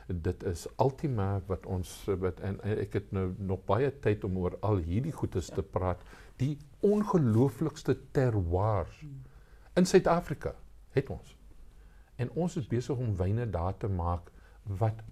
dit 0.06 0.42
is 0.42 0.66
ultima 0.78 1.40
wat 1.46 1.66
ons 1.66 1.90
wat 2.22 2.40
en, 2.40 2.60
en 2.62 2.78
ek 2.78 2.94
het 3.00 3.12
nou 3.14 3.26
nog 3.38 3.64
baie 3.66 3.90
tyd 4.02 4.24
om 4.24 4.38
oor 4.38 4.54
al 4.66 4.78
hierdie 4.86 5.14
goedes 5.14 5.50
ja. 5.50 5.58
te 5.58 5.62
praat 5.62 6.02
die 6.38 6.54
ongelooflikste 6.86 7.96
terroir 8.14 8.90
in 9.74 9.86
Suid-Afrika 9.86 10.54
het 10.94 11.10
ons 11.10 11.34
en 12.22 12.30
ons 12.38 12.56
is 12.56 12.70
besig 12.70 12.96
om 13.02 13.16
wyne 13.18 13.48
daar 13.50 13.74
te 13.76 13.90
maak 13.90 14.30
wat 14.82 15.02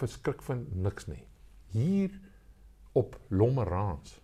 verskrik 0.00 0.42
van 0.42 0.66
niks 0.74 1.06
nie 1.06 1.22
hier 1.76 2.18
op 2.92 3.18
Lommerans 3.28 4.20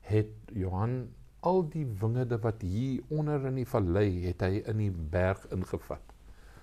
het 0.00 0.32
Johan 0.52 1.14
al 1.40 1.68
die 1.68 1.86
wingerde 1.86 2.38
wat 2.38 2.62
hier 2.62 3.02
onder 3.08 3.46
in 3.46 3.58
die 3.58 3.68
vallei 3.68 4.22
het 4.26 4.42
hy 4.46 4.62
in 4.70 4.78
die 4.78 4.90
berg 4.90 5.46
ingevat 5.54 6.12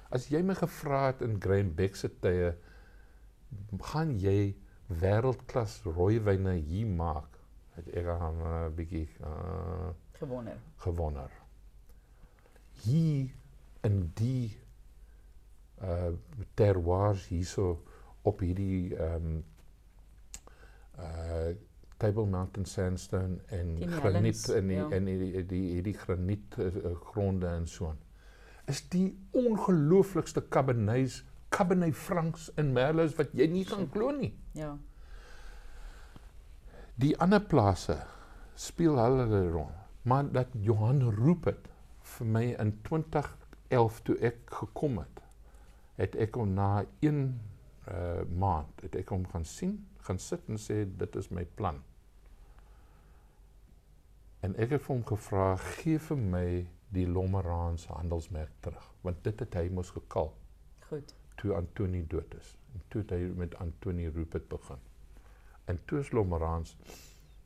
As 0.10 0.26
jy 0.34 0.40
my 0.42 0.56
gevra 0.58 1.04
het 1.12 1.20
in 1.22 1.36
Graham 1.42 1.70
Beck 1.78 1.98
se 1.98 2.10
tye, 2.24 2.54
gaan 3.92 4.16
jy 4.18 4.56
wêreldklas 5.02 5.76
rooiwyne 5.86 6.56
hier 6.66 6.90
maak? 6.90 7.38
Het 7.76 7.92
ek 8.02 8.10
aan 8.16 8.40
'n 8.42 8.48
uh, 8.54 8.72
bietjie 8.74 9.06
uh, 9.22 9.92
gewonder. 10.18 10.58
Gewonder. 10.86 11.30
Hier 12.82 13.30
in 13.86 14.02
die 14.18 14.58
uh 15.82 16.12
terroirs 16.56 17.28
hierso 17.30 17.84
op 18.22 18.42
hierdie 18.44 18.96
ehm 18.98 19.30
um, 19.30 19.44
uh 21.04 21.56
Table 22.00 22.30
Mountain 22.32 22.66
sandstone 22.66 23.42
en 23.52 23.74
graniet 23.92 24.48
in 24.56 24.70
die, 24.72 24.78
ja. 24.78 24.86
in 24.96 25.06
die 25.06 25.42
die 25.44 25.64
hierdie 25.74 25.98
graniet 26.00 26.56
uh, 26.58 26.94
gronde 27.12 27.48
en 27.48 27.68
so 27.68 27.90
aan 27.90 27.98
is 28.70 28.84
die 28.94 29.18
ongelooflikste 29.32 30.44
Cabernets, 30.50 31.24
Cabernet 31.50 31.96
Francs 31.96 32.50
en 32.62 32.72
Merlots 32.74 33.18
wat 33.18 33.34
jy 33.38 33.50
nie 33.50 33.66
kan 33.68 33.88
glo 33.90 34.14
nie. 34.14 34.32
Ja. 34.58 34.76
Die 37.02 37.16
ander 37.22 37.42
plase 37.42 37.98
speel 38.60 39.00
hulle 39.00 39.44
rol, 39.50 39.72
maar 40.04 40.30
dat 40.36 40.54
Johan 40.54 41.02
Rupert 41.16 41.70
vir 42.16 42.30
my 42.36 42.46
in 42.62 42.76
2011 42.86 44.02
toe 44.06 44.18
ek 44.30 44.44
gekom 44.60 45.00
het, 45.02 45.24
het 46.00 46.18
ek 46.28 46.38
hom 46.38 46.54
na 46.58 46.86
'n 47.02 47.40
uh 47.90 48.22
maand 48.38 48.84
het 48.84 48.96
ek 48.96 49.10
hom 49.10 49.26
gaan 49.32 49.46
sien, 49.46 49.80
gaan 50.08 50.20
sit 50.20 50.48
en 50.48 50.58
sê 50.58 50.84
dit 50.98 51.16
is 51.16 51.30
my 51.30 51.46
plan. 51.60 51.82
En 54.42 54.56
ek 54.56 54.70
het 54.78 54.86
hom 54.88 55.04
gevra, 55.06 55.56
gee 55.80 56.00
vir 56.00 56.18
my 56.18 56.46
die 56.96 57.06
Lommeraans 57.08 57.86
handelsmerk 57.92 58.52
terug 58.66 58.86
want 59.06 59.24
dit 59.24 59.40
het 59.40 59.56
hy 59.56 59.68
mos 59.74 59.92
gekal. 59.96 60.34
Goed. 60.90 61.14
Toe 61.40 61.54
Antoni 61.56 62.04
dood 62.08 62.34
is. 62.36 62.56
En 62.76 62.84
toe 62.92 63.02
het 63.02 63.14
hy 63.16 63.30
met 63.38 63.56
Antoni 63.64 64.10
Rupert 64.10 64.48
begin. 64.52 64.82
En 65.72 65.80
toe 65.86 66.00
is 66.00 66.12
Lommeraans 66.12 66.76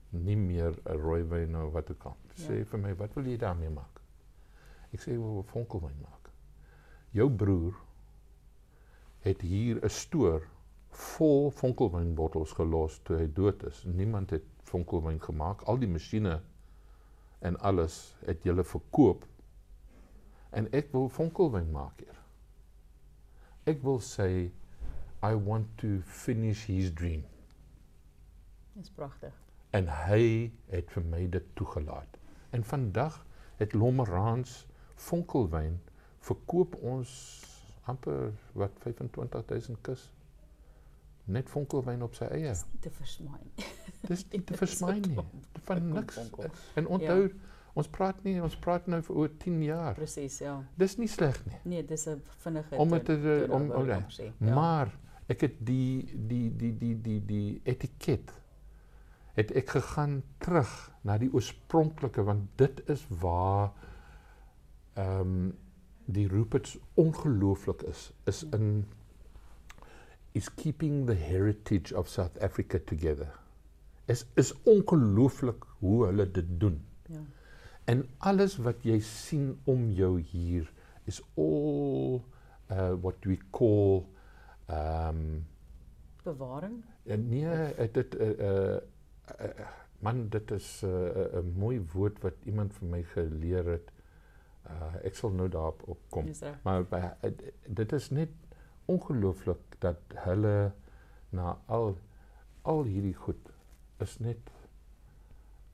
nie 0.10 0.38
meer 0.38 0.78
'n 0.86 0.98
rooiwyn 0.98 1.56
of 1.56 1.74
wat 1.74 1.92
ook 1.92 2.04
al. 2.06 2.18
Sê 2.36 2.58
ja. 2.58 2.66
vir 2.66 2.80
my, 2.80 2.96
wat 2.96 3.14
wil 3.14 3.26
jy 3.26 3.38
daarmee 3.38 3.70
maak? 3.70 4.02
Ek 4.94 5.02
sê 5.02 5.18
wil 5.18 5.42
'n 5.42 5.50
vonkelwyn 5.50 6.00
maak. 6.02 6.30
Jou 7.12 7.30
broer 7.30 7.74
het 9.22 9.42
hier 9.42 9.80
'n 9.84 9.90
stoor 9.90 10.48
vol 10.94 11.52
vonkelwynbottels 11.58 12.54
gelos 12.58 13.00
toe 13.08 13.18
hy 13.18 13.28
dood 13.34 13.64
is. 13.68 13.84
Niemand 13.86 14.34
het 14.36 14.46
vonkelwyn 14.70 15.22
gemaak. 15.22 15.64
Al 15.68 15.80
die 15.82 15.90
masjiene 15.90 16.40
en 17.44 17.58
alles 17.60 18.16
het 18.26 18.44
julle 18.48 18.64
verkoop 18.64 19.26
en 20.54 20.70
ek 20.78 20.92
wil 20.94 21.10
vonkelwyn 21.10 21.72
maak 21.74 22.02
hier. 22.04 22.18
Ek 23.70 23.82
wil 23.84 24.00
sê 24.04 24.52
I 25.24 25.34
want 25.34 25.70
to 25.82 26.02
finish 26.04 26.66
his 26.68 26.92
dream. 26.92 27.24
Dis 28.76 28.92
pragtig. 28.92 29.34
En 29.74 29.88
hy 29.88 30.52
het 30.70 30.92
vir 30.94 31.06
my 31.10 31.24
dit 31.32 31.46
toegelaat. 31.58 32.20
En 32.54 32.64
vandag 32.64 33.22
het 33.58 33.74
Lommeraans 33.74 34.66
vonkelwyn 35.08 35.80
verkoop 36.24 36.76
ons 36.82 37.14
amper 37.90 38.34
wat 38.60 38.76
25000 38.84 39.80
kus 39.88 40.12
net 41.26 41.50
vonkelwyn 41.50 42.04
op 42.04 42.16
sy 42.16 42.26
eie. 42.26 42.52
Dis 42.52 42.66
nie 42.74 42.82
te 42.86 42.92
versmaai 42.92 43.42
nie. 43.42 43.72
Dis 44.08 44.28
nie 44.32 44.44
te 44.44 44.60
versmaai 44.60 45.00
nie. 45.08 45.26
Van 45.64 45.90
niks. 45.94 46.20
En 46.76 46.88
onthou 46.88 47.28
ja 47.28 47.34
Ons 47.74 47.90
praat 47.90 48.20
nie, 48.22 48.36
ons 48.44 48.56
praat 48.62 48.86
nou 48.92 49.00
vir 49.02 49.18
oor 49.18 49.32
10 49.42 49.62
jaar. 49.66 49.96
Presies, 49.98 50.38
ja. 50.44 50.60
Dis 50.78 50.94
nie 51.00 51.10
sleg 51.10 51.40
nie. 51.48 51.60
Nee, 51.72 51.86
dis 51.90 52.06
'n 52.08 52.22
vinnige 52.44 52.78
om 52.78 52.90
te, 52.90 53.18
te, 53.18 53.48
om 53.50 53.72
om 53.72 53.88
ja. 53.88 54.02
Maar 54.40 54.94
ek 55.28 55.42
het 55.42 55.56
die 55.66 56.06
die 56.14 56.50
die 56.56 56.78
die 56.78 56.96
die 57.02 57.20
die 57.26 57.62
etiket 57.64 58.34
het 59.34 59.52
ek 59.52 59.70
gegaan 59.70 60.22
terug 60.38 60.92
na 61.02 61.18
die 61.18 61.32
oorspronklike 61.34 62.24
want 62.24 62.50
dit 62.58 62.84
is 62.90 63.06
waar 63.10 63.72
ehm 64.94 65.20
um, 65.20 65.54
die 66.06 66.28
Rupert's 66.28 66.78
ongelooflik 66.94 67.82
is 67.82 68.12
is 68.26 68.42
ja. 68.42 68.58
in 68.58 68.86
is 70.34 70.50
keeping 70.56 71.06
the 71.06 71.16
heritage 71.16 71.94
of 71.94 72.10
South 72.10 72.38
Africa 72.42 72.80
together. 72.86 73.30
Es 74.06 74.26
is 74.36 74.54
ongelooflik 74.64 75.66
hoe 75.80 76.06
hulle 76.06 76.32
dit 76.32 76.48
doen. 76.60 76.82
Ja. 77.08 77.22
En 77.86 78.06
alles 78.18 78.58
wat 78.58 78.84
jy 78.88 79.00
sien 79.00 79.54
om 79.64 79.90
jou 79.92 80.18
hier 80.20 80.70
is 81.06 81.22
all 81.36 82.22
uh 82.72 82.94
what 83.02 83.26
we 83.28 83.38
call 83.52 84.06
um 84.72 85.46
bewaring. 86.24 86.84
En 87.04 87.30
nee, 87.30 87.90
dit 87.92 88.16
uh, 88.16 88.30
uh, 88.40 88.76
uh 89.40 89.72
man 90.04 90.28
dit 90.30 90.52
is 90.52 90.82
'n 90.84 90.88
uh, 90.88 91.40
'n 91.40 91.54
mooi 91.58 91.82
woord 91.94 92.22
wat 92.22 92.34
iemand 92.44 92.74
vir 92.74 92.88
my 92.88 93.04
geleer 93.04 93.66
het. 93.66 93.92
Uh 94.68 94.96
ek 95.04 95.16
sal 95.16 95.32
nou 95.32 95.50
daarop 95.50 95.84
opkom. 95.88 96.32
Maar 96.64 96.84
by, 96.84 97.00
uh, 97.24 97.32
dit 97.68 97.92
is 97.92 98.10
net 98.10 98.30
ongelooflik 98.86 99.80
dat 99.80 100.18
hulle 100.26 100.72
na 101.30 101.58
al 101.66 101.98
al 102.62 102.84
hierdie 102.84 103.16
goed 103.16 103.50
is 104.04 104.18
net 104.20 104.52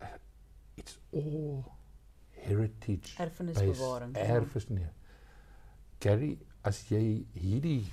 uh, 0.01 0.13
it's 0.75 0.99
all 1.13 1.63
heritage 2.39 3.15
erfenisbewaring. 3.17 4.15
Erfenis 4.15 4.69
nee. 4.69 4.87
Gary, 5.99 6.37
as 6.63 6.85
jy 6.87 7.25
hierdie 7.35 7.83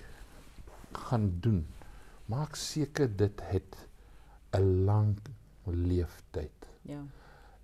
gaan 1.06 1.30
doen, 1.42 1.64
maak 2.30 2.56
seker 2.56 3.10
dit 3.10 3.40
het 3.50 3.76
'n 4.54 4.84
lang 4.86 5.16
leeftyd. 5.64 6.68
Ja. 6.82 7.02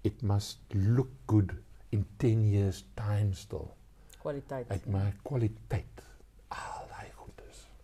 It 0.02 0.22
must 0.22 0.58
look 0.74 1.10
good 1.26 1.54
in 1.90 2.06
10 2.16 2.44
years 2.50 2.84
time 2.94 3.34
still. 3.34 3.70
Kwaliteit. 4.18 4.66
Ja. 4.68 4.90
maar 4.90 5.14
kwaliteit. 5.22 5.91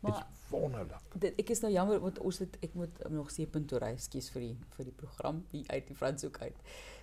Goedes. 0.01 0.18
Dit's 0.18 0.51
wonderlik. 0.51 1.01
Dit 1.18 1.40
ek 1.42 1.51
is 1.51 1.61
nou 1.64 1.72
jammer 1.72 2.01
want 2.01 2.18
ons 2.18 2.38
het 2.38 2.59
ek 2.64 2.74
moet 2.78 3.01
nog 3.11 3.30
seepunt 3.34 3.68
toe 3.68 3.80
ry, 3.82 3.94
skus 4.01 4.30
vir 4.34 4.46
die 4.46 4.55
vir 4.76 4.88
die 4.88 4.94
program 5.01 5.42
hier 5.51 5.66
uit 5.74 5.88
die 5.90 5.96
Franshoek 5.99 6.38
uit. 6.44 6.61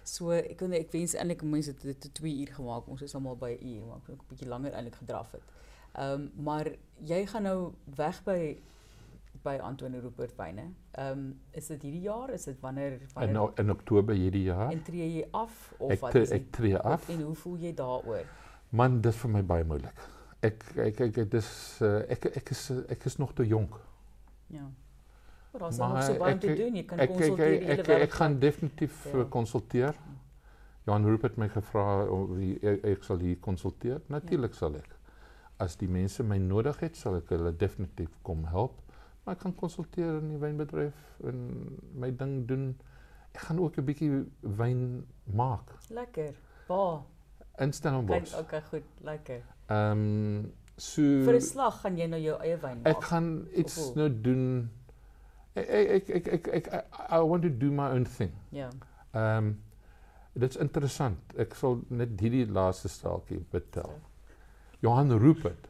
So 0.07 0.31
ek 0.37 0.57
kon 0.61 0.73
ek 0.77 0.93
wens 0.93 1.15
eintlik 1.17 1.43
mense 1.43 1.73
het 1.73 1.83
dit 1.83 2.07
2 2.21 2.37
uur 2.45 2.53
gemaak. 2.59 2.87
Ons 2.87 3.03
is 3.05 3.15
almal 3.17 3.35
by 3.41 3.51
'n 3.57 3.67
uur, 3.73 3.85
maar 3.89 3.97
ek 3.97 4.07
het 4.07 4.21
'n 4.21 4.29
bietjie 4.29 4.47
langer 4.47 4.73
eintlik 4.73 4.95
gedraf 4.95 5.31
het. 5.31 5.43
Ehm 5.95 6.13
um, 6.13 6.31
maar 6.43 6.71
jy 7.03 7.25
gaan 7.25 7.43
nou 7.43 7.73
weg 7.95 8.23
by 8.23 8.57
by 9.43 9.59
Antonie 9.61 9.99
Rupert 9.99 10.35
Wyne. 10.37 10.73
Ehm 10.91 11.11
um, 11.11 11.39
is 11.51 11.67
dit 11.67 11.81
hierdie 11.81 12.01
jaar? 12.01 12.29
Is 12.29 12.43
dit 12.43 12.59
wanneer 12.59 12.99
wanneer 13.13 13.51
in, 13.55 13.65
in 13.65 13.71
Oktober 13.71 14.15
hierdie 14.15 14.43
jaar? 14.43 14.71
En 14.71 14.83
tree 14.83 15.13
jy 15.13 15.27
af 15.31 15.73
of 15.77 15.91
ek, 15.91 15.99
wat 15.99 16.15
is 16.15 16.29
dit? 16.29 16.41
Ek 16.41 16.51
tree 16.51 16.77
af. 16.77 17.09
En 17.09 17.21
hoe 17.21 17.35
voel 17.35 17.57
jy 17.57 17.73
daaroor? 17.73 18.25
Man, 18.69 19.01
dit 19.01 19.13
is 19.13 19.19
vir 19.19 19.29
my 19.29 19.43
baie 19.43 19.63
moeilik. 19.63 20.14
Ek 20.45 20.63
ek 20.87 20.99
ek 21.07 21.19
dit 21.19 21.37
is 21.39 21.51
uh, 21.85 22.01
ek 22.11 22.27
ek 22.41 22.51
is 22.55 22.63
ek 22.95 23.05
is 23.09 23.17
nog 23.21 23.33
te 23.37 23.45
jonk. 23.47 23.77
Ja. 24.53 24.65
Maar 25.51 25.61
daar's 25.61 25.77
nog 25.77 26.03
so 26.03 26.17
baie 26.19 26.37
te 26.37 26.53
doen. 26.53 26.75
Jy 26.75 26.83
kan 26.89 26.99
konsulteer 26.99 27.53
die 27.53 27.65
hele 27.65 27.83
wêreld. 27.83 27.93
Ek 27.95 28.09
ek 28.09 28.17
gaan 28.19 28.39
definitief 28.39 29.05
ja. 29.13 29.25
konsulteer. 29.37 30.01
Johan 30.85 31.07
Rupp 31.09 31.23
het 31.25 31.37
my 31.41 31.47
gevra 31.49 31.85
of 32.13 32.35
ek, 32.37 32.83
ek 32.91 33.07
sal 33.07 33.23
hier 33.23 33.39
konsulteer. 33.41 34.03
Natuurlik 34.13 34.53
ja. 34.53 34.65
sal 34.65 34.75
ek. 34.81 34.91
As 35.63 35.77
die 35.79 35.89
mense 35.89 36.23
my 36.27 36.37
nodig 36.43 36.81
het, 36.83 36.99
sal 36.99 37.17
ek 37.21 37.31
hulle 37.33 37.55
definitief 37.55 38.11
kom 38.27 38.43
help. 38.51 38.81
Maar 39.23 39.39
ek 39.39 39.45
kan 39.47 39.55
konsulteer 39.57 40.19
in 40.19 40.35
die 40.35 40.41
wynbedryf 40.43 41.25
en 41.25 41.39
my 41.97 42.11
ding 42.13 42.43
doen 42.49 42.67
ek 43.35 43.47
gaan 43.47 43.59
ook 43.59 43.77
'n 43.79 43.85
bietjie 43.85 44.11
wyn 44.59 45.05
maak 45.33 45.71
Lekker. 45.89 46.35
Waar? 46.67 47.01
in 47.57 47.71
Kyk, 47.71 47.73
Stellenbosch. 47.73 48.33
okay, 48.39 48.61
goed, 48.69 48.83
lekker. 49.01 49.41
Ehm 49.69 49.91
um, 49.91 50.53
so 50.77 51.01
Vir 51.01 51.35
'n 51.35 51.41
slag 51.41 51.81
gaan 51.81 51.97
jy 51.97 52.07
nou 52.07 52.19
jou 52.21 52.37
eie 52.41 52.57
wyn 52.61 52.81
maak. 52.83 52.97
ek 52.97 53.03
gaan 53.03 53.47
iets 53.55 53.75
hoe? 53.77 53.95
nou 53.95 54.09
doen. 54.21 54.69
Ek 55.55 55.69
ek 55.69 56.09
ek 56.09 56.27
ek, 56.27 56.47
ek 56.47 56.67
I, 56.73 56.81
I 57.15 57.19
want 57.21 57.43
to 57.43 57.49
do 57.49 57.71
my 57.71 57.89
own 57.91 58.05
thing. 58.05 58.31
Ja. 58.51 58.69
Ehm 59.13 59.37
um, 59.37 59.61
dit's 60.35 60.55
interessant. 60.57 61.17
Ek 61.37 61.55
sal 61.55 61.79
net 61.89 62.19
hierdie 62.19 62.45
laaste 62.51 62.89
staaltjie 62.89 63.39
vertel. 63.51 63.93
Johan 64.81 65.11
Rupert 65.17 65.69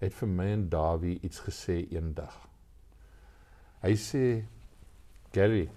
het 0.00 0.12
vir 0.12 0.28
my 0.28 0.46
en 0.52 0.68
Dawie 0.68 1.18
iets 1.22 1.40
gesê 1.40 1.86
eendag. 1.94 2.34
Hy 3.82 3.94
sê 3.94 4.44
Gary, 5.32 5.68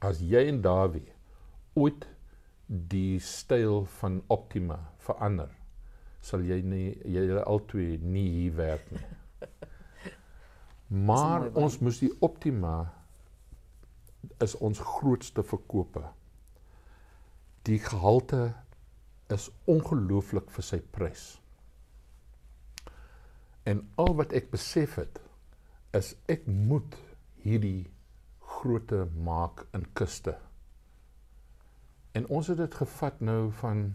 as 0.00 0.20
jy 0.20 0.46
en 0.48 0.62
Dawie 0.62 1.12
ooit 1.74 2.06
die 2.68 3.18
styl 3.18 3.84
van 4.00 4.22
Optima 4.28 4.78
verander, 4.98 5.50
sal 6.20 6.44
jy 6.44 6.60
nie 6.62 6.86
julle 7.08 7.42
albei 7.48 7.96
nie 8.02 8.28
hier 8.36 8.56
werk 8.58 8.90
nie. 8.92 9.04
Maar 10.90 11.48
ons 11.54 11.78
moes 11.78 12.00
die 12.02 12.10
Optima 12.20 12.90
is 14.42 14.56
ons 14.58 14.80
grootste 14.82 15.44
verkope. 15.46 16.02
Die 17.64 17.78
gehalte 17.78 18.50
is 19.30 19.48
ongelooflik 19.70 20.50
vir 20.50 20.66
sy 20.66 20.80
prys. 20.96 21.24
En 23.70 23.84
al 24.00 24.16
wat 24.18 24.34
ek 24.34 24.50
besef 24.50 24.98
het 24.98 25.20
is 25.96 26.14
ek 26.32 26.46
moet 26.50 26.96
hierdie 27.44 27.86
grootte 28.58 29.04
maak 29.14 29.64
in 29.76 29.86
kuste. 29.94 30.34
En 32.18 32.26
ons 32.26 32.50
het 32.50 32.58
dit 32.58 32.78
gevat 32.82 33.20
nou 33.22 33.52
van 33.62 33.92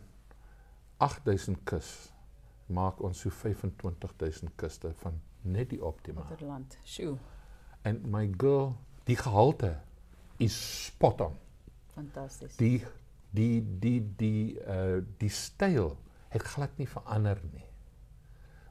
8000 1.03 1.59
kus 1.67 2.14
maak 2.67 3.01
ons 3.03 3.19
so 3.19 3.29
25000 3.29 4.51
kuste 4.55 4.93
van 5.03 5.19
net 5.41 5.69
die 5.69 5.81
Optima. 5.83 6.21
Waterland. 6.29 6.77
Sjoe, 6.83 7.17
En 7.85 8.01
my 8.09 8.31
girl, 8.37 8.75
die 9.05 9.15
gehalte 9.15 9.75
is 10.37 10.55
spot 10.85 11.21
on. 11.21 11.35
fantasties. 11.93 12.55
Die 12.57 12.81
die 13.31 13.61
die 13.79 14.01
die 14.17 14.55
uh 14.67 15.01
die 15.17 15.29
styl 15.29 15.97
het 16.29 16.41
glad 16.41 16.77
nie 16.77 16.87
verander 16.87 17.39
nie. 17.53 17.63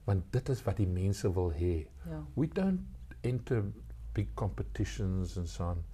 Want 0.04 0.32
dit 0.32 0.48
is 0.48 0.62
wat 0.66 0.76
die 0.76 0.86
mense 0.88 1.30
wil 1.32 1.52
hê. 1.52 1.86
Ja. 2.08 2.24
We 2.34 2.48
don't 2.48 2.80
enter 3.22 3.62
big 4.12 4.34
competitions 4.34 5.38
and 5.38 5.48
so 5.48 5.64
on. 5.64 5.84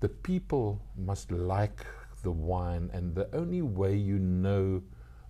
The 0.00 0.08
people 0.08 0.80
must 0.96 1.30
like 1.30 1.86
the 2.22 2.32
wine, 2.32 2.90
and 2.92 3.14
the 3.14 3.28
only 3.32 3.62
way 3.62 3.96
you 3.96 4.18
know 4.18 4.82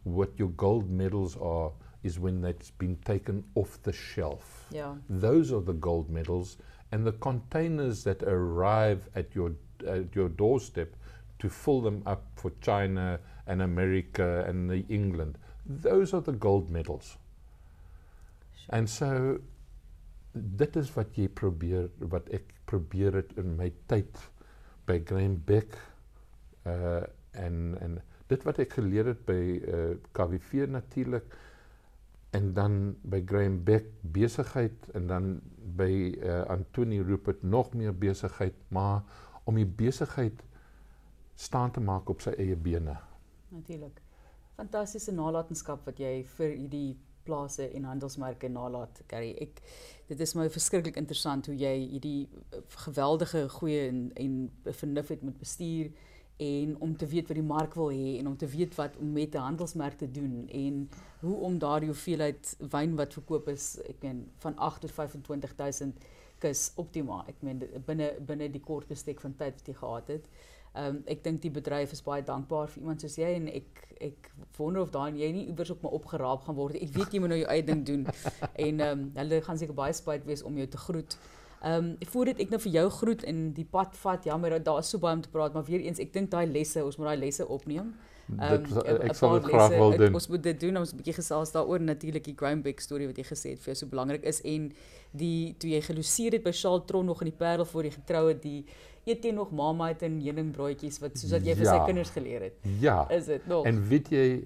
what 0.02 0.38
your 0.38 0.50
gold 0.56 0.88
medals 0.90 1.36
are 1.36 1.72
is 2.02 2.18
when 2.18 2.40
that's 2.40 2.70
been 2.70 2.96
taken 3.04 3.44
off 3.54 3.78
the 3.82 3.92
shelf. 3.92 4.66
Ja. 4.70 4.94
Those 5.08 5.52
are 5.52 5.60
the 5.60 5.74
gold 5.74 6.10
medals, 6.10 6.56
and 6.92 7.06
the 7.06 7.12
containers 7.12 8.04
that 8.04 8.22
arrive 8.22 9.08
at 9.14 9.34
your 9.34 9.52
at 9.86 10.14
your 10.14 10.28
doorstep 10.28 10.94
to 11.38 11.48
fill 11.48 11.80
them 11.80 12.02
up 12.06 12.24
for 12.36 12.52
China 12.60 13.18
and 13.46 13.62
America 13.62 14.44
and 14.46 14.70
the 14.70 14.84
England. 14.88 15.38
Those 15.66 16.14
are 16.14 16.20
the 16.20 16.32
gold 16.32 16.70
medals. 16.70 17.16
Sure. 18.54 18.76
And 18.76 18.88
so 18.88 19.40
dit 20.32 20.76
is 20.76 20.90
wat 20.94 21.16
jy 21.18 21.28
probeer 21.28 21.88
wat 22.12 22.28
ek 22.34 22.52
probeer 22.70 23.16
het 23.18 23.32
in 23.40 23.56
my 23.58 23.70
tyd 23.90 24.20
by 24.86 25.00
Graham 25.06 25.40
Beck 25.46 25.74
uh 26.68 27.02
en 27.38 27.76
en 27.80 27.98
dit 28.30 28.44
wat 28.46 28.58
ek 28.62 28.74
geleer 28.78 29.10
het 29.12 29.20
by 29.26 29.40
uh 29.58 29.94
KWV 30.16 30.66
natuurlik 30.70 31.34
en 32.30 32.52
dan 32.54 32.96
by 33.02 33.22
Graham 33.26 33.64
Beck 33.64 33.86
besigheid 34.00 34.90
en 34.94 35.06
dan 35.06 35.40
by 35.76 36.14
uh 36.22 36.42
Antonie 36.50 37.02
Rupert 37.02 37.42
nog 37.42 37.72
meer 37.74 37.98
besigheid 37.98 38.54
maar 38.68 39.02
om 39.44 39.54
die 39.54 39.66
besigheid 39.66 40.42
staan 41.34 41.70
te 41.70 41.80
maak 41.80 42.08
op 42.08 42.20
sy 42.20 42.34
eie 42.36 42.56
bene. 42.56 42.96
Natuurlik. 43.48 44.02
Fantastiese 44.54 45.12
nalatenskap 45.12 45.86
wat 45.88 45.98
jy 45.98 46.20
vir 46.36 46.52
hierdie 46.52 46.98
plase 47.24 47.66
en 47.68 47.86
handelsmerke 47.88 48.48
nalat, 48.48 49.02
Gary. 49.08 49.32
Ek 49.40 49.60
dit 50.10 50.20
is 50.20 50.34
my 50.34 50.48
verskriklik 50.50 50.98
interessant 51.00 51.46
hoe 51.46 51.56
jy 51.56 51.74
hierdie 51.94 52.28
eh, 52.28 52.62
geweldige 52.86 53.46
goeie 53.56 53.88
en 53.88 54.06
en 54.20 54.38
vernuf 54.82 55.12
het 55.14 55.22
met 55.26 55.38
bestuur 55.38 55.90
en 56.40 56.76
om 56.80 56.96
te 56.96 57.06
weet 57.06 57.28
wat 57.28 57.36
die 57.36 57.46
mark 57.46 57.74
wil 57.76 57.90
hê 57.92 58.14
en 58.18 58.30
om 58.30 58.36
te 58.36 58.48
weet 58.48 58.74
wat 58.78 58.96
om 58.96 59.12
met 59.12 59.34
'n 59.34 59.46
handelsmerk 59.48 59.98
te 59.98 60.10
doen 60.10 60.48
en 60.48 60.88
hoe 61.20 61.36
om 61.36 61.58
daardie 61.58 61.88
hoeveelheid 61.88 62.56
wyn 62.70 62.96
wat 62.96 63.12
verkoop 63.12 63.48
is, 63.48 63.80
ek 63.88 64.02
meen 64.02 64.24
van 64.38 64.56
8 64.56 64.80
tot 64.80 64.92
25000 64.92 66.00
kus 66.38 66.72
optima. 66.80 67.24
Ek 67.28 67.42
meen 67.44 67.60
binne 67.86 68.14
binne 68.26 68.48
die 68.52 68.62
kort 68.64 68.88
bestek 68.88 69.20
van 69.20 69.36
tyd 69.36 69.60
wat 69.60 69.68
jy 69.68 69.74
gehad 69.74 70.08
het. 70.08 70.28
Ehm 70.72 70.86
um, 70.86 71.02
ek 71.10 71.24
dink 71.24 71.42
die 71.42 71.50
bedryf 71.50 71.92
is 71.92 72.02
baie 72.06 72.22
dankbaar 72.22 72.68
vir 72.70 72.82
iemand 72.82 73.00
soos 73.00 73.16
jy 73.18 73.32
en 73.34 73.48
ek 73.48 73.86
ek 74.00 74.30
wonder 74.56 74.82
of 74.82 74.92
daai 74.94 75.18
jy 75.18 75.32
nie 75.32 75.46
iewers 75.50 75.72
op 75.74 75.82
my 75.82 75.90
opgeraap 75.90 76.46
gaan 76.46 76.54
word. 76.54 76.78
Ek 76.78 76.94
weet 76.94 77.12
jy 77.12 77.20
moet 77.20 77.34
nou 77.34 77.38
jou 77.40 77.50
eie 77.50 77.64
ding 77.66 77.82
doen 77.86 78.06
en 78.66 78.80
ehm 78.80 79.00
um, 79.00 79.04
hulle 79.16 79.42
gaan 79.42 79.58
seker 79.58 79.74
baie 79.74 79.92
spyt 79.92 80.24
wees 80.30 80.42
om 80.46 80.56
jou 80.56 80.68
te 80.70 80.80
groet. 80.86 81.18
Ehm 81.62 81.84
um, 81.84 81.96
voordat 82.12 82.38
ek 82.40 82.50
nou 82.50 82.60
vir 82.60 82.72
jou 82.72 82.86
groet 82.90 83.22
en 83.24 83.52
die 83.52 83.64
pad 83.68 83.96
vat, 83.96 84.24
jammer 84.24 84.62
daar 84.64 84.78
is 84.78 84.88
so 84.90 84.98
baie 84.98 85.14
om 85.14 85.20
te 85.20 85.28
praat, 85.28 85.52
maar 85.52 85.64
weer 85.64 85.80
eens 85.80 85.98
ek 86.00 86.12
dink 86.12 86.30
daai 86.30 86.46
lesse, 86.46 86.84
ons 86.84 86.96
moet 86.96 87.06
daai 87.06 87.18
lesse 87.26 87.46
opneem. 87.48 87.94
Dit 88.30 88.70
Ehm, 88.70 89.02
ek 89.10 89.14
sal 89.18 89.32
dit 89.40 89.44
graag 89.50 89.72
wil 89.74 89.90
doen. 89.98 90.14
Ons 90.14 90.28
moet 90.28 90.42
dit 90.42 90.60
doen, 90.60 90.76
ons 90.76 90.92
'n 90.92 90.96
bietjie 90.96 91.14
gesels 91.14 91.52
daaroor 91.52 91.80
natuurlik 91.80 92.24
die 92.24 92.34
Groundbeck 92.36 92.80
storie 92.80 93.06
wat 93.06 93.16
jy 93.18 93.24
gesê 93.24 93.50
het 93.50 93.58
vir 93.58 93.74
jou 93.74 93.74
so 93.74 93.86
belangrik 93.86 94.22
is 94.24 94.40
en 94.44 94.72
die 95.12 95.54
toe 95.58 95.70
jy 95.70 95.80
geloseer 95.80 96.32
het 96.32 96.42
by 96.44 96.52
Charles 96.52 96.86
Tron 96.86 97.06
nog 97.06 97.20
in 97.22 97.28
die 97.30 97.36
Parel 97.38 97.64
voor 97.64 97.82
jy 97.84 97.90
getrou 97.90 98.28
het, 98.28 98.42
die 98.42 98.64
eet 99.06 99.24
jy 99.24 99.32
nog 99.32 99.50
Marmite 99.50 100.04
en 100.06 100.20
heuningbroodjies 100.20 101.00
wat 101.00 101.18
soos 101.18 101.32
wat 101.32 101.44
jy 101.44 101.54
vir 101.56 101.66
sy 101.66 101.74
Ja. 101.74 101.84
kinders 101.84 102.10
geleer 102.10 102.40
het. 102.40 102.54
Ja. 102.80 103.08
Is 103.10 103.26
dit 103.26 103.46
nog? 103.46 103.66
En 103.66 103.88
weet 103.88 104.08
jy 104.10 104.44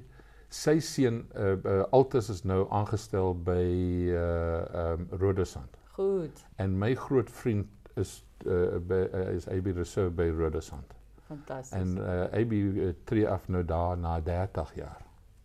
sy 0.48 0.78
seun 0.80 1.26
uh, 1.36 1.56
uh, 1.64 1.84
Altus 1.92 2.28
is 2.30 2.42
nou 2.44 2.66
aangestel 2.70 3.34
by 3.34 3.62
uh 4.10 4.92
um 4.94 5.08
Rodesand. 5.10 5.76
Goed. 5.94 6.44
En 6.56 6.78
my 6.78 6.94
groot 6.94 7.30
vriend 7.30 7.66
is 7.94 8.24
uh, 8.46 8.76
by 8.82 9.04
uh, 9.14 9.28
is 9.34 9.46
AB 9.48 9.66
Reserve 9.76 10.10
by 10.10 10.26
Rodesand. 10.34 10.94
Fantasties. 11.26 11.78
En 11.80 11.96
uh, 11.98 12.40
AB 12.40 12.52
uh, 12.52 12.88
tree 13.04 13.28
af 13.28 13.48
nou 13.48 13.64
daar 13.64 13.96
na 13.98 14.20
30 14.20 14.74
jaar. 14.74 15.02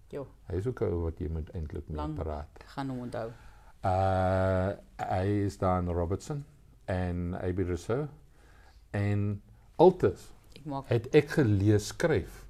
Jo, 0.09 0.27
Hy 0.49 0.55
is 0.57 0.67
ook 0.67 0.81
'n 0.81 0.89
ou 0.89 1.03
wat 1.03 1.19
jy 1.21 1.27
moet 1.29 1.49
eintlik 1.53 1.87
mee 1.87 1.95
Lang. 1.97 2.15
praat. 2.17 2.63
gaan 2.65 2.89
hom 2.89 2.99
onthou. 3.05 3.29
Uh 3.85 4.71
hy 4.97 5.27
is 5.45 5.57
daar 5.57 5.79
in 5.81 5.87
Robertson 5.87 6.45
en 6.85 7.33
AB 7.41 7.57
Reserve 7.57 8.07
en 8.91 9.41
Altus 9.75 10.31
Ek 10.55 10.65
maak 10.65 10.89
het 10.89 11.07
ek 11.15 11.29
gelees 11.37 11.87
skryf 11.87 12.45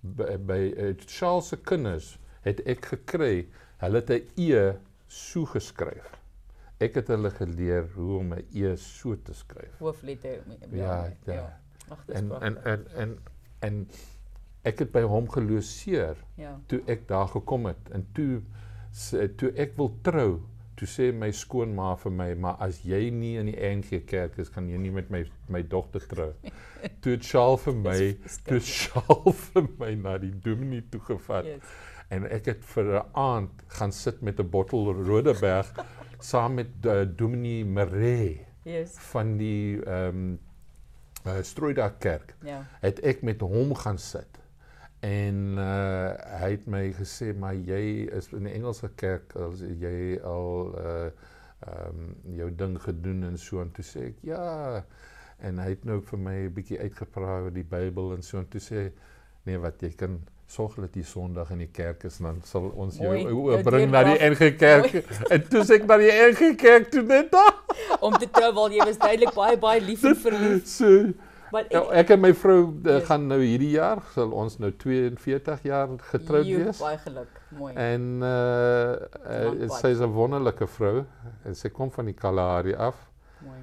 by, 0.00 0.36
by 0.36 0.74
uh, 0.76 0.90
Charles 1.06 1.48
se 1.48 1.56
kinders 1.56 2.18
het 2.42 2.60
ek 2.66 2.84
gekry 2.92 3.46
hulle 3.80 4.02
het 4.02 4.10
'n 4.10 4.26
e 4.36 4.72
so 5.08 5.44
geskryf 5.44 6.10
ek 6.84 6.94
het 7.00 7.08
hulle 7.14 7.30
geleer 7.30 7.86
hoe 7.94 8.18
om 8.18 8.32
'n 8.34 8.44
e 8.54 8.76
so 8.76 9.14
te 9.16 9.32
skryf 9.34 9.78
hoofletter. 9.80 10.42
ja 10.72 11.12
ja 11.26 11.60
Ag, 11.90 12.04
dis 12.06 12.16
en 12.16 12.32
en 12.42 12.56
en 12.64 12.86
en 12.96 13.18
en 13.60 13.86
ek 14.64 14.78
het 14.78 14.92
by 14.92 15.02
hom 15.02 15.28
geloseer 15.28 16.16
ja. 16.40 16.54
toe 16.66 16.80
ek 16.86 17.08
daar 17.08 17.28
gekom 17.28 17.66
het 17.66 17.90
en 17.92 18.06
toe 18.16 18.40
sê- 18.92 19.28
toe 19.36 19.50
ek 19.56 19.76
wil 19.76 19.90
trou 20.02 20.40
toe 20.76 20.88
sê 20.88 21.12
my 21.14 21.30
skoonma 21.30 21.96
vir 21.96 22.12
my 22.12 22.34
maar 22.34 22.56
as 22.60 22.80
jy 22.82 23.10
nie 23.10 23.36
in 23.38 23.46
die 23.46 23.56
NG 23.76 24.04
Kerk 24.06 24.38
is 24.38 24.48
kan 24.50 24.68
jy 24.68 24.78
nie 24.78 24.90
met 24.90 25.10
my 25.10 25.24
my 25.48 25.62
dogter 25.62 26.00
trou. 26.08 26.32
toe 27.00 27.12
het 27.12 27.22
Charles 27.24 27.60
vir 27.62 27.74
my 27.74 28.16
toe 28.44 28.60
Charles 28.60 29.36
vir 29.54 29.68
my 29.78 29.94
na 29.94 30.18
die 30.18 30.32
dominee 30.44 30.82
toe 30.90 31.00
gevat 31.00 31.44
Yes. 31.44 31.62
en 32.10 32.24
ek 32.26 32.46
het 32.46 32.64
vir 32.64 32.84
'n 32.84 33.04
aand 33.14 33.62
gaan 33.68 33.92
sit 33.92 34.22
met 34.22 34.40
'n 34.40 34.48
bottel 34.50 34.92
Rodeberg 34.92 35.72
saam 36.24 36.54
met 36.60 36.72
uh, 36.88 37.02
dominee 37.16 37.64
Maree 37.64 38.46
Yes. 38.64 38.94
van 39.12 39.36
die 39.36 39.82
ehm 39.84 40.16
um, 40.16 40.38
uh, 41.26 41.42
Strooidag 41.42 41.98
Kerk 42.00 42.34
Ja. 42.44 42.62
het 42.80 43.00
ek 43.04 43.22
met 43.22 43.40
hom 43.40 43.74
gaan 43.74 43.98
sit. 43.98 44.40
En 45.04 45.58
uh 45.60 46.14
hy 46.40 46.50
het 46.54 46.66
my 46.66 46.86
gesê 46.96 47.34
maar 47.36 47.54
jy 47.54 48.08
is 48.16 48.30
in 48.32 48.44
die 48.48 48.54
Engelse 48.56 48.88
kerk 48.96 49.34
as 49.36 49.60
jy 49.60 50.18
al 50.24 50.72
uh 50.80 51.10
ehm 51.64 51.88
um, 51.88 52.14
jou 52.36 52.48
ding 52.56 52.78
gedoen 52.82 53.22
en 53.28 53.36
so 53.38 53.60
en 53.60 53.70
toe 53.72 53.84
sê 53.84 54.06
ek 54.10 54.22
ja 54.24 54.84
en 55.44 55.58
hy 55.60 55.68
het 55.74 55.84
nou 55.84 56.00
vir 56.00 56.18
my 56.18 56.34
'n 56.46 56.52
bietjie 56.56 56.80
uitgepraat 56.80 57.42
oor 57.48 57.52
die 57.54 57.64
Bybel 57.68 58.14
en 58.16 58.22
so 58.22 58.38
en 58.38 58.48
toe 58.48 58.60
sê 58.60 58.82
nee 59.44 59.58
wat 59.58 59.80
jy 59.82 59.92
kan 59.96 60.18
sorg 60.54 60.76
dat 60.80 60.94
jy 60.96 61.02
Sondag 61.08 61.50
in 61.54 61.58
die 61.64 61.70
kerk 61.72 62.04
is 62.08 62.16
dan 62.22 62.40
sal 62.46 62.70
ons 62.76 62.96
jou 63.00 63.10
Mooi, 63.10 63.22
jou 63.26 63.50
jou 63.52 63.60
bring 63.66 63.90
na 63.90 64.02
die. 64.06 64.16
NG 64.30 64.50
Kerk 64.60 64.94
en 65.34 65.44
toe 65.50 65.62
sê 65.66 65.80
ek 65.80 65.86
na 65.90 65.98
die 66.00 66.10
NG 66.30 66.54
Kerk 66.62 66.90
toe 66.94 67.02
net 67.02 67.30
daar 67.34 67.54
Om 68.06 68.14
te 68.22 68.28
trou 68.30 68.50
wel 68.54 68.76
jy 68.78 68.84
was 68.86 68.98
duidelik 69.02 69.34
baie 69.34 69.56
baie 69.58 69.80
lief 69.82 70.04
en 70.04 70.16
verlief. 70.16 70.66
so 70.66 71.12
Maar 71.54 71.66
Ja, 71.70 71.80
ek 71.94 71.98
ek 72.04 72.10
en 72.16 72.20
my 72.24 72.32
vrou 72.34 72.60
uh, 72.66 72.94
Yes. 72.96 73.04
gaan 73.06 73.26
nou 73.30 73.38
hierdie 73.42 73.70
jaar 73.76 74.00
sal 74.14 74.32
ons 74.34 74.56
nou 74.58 74.70
42 74.82 75.62
jaar 75.68 75.92
getroud 76.10 76.48
wees. 76.48 76.80
Baie 76.82 76.98
geluk. 77.04 77.36
Mooi. 77.54 77.70
En 77.78 78.06
uh, 78.26 78.96
Lang 79.44 79.60
uh 79.60 79.68
pad. 79.68 79.76
sy 79.80 79.92
is 79.94 80.00
'n 80.02 80.10
wonderlike 80.16 80.66
vrou 80.66 81.04
en 81.46 81.54
sy 81.54 81.68
kom 81.70 81.92
van 81.94 82.06
die 82.10 82.16
Kalahari 82.18 82.74
af. 82.74 82.96
Mooi. 83.46 83.60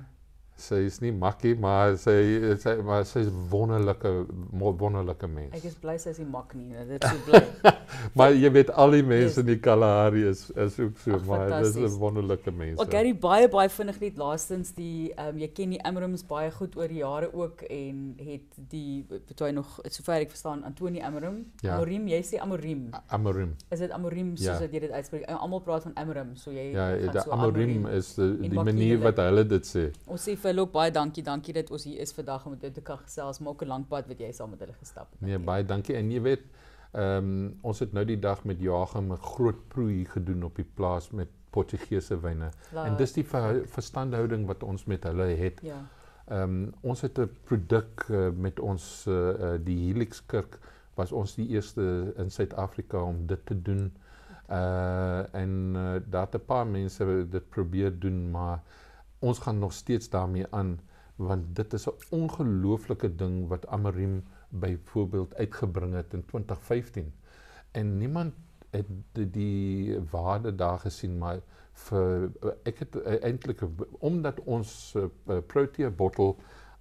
Sy 0.62 0.76
is 0.86 1.00
nie 1.02 1.12
makkie, 1.12 1.56
maar 1.58 1.96
sy 1.98 2.14
sy 2.62 2.76
maar 2.86 3.04
sy 3.10 3.24
is 3.26 3.32
wonderlike 3.50 4.12
wonderlike 4.52 5.28
mens. 5.28 5.56
Ek 5.58 5.64
is 5.66 5.76
bly 5.82 5.96
sy 5.98 6.12
is 6.14 6.20
nie 6.22 6.28
mak 6.30 6.54
nie. 6.56 6.68
nou, 6.74 6.86
Dit 6.86 7.04
is 7.04 7.10
so 7.10 7.18
bly. 7.32 7.42
Maar 8.18 8.32
jy 8.34 8.50
weet 8.56 8.70
al 8.80 8.94
die 8.96 9.04
mense 9.04 9.28
Yes. 9.36 9.38
in 9.42 9.46
die 9.50 9.58
Kalahari 9.60 10.22
is 10.30 10.46
is 10.56 10.78
ook 10.80 10.98
so, 11.04 11.14
Ag, 11.18 11.26
maar 11.28 11.42
dis 11.50 11.52
'n 11.52 11.74
fantasties. 11.74 11.98
wonderlike 12.00 12.52
mense. 12.52 12.82
Ook 12.82 12.92
Gary 12.92 13.12
baie 13.16 13.50
baie 13.50 13.70
vinnig 13.70 14.00
net 14.00 14.18
laastens 14.18 14.72
die 14.74 15.12
ehm 15.16 15.28
um, 15.36 15.38
jy 15.38 15.48
ken 15.54 15.70
die 15.76 15.82
Amrams 15.86 16.24
baie 16.28 16.52
goed 16.52 16.76
oor 16.78 16.88
die 16.88 17.02
jare 17.04 17.30
ook 17.34 17.62
en 17.70 18.16
het 18.18 18.48
die 18.70 19.06
toe 19.36 19.48
hy 19.48 19.52
nog 19.54 19.80
sover 19.90 20.22
ek 20.22 20.30
verstaan 20.32 20.64
Antoni 20.64 21.02
Amram. 21.02 21.46
Ja. 21.62 21.76
Amorim, 21.76 22.08
jy 22.08 22.22
sê 22.24 22.40
Amorim. 22.40 22.90
Amorim. 23.10 23.56
Is 23.72 23.80
dit 23.80 23.92
Amorim 23.92 24.36
soos 24.38 24.46
Ja. 24.48 24.60
wat 24.60 24.72
jy 24.72 24.80
dit 24.80 24.92
uitspreek? 24.92 25.26
Almal 25.30 25.60
praat 25.62 25.84
van 25.84 25.94
Amram, 25.96 26.36
so 26.36 26.52
jy 26.52 26.72
Ja, 26.74 26.92
die 26.96 27.20
so 27.22 27.32
Amorim 27.32 27.86
is 27.88 28.16
die, 28.16 28.50
die 28.50 28.50
manier 28.64 29.00
wat 29.00 29.18
hulle 29.18 29.44
dit 29.48 29.64
sê. 29.66 29.92
Ons 30.08 30.28
sê 30.28 30.36
vir 30.38 30.51
ook 30.60 30.72
baie 30.72 30.92
dankie, 30.92 31.24
dankie 31.24 31.54
dat 31.54 31.72
ons 31.72 31.84
hier 31.84 32.00
is 32.00 32.12
vandag 32.14 32.46
om 32.46 32.52
met 32.52 32.62
hulle 32.62 32.74
te 32.74 32.82
kan 32.82 32.98
gesels, 32.98 33.40
maar 33.40 33.52
ook 33.54 33.62
'n 33.64 33.68
lang 33.68 33.88
pad 33.88 34.08
wat 34.08 34.20
jy 34.20 34.32
saam 34.32 34.50
met 34.50 34.60
hulle 34.60 34.74
gestap 34.80 35.08
het. 35.12 35.22
Nee, 35.22 35.40
baie 35.40 35.66
dankie. 35.66 35.96
En 35.96 36.12
jy 36.12 36.22
weet, 36.22 36.42
ehm 36.94 37.18
um, 37.18 37.58
ons 37.62 37.80
het 37.80 37.94
nou 37.94 38.06
die 38.06 38.20
dag 38.20 38.44
met 38.44 38.60
Joachim 38.60 39.12
'n 39.12 39.18
groot 39.18 39.68
proei 39.68 40.06
gedoen 40.06 40.44
op 40.44 40.56
die 40.56 40.66
plaas 40.76 41.10
met 41.12 41.28
Portugese 41.50 42.20
wyne. 42.20 42.50
La- 42.74 42.86
En 42.86 42.96
dis 42.98 43.14
die 43.14 43.24
ver, 43.26 43.62
verstandhouding 43.68 44.46
wat 44.48 44.64
ons 44.64 44.86
met 44.86 45.04
hulle 45.04 45.24
het. 45.36 45.60
ja. 45.64 45.86
Ehm 46.28 46.42
um, 46.44 46.74
ons 46.82 47.02
het 47.02 47.18
'n 47.20 47.30
produk 47.44 48.06
uh, 48.10 48.30
met 48.30 48.60
ons 48.60 49.06
uh, 49.08 49.14
uh, 49.14 49.60
die 49.64 49.78
Helix 49.88 50.26
Kerk 50.26 50.60
was 50.96 51.12
ons 51.12 51.36
die 51.36 51.48
eerste 51.48 52.14
in 52.18 52.30
Suid-Afrika 52.32 53.02
om 53.04 53.26
dit 53.28 53.46
te 53.46 53.62
doen. 53.62 53.94
Uh 54.50 55.34
en 55.36 55.74
uh, 55.76 55.96
daar 56.10 56.26
het 56.26 56.36
'n 56.36 56.46
paar 56.46 56.68
mense 56.68 57.28
dit 57.30 57.50
probeer 57.50 58.00
doen, 58.00 58.32
maar 58.32 58.60
ons 59.22 59.40
gaan 59.40 59.60
nog 59.60 59.74
steeds 59.74 60.10
daarmee 60.14 60.46
aan 60.52 60.80
want 61.22 61.56
dit 61.56 61.74
is 61.78 61.86
'n 61.90 61.98
ongelooflike 62.18 63.10
ding 63.16 63.48
wat 63.48 63.68
Amarim 63.68 64.24
byvoorbeeld 64.50 65.36
uitgebring 65.36 65.94
het 65.94 66.14
in 66.14 66.26
2015. 66.26 67.14
En 67.72 67.98
niemand 67.98 68.34
het 68.72 68.86
die, 69.14 69.30
die 69.30 70.00
waarde 70.12 70.56
daar 70.56 70.80
gesien 70.80 71.18
maar 71.18 71.40
vir 71.74 72.32
ek 72.64 72.80
het 72.80 72.96
eintlik 73.22 73.62
omdat 74.00 74.40
ons 74.46 74.94
uh, 74.98 75.08
Protea 75.48 75.90
bottel 75.90 76.38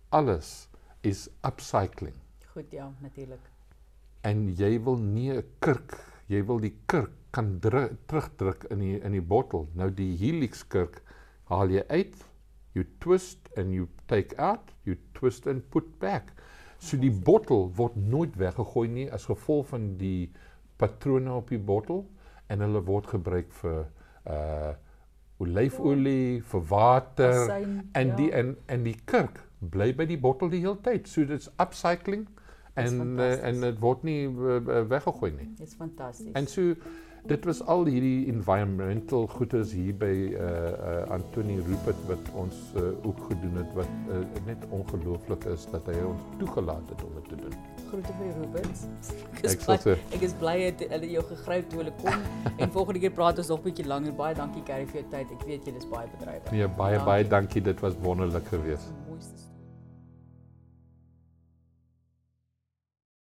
alles 0.09 0.69
is 1.01 1.29
upcycling 1.47 2.15
Goed, 2.53 2.71
ja, 2.71 2.91
natuurlik. 3.01 3.41
en 4.23 4.49
jy 4.57 4.83
wil 4.83 4.97
nie 4.99 5.31
'n 5.33 5.45
kurk, 5.59 5.95
jy 6.27 6.45
wil 6.45 6.59
die 6.61 6.75
kurk 6.87 7.11
kan 7.31 7.59
dru- 7.61 7.97
terugdruk 8.07 8.65
in 8.71 8.79
die 8.79 8.99
in 9.01 9.13
die 9.13 9.23
bottel. 9.23 9.69
Nou 9.75 9.91
die 9.95 10.17
Helix 10.17 10.67
kurk 10.67 11.03
haal 11.45 11.69
jy 11.71 11.85
uit, 11.89 12.15
you 12.75 12.85
twist 13.01 13.49
and 13.57 13.75
you 13.75 13.89
take 14.09 14.35
out, 14.39 14.73
you 14.85 14.97
twist 15.15 15.47
and 15.47 15.63
put 15.71 15.99
back. 16.01 16.33
So 16.79 16.97
die 16.97 17.13
bottel 17.13 17.69
word 17.77 17.97
nooit 17.97 18.37
weggegooi 18.41 18.89
nie 18.89 19.09
as 19.13 19.27
gevolg 19.29 19.69
van 19.73 19.97
die 20.01 20.31
patrone 20.81 21.33
op 21.35 21.51
die 21.53 21.61
bottel 21.61 22.07
en 22.49 22.65
hulle 22.65 22.81
word 22.87 23.11
gebruik 23.17 23.53
vir 23.63 23.83
uh 24.31 24.77
olyfolie, 25.41 26.43
vir 26.45 26.65
water 26.69 27.31
Asyn, 27.47 27.77
en 27.97 28.11
ja. 28.11 28.17
die 28.19 28.27
en 28.37 28.51
en 28.69 28.83
die 28.85 28.97
kurk 29.09 29.39
bly 29.73 29.87
by 29.97 30.05
die 30.09 30.19
bottel 30.21 30.51
die 30.53 30.61
hele 30.61 30.77
tyd. 30.85 31.09
So 31.09 31.25
dit's 31.25 31.49
upcycling 31.57 32.27
en 32.81 32.99
uh, 33.17 33.31
en 33.49 33.65
dit 33.65 33.81
word 33.81 34.05
nie 34.05 34.27
uh, 34.29 34.83
weggegooi 34.91 35.31
nie. 35.39 35.49
Dit's 35.57 35.79
fantasties. 35.81 36.35
En 36.37 36.49
so 36.49 36.75
dit 37.29 37.45
was 37.45 37.61
al 37.67 37.85
hierdie 37.85 38.27
environmental 38.33 39.27
goeders 39.27 39.73
hier 39.73 39.95
by 39.95 40.13
uh 40.33 40.39
uh 40.41 41.13
Anthony 41.17 41.59
Rupert 41.67 42.01
wat 42.09 42.31
ons 42.35 42.57
uh, 42.77 42.83
ook 43.07 43.21
gedoen 43.29 43.61
het 43.61 43.75
wat 43.75 43.91
uh, 44.09 44.23
net 44.47 44.65
ongelooflik 44.71 45.45
is 45.45 45.67
dat 45.73 45.87
hy 45.91 45.99
ons 46.07 46.23
toegelaat 46.39 46.89
het 46.89 47.05
om 47.05 47.15
dit 47.19 47.29
te 47.29 47.37
doen. 47.43 47.59
groete 47.91 48.13
vir 48.19 48.35
Roberts. 48.39 48.87
Ek 49.35 49.45
is 49.45 49.57
Ek 49.59 49.65
bly, 49.67 49.97
is 50.23 50.35
bly 50.39 50.57
het 50.63 50.85
hulle 50.93 51.11
jou 51.11 51.25
gegryp 51.33 51.71
toe 51.71 51.83
hulle 51.83 51.95
kom 52.03 52.27
en 52.63 52.71
volgende 52.71 53.05
keer 53.05 53.15
praat 53.21 53.39
ons 53.43 53.53
nog 53.53 53.61
'n 53.61 53.69
bietjie 53.69 53.87
langer. 53.87 54.15
Baie 54.15 54.35
dankie 54.35 54.63
Carrie 54.63 54.87
vir 54.87 55.03
jou 55.03 55.09
tyd. 55.11 55.37
Ek 55.39 55.47
weet 55.47 55.67
jy 55.67 55.77
is 55.77 55.89
baie 55.91 56.09
bedrywig. 56.17 56.51
nee 56.53 56.69
baie 56.69 56.97
Dankie. 56.97 57.07
baie 57.13 57.29
dankie 57.37 57.63
dit 57.63 57.81
was 57.81 57.95
wonderlik 58.01 58.47
geweest. 58.47 58.93